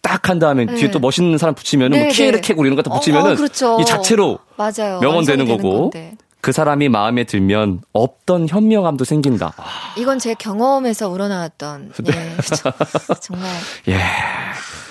딱한 0.00 0.40
다음에 0.40 0.64
네. 0.66 0.74
뒤에 0.74 0.90
또 0.90 0.98
멋있는 0.98 1.38
사람 1.38 1.54
붙이면은 1.54 1.90
뭐 1.90 1.98
네, 1.98 2.04
뭐 2.06 2.12
키에르 2.12 2.40
캐고 2.40 2.64
이런 2.64 2.74
거 2.76 2.82
갖다 2.82 2.92
붙이면은 2.96 3.30
어, 3.30 3.32
어, 3.34 3.36
그렇죠. 3.36 3.78
이 3.80 3.84
자체로 3.84 4.40
맞아요. 4.56 4.98
명언 5.00 5.24
되는 5.24 5.46
거고. 5.46 5.90
건데. 5.90 6.16
그 6.42 6.50
사람이 6.50 6.88
마음에 6.88 7.22
들면 7.22 7.82
없던 7.92 8.48
현명함도 8.48 9.04
생긴다. 9.04 9.54
이건 9.96 10.18
제 10.18 10.34
경험에서 10.34 11.08
우러나왔던 11.08 11.92
네. 12.02 12.12
예, 12.12 12.36
정말 13.20 13.48
예. 13.86 13.96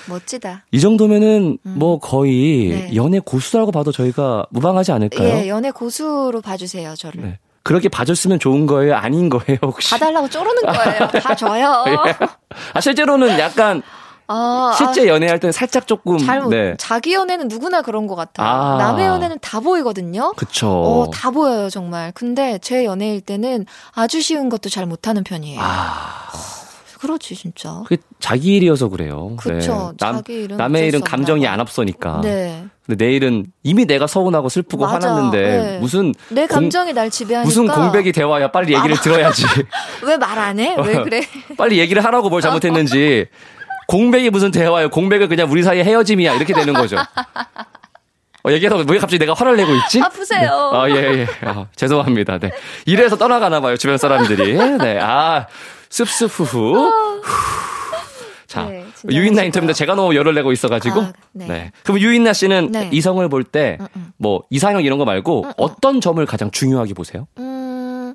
멋지다. 0.08 0.64
이 0.72 0.80
정도면은 0.80 1.58
음. 1.64 1.74
뭐 1.76 2.00
거의 2.00 2.68
네. 2.70 2.94
연애 2.96 3.18
고수라고 3.20 3.70
봐도 3.70 3.92
저희가 3.92 4.46
무방하지 4.48 4.92
않을까요? 4.92 5.28
예, 5.28 5.48
연애 5.48 5.70
고수로 5.70 6.40
봐주세요, 6.40 6.94
저를. 6.96 7.22
네. 7.22 7.38
그렇게 7.62 7.90
봐줬으면 7.90 8.38
좋은 8.38 8.66
거예요? 8.66 8.96
아닌 8.96 9.28
거예요, 9.28 9.58
혹시? 9.60 9.90
봐달라고 9.90 10.30
쪼르는 10.30 10.62
거예요. 10.62 11.08
다 11.22 11.36
줘요. 11.36 11.84
예. 11.86 11.96
아, 12.72 12.80
실제로는 12.80 13.38
약간 13.38 13.82
아, 14.28 14.74
실제 14.76 15.02
아, 15.02 15.06
연애할 15.14 15.38
때는 15.40 15.52
살짝 15.52 15.86
조금 15.86 16.18
잘, 16.18 16.48
네. 16.48 16.74
자기 16.78 17.12
연애는 17.14 17.48
누구나 17.48 17.82
그런 17.82 18.06
것 18.06 18.14
같아요. 18.14 18.46
아. 18.46 18.76
남의 18.78 19.06
연애는 19.06 19.38
다 19.40 19.60
보이거든요. 19.60 20.32
그쵸. 20.36 20.68
어, 20.68 21.10
다 21.10 21.30
보여요 21.30 21.68
정말. 21.70 22.12
근데 22.14 22.58
제 22.62 22.84
연애일 22.84 23.20
때는 23.20 23.66
아주 23.94 24.20
쉬운 24.22 24.48
것도 24.48 24.68
잘 24.68 24.86
못하는 24.86 25.24
편이에요. 25.24 25.60
아. 25.62 26.30
그렇지 27.00 27.34
진짜. 27.34 27.82
그게 27.88 28.00
자기 28.20 28.54
일이어서 28.54 28.88
그래요. 28.88 29.34
그렇죠. 29.36 29.92
네. 29.98 30.06
남, 30.06 30.22
일은 30.28 30.56
남의 30.56 30.86
일은 30.86 31.00
감정이 31.00 31.48
안 31.48 31.58
앞서니까. 31.58 32.20
네. 32.22 32.64
근데 32.86 33.04
내일은 33.04 33.46
이미 33.64 33.86
내가 33.86 34.06
서운하고 34.06 34.48
슬프고 34.48 34.84
맞아. 34.86 35.08
화났는데 35.08 35.40
네. 35.42 35.78
무슨 35.80 36.14
내 36.28 36.46
감정이 36.46 36.92
공, 36.92 36.94
날 36.94 37.10
지배하니까 37.10 37.44
무슨 37.44 37.66
공백이 37.66 38.12
대화야 38.12 38.52
빨리 38.52 38.72
얘기를 38.76 38.96
아, 38.96 39.00
들어야지. 39.00 39.42
왜 40.06 40.16
말 40.16 40.38
안 40.38 40.60
해? 40.60 40.76
왜 40.78 41.02
그래? 41.02 41.22
빨리 41.56 41.80
얘기를 41.80 42.04
하라고 42.04 42.28
뭘 42.30 42.40
잘못했는지. 42.40 43.26
공백이 43.92 44.30
무슨 44.30 44.50
대화예요? 44.50 44.88
공백은 44.88 45.28
그냥 45.28 45.50
우리 45.50 45.62
사이의 45.62 45.84
헤어짐이야. 45.84 46.36
이렇게 46.36 46.54
되는 46.54 46.72
거죠. 46.72 46.96
어, 46.96 48.50
얘기하다 48.50 48.90
왜 48.90 48.98
갑자기 48.98 49.18
내가 49.18 49.34
화를 49.34 49.54
내고 49.56 49.74
있지? 49.74 50.00
아프세요. 50.00 50.70
네. 50.72 50.78
아, 50.78 50.88
예, 50.88 50.94
예. 50.94 51.26
아, 51.42 51.66
죄송합니다. 51.76 52.38
네. 52.38 52.52
이래서 52.86 53.16
떠나가나 53.16 53.60
봐요, 53.60 53.76
주변 53.76 53.98
사람들이. 53.98 54.54
네. 54.78 54.98
아, 54.98 55.46
습습후후. 55.90 56.90
자, 58.46 58.64
네, 58.64 58.86
유인나 59.10 59.42
인터뷰인데 59.42 59.74
제가 59.74 59.94
너무 59.94 60.16
열을 60.16 60.34
내고 60.34 60.52
있어가지고. 60.52 61.02
아, 61.02 61.12
네. 61.32 61.46
네. 61.46 61.72
그럼 61.84 62.00
유인나 62.00 62.32
씨는 62.32 62.72
네. 62.72 62.88
이성을 62.92 63.28
볼 63.28 63.44
때, 63.44 63.76
음, 63.78 63.86
음. 63.94 64.12
뭐, 64.16 64.42
이상형 64.48 64.84
이런 64.84 64.98
거 64.98 65.04
말고, 65.04 65.42
음, 65.42 65.48
음. 65.48 65.52
어떤 65.58 66.00
점을 66.00 66.24
가장 66.24 66.50
중요하게 66.50 66.94
보세요? 66.94 67.28
음, 67.36 68.14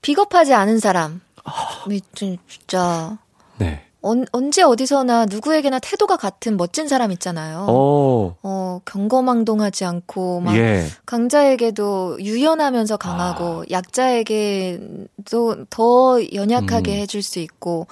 비겁하지 0.00 0.54
않은 0.54 0.78
사람. 0.78 1.20
아. 1.44 1.84
진짜. 2.14 3.18
네. 3.56 3.87
언, 4.00 4.24
언제 4.32 4.62
어디서나 4.62 5.26
누구에게나 5.26 5.80
태도가 5.80 6.16
같은 6.16 6.56
멋진 6.56 6.86
사람 6.86 7.10
있잖아요. 7.12 7.66
오. 7.68 8.34
어, 8.42 8.80
경거망동하지 8.84 9.84
않고 9.84 10.40
막 10.40 10.56
예. 10.56 10.86
강자에게도 11.04 12.18
유연하면서 12.20 12.96
강하고 12.96 13.62
아. 13.62 13.64
약자에게도 13.70 15.64
더 15.70 16.20
연약하게 16.32 16.92
음. 16.92 16.96
해줄 16.98 17.22
수 17.22 17.40
있고 17.40 17.86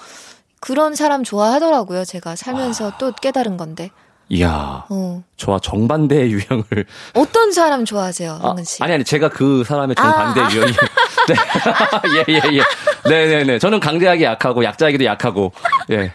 그런 0.59 0.95
사람 0.95 1.23
좋아하더라고요. 1.23 2.05
제가 2.05 2.35
살면서 2.35 2.91
아. 2.91 2.97
또 2.97 3.11
깨달은 3.11 3.57
건데. 3.57 3.91
이야. 4.29 4.85
어. 4.89 5.23
저와 5.37 5.59
정반대의 5.59 6.31
유형을. 6.31 6.85
어떤 7.13 7.51
사람 7.51 7.85
좋아하세요, 7.85 8.39
황근 8.41 8.63
씨? 8.65 8.81
아, 8.81 8.85
아니, 8.85 8.95
아니, 8.95 9.03
제가 9.03 9.29
그 9.29 9.63
사람의 9.63 9.95
정반대 9.95 10.41
아. 10.41 10.49
유형이. 10.51 10.71
네. 10.71 11.35
예, 12.29 12.33
예, 12.33 12.57
예. 12.57 12.61
네네네. 13.09 13.37
네, 13.37 13.43
네. 13.43 13.59
저는 13.59 13.79
강제하기 13.79 14.23
약하고, 14.23 14.63
약자하기도 14.63 15.05
약하고, 15.05 15.53
예. 15.91 16.11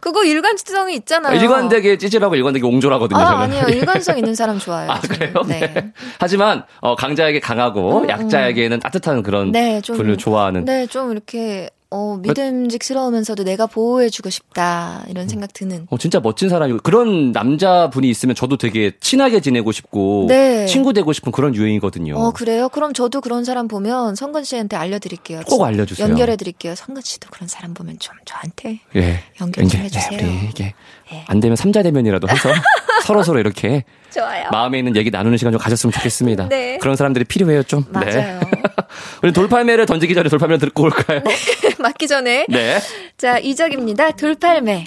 그거 0.00 0.24
일관성이 0.24 0.94
있잖아요. 0.96 1.38
일관되게 1.38 1.98
찌질하고 1.98 2.34
일관되게 2.34 2.64
옹졸하거든요. 2.66 3.20
아, 3.20 3.24
저는. 3.24 3.58
아니요. 3.58 3.64
일관성 3.76 4.16
있는 4.16 4.34
사람 4.34 4.58
좋아해요. 4.58 4.90
아, 4.90 5.00
그래요? 5.00 5.34
네. 5.46 5.60
네. 5.60 5.92
하지만, 6.18 6.64
어, 6.80 6.96
강자에게 6.96 7.40
강하고, 7.40 7.98
음, 7.98 8.04
음. 8.04 8.08
약자에게는 8.08 8.80
따뜻한 8.80 9.22
그런 9.22 9.52
네, 9.52 9.80
좀, 9.82 9.96
분을 9.96 10.16
좋아하는. 10.16 10.64
네, 10.64 10.86
좀 10.86 11.12
이렇게 11.12 11.68
어, 11.92 12.18
믿음직스러우면서도 12.22 13.42
내가 13.42 13.66
보호해주고 13.66 14.30
싶다, 14.30 15.04
이런 15.08 15.24
음. 15.24 15.28
생각 15.28 15.52
드는. 15.52 15.88
어, 15.90 15.98
진짜 15.98 16.20
멋진 16.20 16.48
사람이고, 16.48 16.78
그런 16.84 17.32
남자분이 17.32 18.08
있으면 18.08 18.36
저도 18.36 18.56
되게 18.58 18.92
친하게 19.00 19.40
지내고 19.40 19.72
싶고, 19.72 20.26
네. 20.28 20.66
친구 20.66 20.92
되고 20.92 21.12
싶은 21.12 21.32
그런 21.32 21.54
유행이거든요. 21.54 22.16
어, 22.16 22.30
그래요? 22.30 22.68
그럼 22.68 22.92
저도 22.92 23.20
그런 23.20 23.44
사람 23.44 23.66
보면 23.66 24.14
성근 24.14 24.44
씨한테 24.44 24.76
알려드릴게요. 24.76 25.40
꼭 25.46 25.64
알려주세요. 25.64 26.08
연결해드릴게요. 26.08 26.76
성근 26.76 27.02
씨도 27.02 27.28
그런 27.30 27.48
사람 27.48 27.74
보면 27.74 27.98
좀 27.98 28.14
저한테 28.24 28.80
예. 28.94 29.24
연결 29.40 29.66
좀 29.66 29.80
해주세요. 29.80 30.20
네, 30.20 30.48
이게 30.48 30.74
네. 31.10 31.24
안 31.26 31.40
되면 31.40 31.56
삼자 31.56 31.82
대면이라도 31.82 32.28
해서 32.28 32.48
서로 33.04 33.24
서로 33.24 33.40
이렇게 33.40 33.84
좋아요. 34.10 34.48
마음에 34.50 34.78
있는 34.78 34.96
얘기 34.96 35.10
나누는 35.10 35.38
시간 35.38 35.52
좀 35.52 35.60
가졌으면 35.60 35.92
좋겠습니다. 35.92 36.48
네. 36.48 36.78
그런 36.78 36.96
사람들이 36.96 37.24
필요해요, 37.24 37.62
좀. 37.62 37.84
맞아요. 37.90 38.10
네. 38.10 38.40
우리 39.22 39.32
돌팔매를 39.32 39.86
던지기 39.86 40.14
전에 40.14 40.28
돌팔매를 40.28 40.58
듣고 40.58 40.84
올까요? 40.84 41.20
네. 41.24 41.34
맞기 41.78 42.08
전에. 42.08 42.46
네. 42.48 42.78
자, 43.16 43.38
이적입니다. 43.38 44.12
돌팔매. 44.12 44.84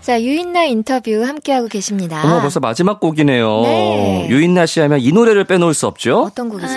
자, 0.00 0.22
유인나 0.22 0.64
인터뷰 0.66 1.24
함께하고 1.24 1.66
계십니다. 1.66 2.22
어머, 2.24 2.40
벌써 2.40 2.60
마지막 2.60 3.00
곡이네요. 3.00 3.62
네. 3.62 4.26
유인나 4.30 4.64
씨 4.66 4.78
하면 4.80 5.00
이 5.00 5.10
노래를 5.10 5.44
빼놓을 5.44 5.74
수 5.74 5.88
없죠? 5.88 6.20
어떤 6.20 6.48
곡이죠? 6.48 6.68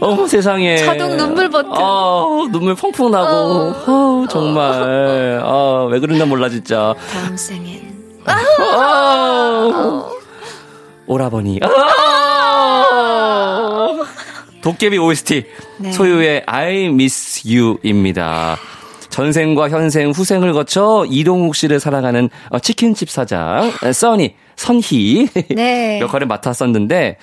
어머 0.00 0.26
세상에. 0.26 0.78
자동 0.78 1.16
눈물 1.16 1.48
버튼. 1.50 1.70
아, 1.72 2.48
눈물 2.50 2.74
펑펑 2.74 3.10
나고. 3.10 3.26
어. 3.28 3.74
어, 3.86 4.26
정말. 4.28 5.40
아, 5.42 5.86
왜 5.90 5.98
그랬나 6.00 6.24
몰라 6.26 6.48
진짜. 6.48 6.94
다음 7.12 7.36
생엔. 7.36 7.88
아, 8.26 10.08
오라버니. 11.06 11.60
아, 11.62 12.88
도깨비 14.62 14.98
OST 14.98 15.44
네. 15.78 15.92
소유의 15.92 16.42
I 16.46 16.86
Miss 16.86 17.42
You입니다. 17.48 18.56
전생과 19.08 19.70
현생, 19.70 20.10
후생을 20.10 20.52
거쳐 20.52 21.04
이동욱 21.08 21.56
씨를 21.56 21.80
사랑하는 21.80 22.28
어, 22.50 22.58
치킨집 22.58 23.10
사장 23.10 23.72
써니 23.92 24.34
선희 24.54 25.28
네. 25.56 25.98
역할을 26.02 26.26
맡았었는데 26.26 27.16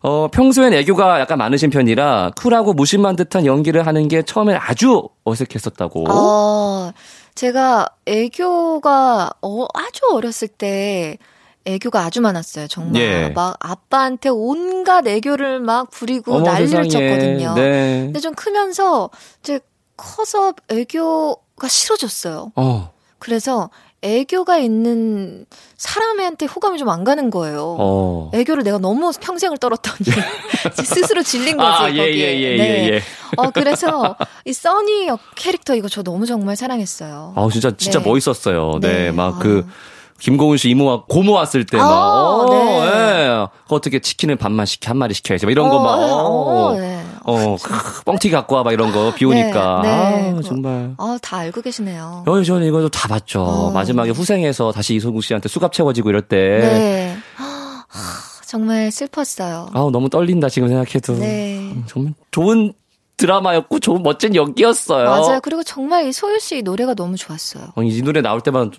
어, 0.00 0.28
평소엔 0.28 0.72
애교가 0.74 1.20
약간 1.20 1.38
많으신 1.38 1.70
편이라 1.70 2.32
쿨하고 2.36 2.72
무심한 2.72 3.16
듯한 3.16 3.46
연기를 3.46 3.86
하는 3.86 4.08
게 4.08 4.22
처음엔 4.22 4.56
아주 4.60 5.08
어색했었다고. 5.24 6.04
어, 6.08 6.92
제가 7.34 7.86
애교가 8.06 9.30
어, 9.42 9.66
아주 9.74 10.00
어렸을 10.12 10.48
때 10.48 11.18
애교가 11.64 12.00
아주 12.00 12.20
많았어요. 12.20 12.66
정말 12.68 13.02
예. 13.02 13.28
막 13.30 13.56
아빠한테 13.60 14.28
온갖 14.30 15.06
애교를 15.06 15.60
막 15.60 15.90
부리고 15.90 16.40
난리를 16.40 16.68
세상에. 16.68 16.88
쳤거든요. 16.88 17.54
네. 17.54 18.02
근데 18.06 18.20
좀 18.20 18.34
크면서 18.34 19.10
이제 19.42 19.60
커서 19.96 20.54
애교가 20.68 21.68
싫어졌어요. 21.68 22.52
어. 22.54 22.92
그래서 23.18 23.68
애교가 24.02 24.58
있는 24.58 25.44
사람한테 25.76 26.46
호감이 26.46 26.78
좀 26.78 26.88
안 26.88 27.04
가는 27.04 27.30
거예요. 27.30 27.76
어. 27.78 28.30
애교를 28.32 28.62
내가 28.62 28.78
너무 28.78 29.12
평생을 29.20 29.58
떨었더니 29.58 29.98
스스로 30.84 31.22
질린 31.22 31.56
거지 31.56 31.82
아, 31.82 31.90
예, 31.92 31.96
거기에. 31.98 32.14
예, 32.16 32.40
예, 32.40 32.56
네. 32.56 32.64
예, 32.64 32.94
예. 32.94 33.02
어 33.36 33.50
그래서 33.50 34.16
이 34.44 34.52
써니 34.52 35.08
캐릭터 35.36 35.74
이거 35.74 35.88
저 35.88 36.02
너무 36.02 36.24
정말 36.26 36.56
사랑했어요. 36.56 37.34
아 37.36 37.48
진짜 37.52 37.76
진짜 37.76 37.98
네. 37.98 38.08
멋있었어요. 38.08 38.78
네, 38.80 38.88
네. 38.88 39.10
막그 39.12 39.66
아. 39.68 39.72
김고은 40.20 40.56
씨 40.56 40.70
이모와 40.70 41.04
고모 41.08 41.32
왔을 41.32 41.64
때 41.64 41.76
막, 41.76 41.84
아, 41.84 42.34
어, 42.34 42.50
네. 42.50 43.26
예. 43.26 43.46
어떻게 43.68 44.00
치킨을 44.00 44.34
반만 44.34 44.66
시켜, 44.66 44.90
한 44.90 44.96
마리 44.96 45.14
시켜야지. 45.14 45.46
막 45.46 45.52
이런 45.52 45.68
거 45.68 45.78
막, 45.78 45.94
어, 45.94 46.70
어, 46.70 46.74
네. 46.74 46.97
어, 47.28 47.56
뻥튀기 48.04 48.32
갖고 48.32 48.56
와, 48.56 48.62
막 48.62 48.72
이런 48.72 48.92
거, 48.92 49.12
비 49.14 49.24
오니까. 49.24 49.80
네, 49.82 49.88
네. 50.32 50.34
아, 50.38 50.42
정말. 50.42 50.94
아, 50.98 51.18
다 51.20 51.38
알고 51.38 51.60
계시네요. 51.62 52.24
어, 52.26 52.42
저는 52.42 52.66
이거 52.66 52.88
다 52.88 53.08
봤죠. 53.08 53.42
어. 53.42 53.70
마지막에 53.70 54.10
후생해서 54.10 54.72
다시 54.72 54.94
이소국 54.94 55.22
씨한테 55.22 55.48
수갑 55.48 55.72
채워지고 55.72 56.10
이럴 56.10 56.22
때. 56.22 56.36
네. 56.36 57.16
정말 58.46 58.90
슬펐어요. 58.90 59.68
아 59.74 59.88
너무 59.92 60.08
떨린다, 60.08 60.48
지금 60.48 60.68
생각해도. 60.68 61.18
네. 61.18 61.58
음, 61.58 61.84
정말 61.86 62.14
좋은 62.30 62.72
드라마였고 63.18 63.78
좋은 63.80 64.02
멋진 64.02 64.34
연기였어요. 64.34 65.04
맞아요. 65.04 65.40
그리고 65.42 65.62
정말 65.62 66.06
이 66.06 66.12
소유 66.12 66.38
씨 66.40 66.62
노래가 66.62 66.94
너무 66.94 67.16
좋았어요. 67.16 67.72
어, 67.74 67.82
이 67.82 68.00
노래 68.00 68.22
나올 68.22 68.40
때만 68.40 68.70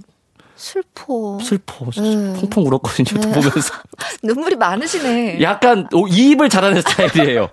슬퍼. 0.55 1.37
슬퍼. 1.41 1.85
네. 2.01 2.33
펑펑 2.41 2.65
울었거든요. 2.65 3.21
네. 3.21 3.31
보면서. 3.31 3.73
눈물이 4.23 4.55
많으시네. 4.55 5.41
약간 5.41 5.87
이입을 6.09 6.49
잘하는 6.49 6.81
스타일이에요. 6.81 7.49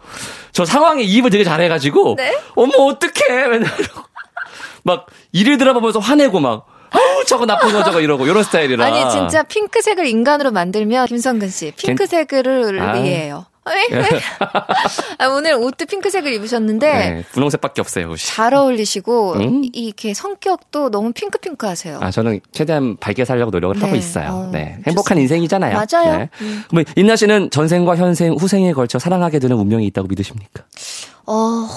저 0.57 0.65
상황에 0.65 1.03
이입을 1.03 1.29
되게 1.29 1.45
잘해가지고. 1.45 2.15
네? 2.17 2.35
어머, 2.55 2.73
어떡해. 2.85 3.47
맨날. 3.47 3.71
막, 4.85 5.05
일을 5.33 5.59
들어보면서 5.59 5.99
화내고 5.99 6.41
막. 6.41 6.67
아우 6.93 7.25
저거 7.27 7.45
나쁜 7.45 7.73
거 7.73 7.85
저거 7.85 8.01
이러고 8.01 8.25
이런 8.27 8.43
스타일이라. 8.43 8.83
아니 8.83 9.11
진짜 9.11 9.43
핑크색을 9.43 10.07
인간으로 10.07 10.53
만들면 10.53 11.09
김성근 11.09 11.51
씨 11.51 11.73
핑크색을 11.73 12.81
아. 12.81 12.95
위해요. 12.95 13.45
아, 15.19 15.27
오늘 15.29 15.55
옷도 15.55 15.87
핑크색을 15.87 16.33
입으셨는데 16.35 16.93
네, 16.93 17.25
분홍색밖에 17.33 17.81
없어요. 17.81 18.07
옷이. 18.09 18.19
잘 18.19 18.55
어울리시고 18.55 19.35
음? 19.35 19.63
이렇게 19.73 20.15
성격도 20.15 20.91
너무 20.91 21.13
핑크핑크하세요. 21.13 21.99
아 22.01 22.11
저는 22.11 22.41
최대한 22.53 22.97
밝게 22.97 23.25
살려고 23.25 23.51
노력을 23.51 23.77
네. 23.77 23.85
하고 23.85 23.97
있어요. 23.97 24.31
어, 24.31 24.51
네, 24.53 24.79
행복한 24.87 25.17
좋습니다. 25.17 25.21
인생이잖아요. 25.23 25.75
맞아요. 25.75 26.19
네. 26.19 26.31
음. 26.43 26.63
그럼 26.69 26.85
인나 26.95 27.17
씨는 27.17 27.51
전생과 27.51 27.97
현생, 27.97 28.35
후생에 28.35 28.73
걸쳐 28.73 28.99
사랑하게 28.99 29.39
되는 29.41 29.57
운명이 29.57 29.87
있다고 29.87 30.09
믿으십니까? 30.09 30.65
어, 31.27 31.69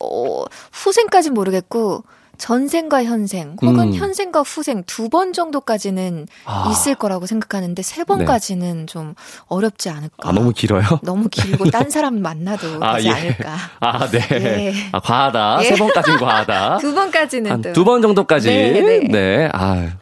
어 0.00 0.44
후생까지 0.72 1.30
모르겠고 1.30 2.04
전생과 2.38 3.04
현생 3.04 3.56
혹은 3.60 3.88
음. 3.88 3.94
현생과 3.94 4.42
후생 4.42 4.84
두 4.84 5.08
번 5.08 5.32
정도까지는 5.32 6.26
아. 6.44 6.68
있을 6.70 6.94
거라고 6.94 7.26
생각하는데 7.26 7.80
세 7.82 8.04
번까지는 8.04 8.80
네. 8.80 8.86
좀 8.86 9.14
어렵지 9.46 9.88
않을까. 9.90 10.28
아, 10.28 10.32
너무 10.32 10.52
길어요? 10.52 10.82
너무 11.02 11.28
길고 11.28 11.68
딴 11.72 11.88
사람 11.90 12.20
만나도 12.20 12.84
아, 12.84 12.96
되지 12.96 13.08
예. 13.08 13.12
않을까. 13.12 13.56
아, 13.80 14.06
네. 14.10 14.18
예. 14.32 14.74
아, 14.92 15.00
과하다. 15.00 15.60
예. 15.62 15.68
세 15.68 15.74
번까지는 15.76 16.18
과하다. 16.18 16.78
두 16.80 16.94
번까지는 16.94 17.72
두번 17.72 18.02
정도까지. 18.02 18.48
네, 18.48 18.80
네. 18.80 18.98
네. 19.08 19.48
아. 19.52 19.96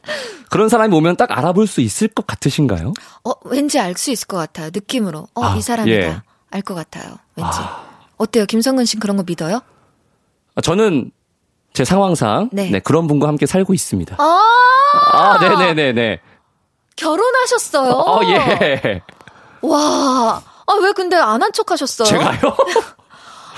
그런 0.51 0.69
사람이 0.69 0.95
오면 0.95 1.17
딱 1.17 1.37
알아볼 1.37 1.67
수 1.67 1.81
있을 1.81 2.09
것 2.09 2.27
같으신가요? 2.27 2.93
어, 3.25 3.31
왠지 3.45 3.79
알 3.81 3.97
수 3.97 4.11
있을 4.11 4.27
것 4.27 4.37
같아요. 4.37 4.71
느낌으로. 4.73 5.27
어, 5.35 5.43
아, 5.45 5.57
이 5.57 5.63
사람이다. 5.63 5.97
예. 6.07 6.17
알것 6.51 6.77
같아요. 6.77 7.17
왠지. 7.37 7.51
아. 7.61 7.85
어때요? 8.17 8.47
김성근 8.47 8.85
씨 8.85 8.97
그런 8.99 9.17
거 9.17 9.25
믿어요? 9.27 9.61
아, 10.55 10.61
저는 10.61 11.11
제 11.77 11.85
상황상 11.85 12.49
네. 12.53 12.71
네. 12.71 12.81
그런 12.81 13.07
분과 13.07 13.29
함께 13.29 13.45
살고 13.45 13.75
있습니다. 13.75 14.17
아, 14.19 14.41
아 15.13 15.39
네네네네. 15.43 16.21
결혼하셨어요? 16.97 17.91
어, 17.93 18.21
예. 18.25 19.03
와, 19.61 20.41
아, 20.67 20.73
왜 20.83 20.93
근데 20.93 21.17
안 21.17 21.43
한 21.43 21.53
척 21.53 21.71
하셨어요? 21.71 22.09
제가요? 22.09 22.39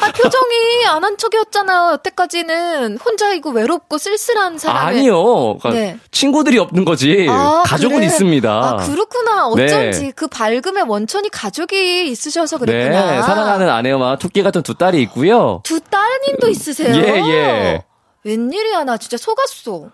아, 0.01 0.13
표정이 0.13 0.85
안 0.89 1.05
한 1.05 1.17
척이었잖아요. 1.17 1.93
여태까지는 1.93 2.99
혼자 2.99 3.33
이거 3.35 3.51
외롭고 3.51 3.99
쓸쓸한 3.99 4.59
사람. 4.59 4.89
아니요. 4.89 5.59
그러니까 5.59 5.71
네. 5.71 5.99
친구들이 6.11 6.59
없는 6.59 6.85
거지. 6.85 7.29
아, 7.31 7.63
가족은 7.65 7.99
그래. 7.99 8.07
있습니다. 8.07 8.51
아, 8.51 8.77
그렇구나. 8.79 9.47
어쩐지 9.47 10.03
네. 10.07 10.11
그 10.17 10.27
밝음의 10.27 10.85
원천이 10.89 11.29
가족이 11.31 12.09
있으셔서 12.11 12.59
그랬구나. 12.59 13.11
네, 13.13 13.23
사랑하는 13.23 13.69
아내와 13.69 14.17
토끼 14.19 14.43
같은 14.43 14.65
두 14.65 14.75
딸이 14.75 15.01
있고요. 15.03 15.61
두 15.63 15.79
따님도 15.81 16.49
있으세요? 16.49 16.97
예, 16.97 17.23
예. 17.31 17.85
웬일이야 18.29 18.85
나 18.85 18.99
진짜 18.99 19.17
속았어. 19.17 19.89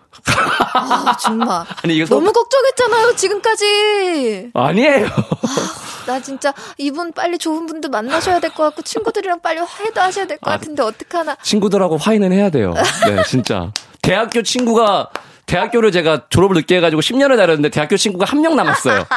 아 0.73 1.15
정말. 1.21 1.63
아니 1.83 1.95
이거 1.95 2.05
너무 2.13 2.33
걱정했잖아요 2.33 3.15
지금까지. 3.15 4.51
아니에요. 4.53 5.05
아, 5.07 6.05
나 6.05 6.19
진짜 6.21 6.53
이분 6.77 7.13
빨리 7.13 7.37
좋은 7.37 7.65
분들 7.65 7.89
만나셔야 7.89 8.39
될 8.41 8.51
것 8.51 8.63
같고 8.63 8.81
친구들이랑 8.81 9.39
빨리 9.41 9.59
화해도 9.59 10.01
하셔야 10.01 10.25
될것 10.27 10.47
아, 10.47 10.57
같은데 10.57 10.83
어떡하나. 10.83 11.35
친구들하고 11.41 11.97
화해는 11.97 12.31
해야 12.33 12.49
돼요. 12.49 12.73
네 13.07 13.23
진짜. 13.27 13.71
대학교 14.01 14.41
친구가 14.43 15.09
대학교를 15.45 15.91
제가 15.93 16.23
졸업을 16.29 16.55
늦게 16.57 16.77
해가지고 16.77 17.01
10년을 17.01 17.37
다녔는데 17.37 17.69
대학교 17.69 17.95
친구가 17.97 18.25
한 18.25 18.41
명 18.41 18.55
남았어요. 18.57 19.05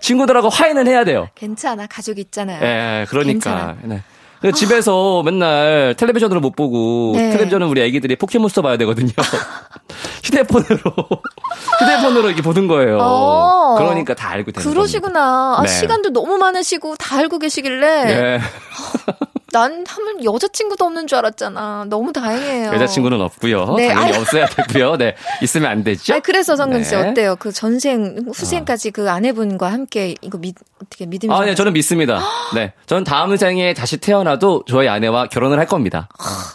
친구들하고 0.00 0.48
화해는 0.48 0.86
해야 0.88 1.04
돼요. 1.04 1.28
괜찮아 1.34 1.86
가족 1.86 2.18
있잖아요. 2.18 2.60
예, 2.62 3.06
그러니까. 3.08 3.76
네. 3.82 4.02
그 4.42 4.52
집에서 4.52 5.22
맨날 5.22 5.94
텔레비전으로 5.96 6.40
못 6.40 6.56
보고 6.56 7.12
네. 7.14 7.30
텔레비전은 7.30 7.68
우리 7.68 7.80
애기들이 7.80 8.16
포켓몬스터 8.16 8.60
봐야 8.60 8.76
되거든요. 8.76 9.12
휴대폰으로 10.24 10.78
휴대폰으로 11.80 12.28
이렇게 12.28 12.42
보는 12.42 12.66
거예요. 12.66 12.98
어. 13.00 13.76
그러니까 13.78 14.14
다 14.14 14.30
알고 14.30 14.50
되는 14.50 14.68
그러시구나. 14.68 15.56
아, 15.58 15.62
네. 15.62 15.68
시간도 15.68 16.10
너무 16.10 16.36
많으시고 16.38 16.96
다 16.96 17.16
알고 17.18 17.38
계시길래. 17.38 18.04
네. 18.04 18.40
난 19.52 19.84
하면 19.86 20.24
여자친구도 20.24 20.84
없는 20.84 21.06
줄 21.06 21.18
알았잖아. 21.18 21.86
너무 21.88 22.12
다행이에요. 22.12 22.72
여자친구는 22.72 23.20
없고요. 23.20 23.74
네. 23.76 23.88
당연히 23.88 24.18
없어야 24.18 24.46
되고요. 24.46 24.96
네. 24.96 25.14
있으면 25.42 25.70
안 25.70 25.84
되죠. 25.84 26.14
아니, 26.14 26.22
그래서 26.22 26.56
성근 26.56 26.84
씨 26.84 26.96
네. 26.96 27.10
어때요? 27.10 27.36
그 27.36 27.52
전생, 27.52 28.24
후생까지 28.34 28.88
어. 28.88 28.92
그 28.94 29.10
아내분과 29.10 29.70
함께 29.70 30.14
이거 30.22 30.38
믿, 30.38 30.56
어떻게 30.82 31.06
믿음이 31.06 31.32
아, 31.32 31.44
네. 31.44 31.54
저는 31.54 31.74
믿습니다. 31.74 32.20
네. 32.56 32.72
저는 32.86 33.04
다음 33.04 33.36
생에 33.36 33.74
다시 33.74 33.98
태어나도 33.98 34.64
저희 34.66 34.88
아내와 34.88 35.28
결혼을 35.28 35.58
할 35.58 35.66
겁니다. 35.66 36.08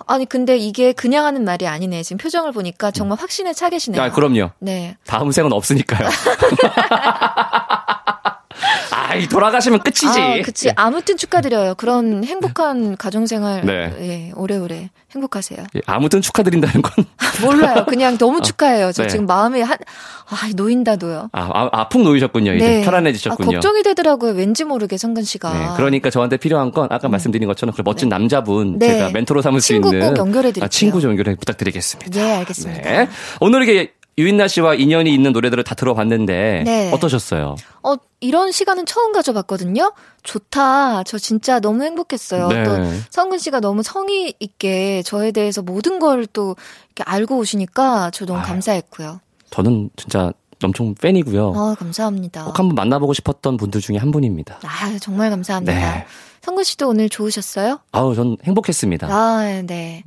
아니, 0.07 0.25
근데 0.25 0.57
이게 0.57 0.91
그냥 0.91 1.25
하는 1.25 1.45
말이 1.45 1.67
아니네. 1.67 2.01
지금 2.03 2.17
표정을 2.17 2.51
보니까 2.51 2.91
정말 2.91 3.19
확신에 3.19 3.53
차 3.53 3.69
계시네요. 3.69 4.01
아, 4.01 4.11
그럼요. 4.11 4.49
네. 4.59 4.97
다음 5.05 5.31
생은 5.31 5.53
없으니까요. 5.53 6.09
아이 9.07 9.27
돌아가시면 9.27 9.79
끝이지. 9.79 10.19
아, 10.19 10.41
그치. 10.43 10.69
아무튼 10.75 11.15
축하드려요. 11.15 11.75
그런 11.75 12.25
행복한 12.25 12.97
가정생활 12.97 13.65
네. 13.65 13.93
예, 14.01 14.31
오래오래 14.35 14.89
행복하세요. 15.15 15.63
예, 15.75 15.81
아무튼 15.85 16.21
축하드린다는 16.21 16.81
건 16.81 17.05
몰라요. 17.41 17.85
그냥 17.87 18.17
너무 18.17 18.39
아, 18.39 18.41
축하해요. 18.41 18.91
저 18.91 19.03
네. 19.03 19.09
지금 19.09 19.25
마음이 19.25 19.61
한 19.61 19.77
아, 20.29 20.49
놓인다도요. 20.53 21.29
아, 21.31 21.41
아 21.41 21.69
아풍 21.71 22.03
놓이셨군요. 22.03 22.53
이제 22.55 22.67
네. 22.67 22.81
편안해지셨군요. 22.83 23.49
아, 23.49 23.51
걱정이 23.53 23.83
되더라고요. 23.83 24.33
왠지 24.33 24.65
모르게 24.65 24.97
성근 24.97 25.23
씨가. 25.23 25.53
네, 25.53 25.67
그러니까 25.77 26.09
저한테 26.09 26.35
필요한 26.35 26.71
건 26.71 26.89
아까 26.91 27.07
음. 27.07 27.11
말씀드린 27.11 27.47
것처럼 27.47 27.73
그 27.73 27.81
멋진 27.85 28.09
네. 28.09 28.15
남자분 28.15 28.77
네. 28.77 28.87
제가 28.89 29.11
멘토로 29.11 29.41
삼을 29.41 29.61
수 29.61 29.73
있는 29.73 29.89
친구 29.89 30.05
꼭 30.05 30.17
연결해 30.17 30.51
드릴게요. 30.51 30.65
아, 30.65 30.67
친구 30.67 30.99
좀 30.99 31.11
연결해 31.11 31.35
부탁드리겠습니다. 31.35 32.11
네, 32.11 32.35
알겠습니다. 32.39 32.81
네. 32.81 33.09
오늘 33.39 33.63
이게 33.63 33.93
유인나 34.17 34.47
씨와 34.47 34.73
인연이 34.73 35.13
있는 35.13 35.31
노래들을 35.31 35.63
다 35.63 35.75
들어봤는데 35.75 36.63
네. 36.65 36.91
어떠셨어요? 36.91 37.55
어 37.83 37.95
이런 38.19 38.51
시간은 38.51 38.87
처음 38.87 39.11
가져봤거든요. 39.11 39.93
좋다. 40.23 41.03
저 41.03 41.17
진짜 41.19 41.59
너무 41.59 41.83
행복했어요. 41.83 42.47
네. 42.47 42.63
또 42.63 42.71
성근 43.11 43.37
씨가 43.37 43.59
너무 43.59 43.83
성의 43.83 44.33
있게 44.39 45.03
저에 45.03 45.31
대해서 45.31 45.61
모든 45.61 45.99
걸또 45.99 46.55
이렇게 46.95 47.03
알고 47.09 47.37
오시니까 47.37 48.09
저 48.11 48.25
너무 48.25 48.39
아유, 48.39 48.47
감사했고요. 48.47 49.21
저는 49.51 49.91
진짜 49.95 50.33
엄청 50.63 50.95
팬이고요. 50.95 51.49
어, 51.49 51.75
감사합니다. 51.75 52.45
꼭 52.45 52.57
한번 52.57 52.73
만나보고 52.73 53.13
싶었던 53.13 53.57
분들 53.57 53.81
중에 53.81 53.97
한 53.97 54.09
분입니다. 54.09 54.59
아, 54.63 54.97
정말 54.99 55.29
감사합니다. 55.29 55.73
네. 55.73 56.05
성근 56.41 56.63
씨도 56.63 56.89
오늘 56.89 57.09
좋으셨어요? 57.09 57.79
아우, 57.91 58.15
전 58.15 58.37
행복했습니다. 58.43 59.07
아, 59.07 59.61
네. 59.67 60.03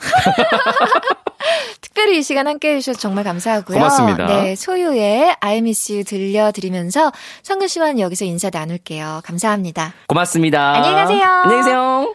특별히 1.80 2.18
이 2.18 2.22
시간 2.22 2.46
함께 2.46 2.74
해주셔서 2.74 2.98
정말 2.98 3.24
감사하고요. 3.24 3.76
고맙습니다. 3.76 4.26
네, 4.26 4.54
소유의 4.54 5.36
I 5.40 5.58
miss 5.58 5.92
you 5.92 6.04
들려드리면서 6.04 7.12
성근 7.42 7.68
씨와는 7.68 7.98
여기서 7.98 8.24
인사 8.24 8.50
나눌게요. 8.52 9.22
감사합니다. 9.24 9.94
고맙습니다. 10.06 10.74
안녕히 10.74 10.94
가세요. 10.94 11.24
안녕히 11.24 11.62
계세요. 11.62 12.14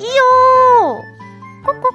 이요. 0.00 1.02
꼭꼭. 1.64 1.92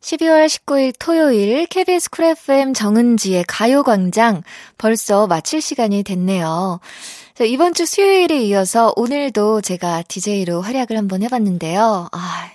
12월 0.00 0.46
19일 0.46 0.94
토요일 0.98 1.66
KBS 1.66 2.10
쿨 2.10 2.24
FM 2.26 2.72
정은지의 2.72 3.44
가요광장 3.46 4.42
벌써 4.78 5.26
마칠 5.26 5.60
시간이 5.60 6.02
됐네요. 6.02 6.80
자, 7.34 7.44
이번 7.44 7.74
주 7.74 7.84
수요일에 7.84 8.42
이어서 8.44 8.92
오늘도 8.96 9.60
제가 9.60 10.02
DJ로 10.08 10.62
활약을 10.62 10.96
한번 10.96 11.22
해봤는데요. 11.22 12.08
아, 12.10 12.50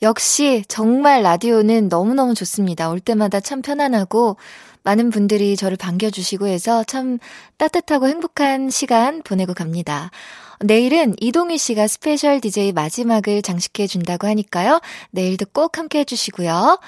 역시 0.00 0.64
정말 0.68 1.22
라디오는 1.22 1.88
너무너무 1.88 2.34
좋습니다. 2.34 2.88
올 2.88 3.00
때마다 3.00 3.40
참 3.40 3.62
편안하고 3.62 4.36
많은 4.84 5.10
분들이 5.10 5.56
저를 5.56 5.76
반겨주시고 5.76 6.46
해서 6.46 6.84
참 6.84 7.18
따뜻하고 7.56 8.08
행복한 8.08 8.70
시간 8.70 9.22
보내고 9.22 9.54
갑니다. 9.54 10.10
내일은 10.60 11.14
이동희 11.20 11.58
씨가 11.58 11.88
스페셜 11.88 12.40
DJ 12.40 12.72
마지막을 12.72 13.42
장식해 13.42 13.86
준다고 13.86 14.26
하니까요. 14.28 14.80
내일도 15.10 15.46
꼭 15.52 15.78
함께 15.78 16.00
해주시고요. 16.00 16.78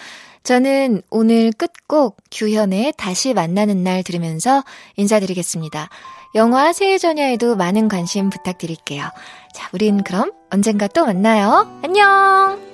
저는 0.45 1.03
오늘 1.11 1.53
끝곡 1.53 2.19
규현의 2.31 2.93
다시 2.99 3.33
만나는 3.33 3.83
날 3.83 4.03
들으면서 4.03 4.63
인사드리겠습니다. 4.97 5.89
영화 6.35 6.73
새해 6.73 6.99
전야에도 6.99 7.57
많은 7.57 7.89
관심 7.89 8.29
부탁드릴게요. 8.29 9.05
자, 9.55 9.69
우린 9.73 10.03
그럼 10.03 10.33
언젠가 10.51 10.87
또 10.89 11.07
만나요. 11.07 11.81
안녕! 11.83 12.74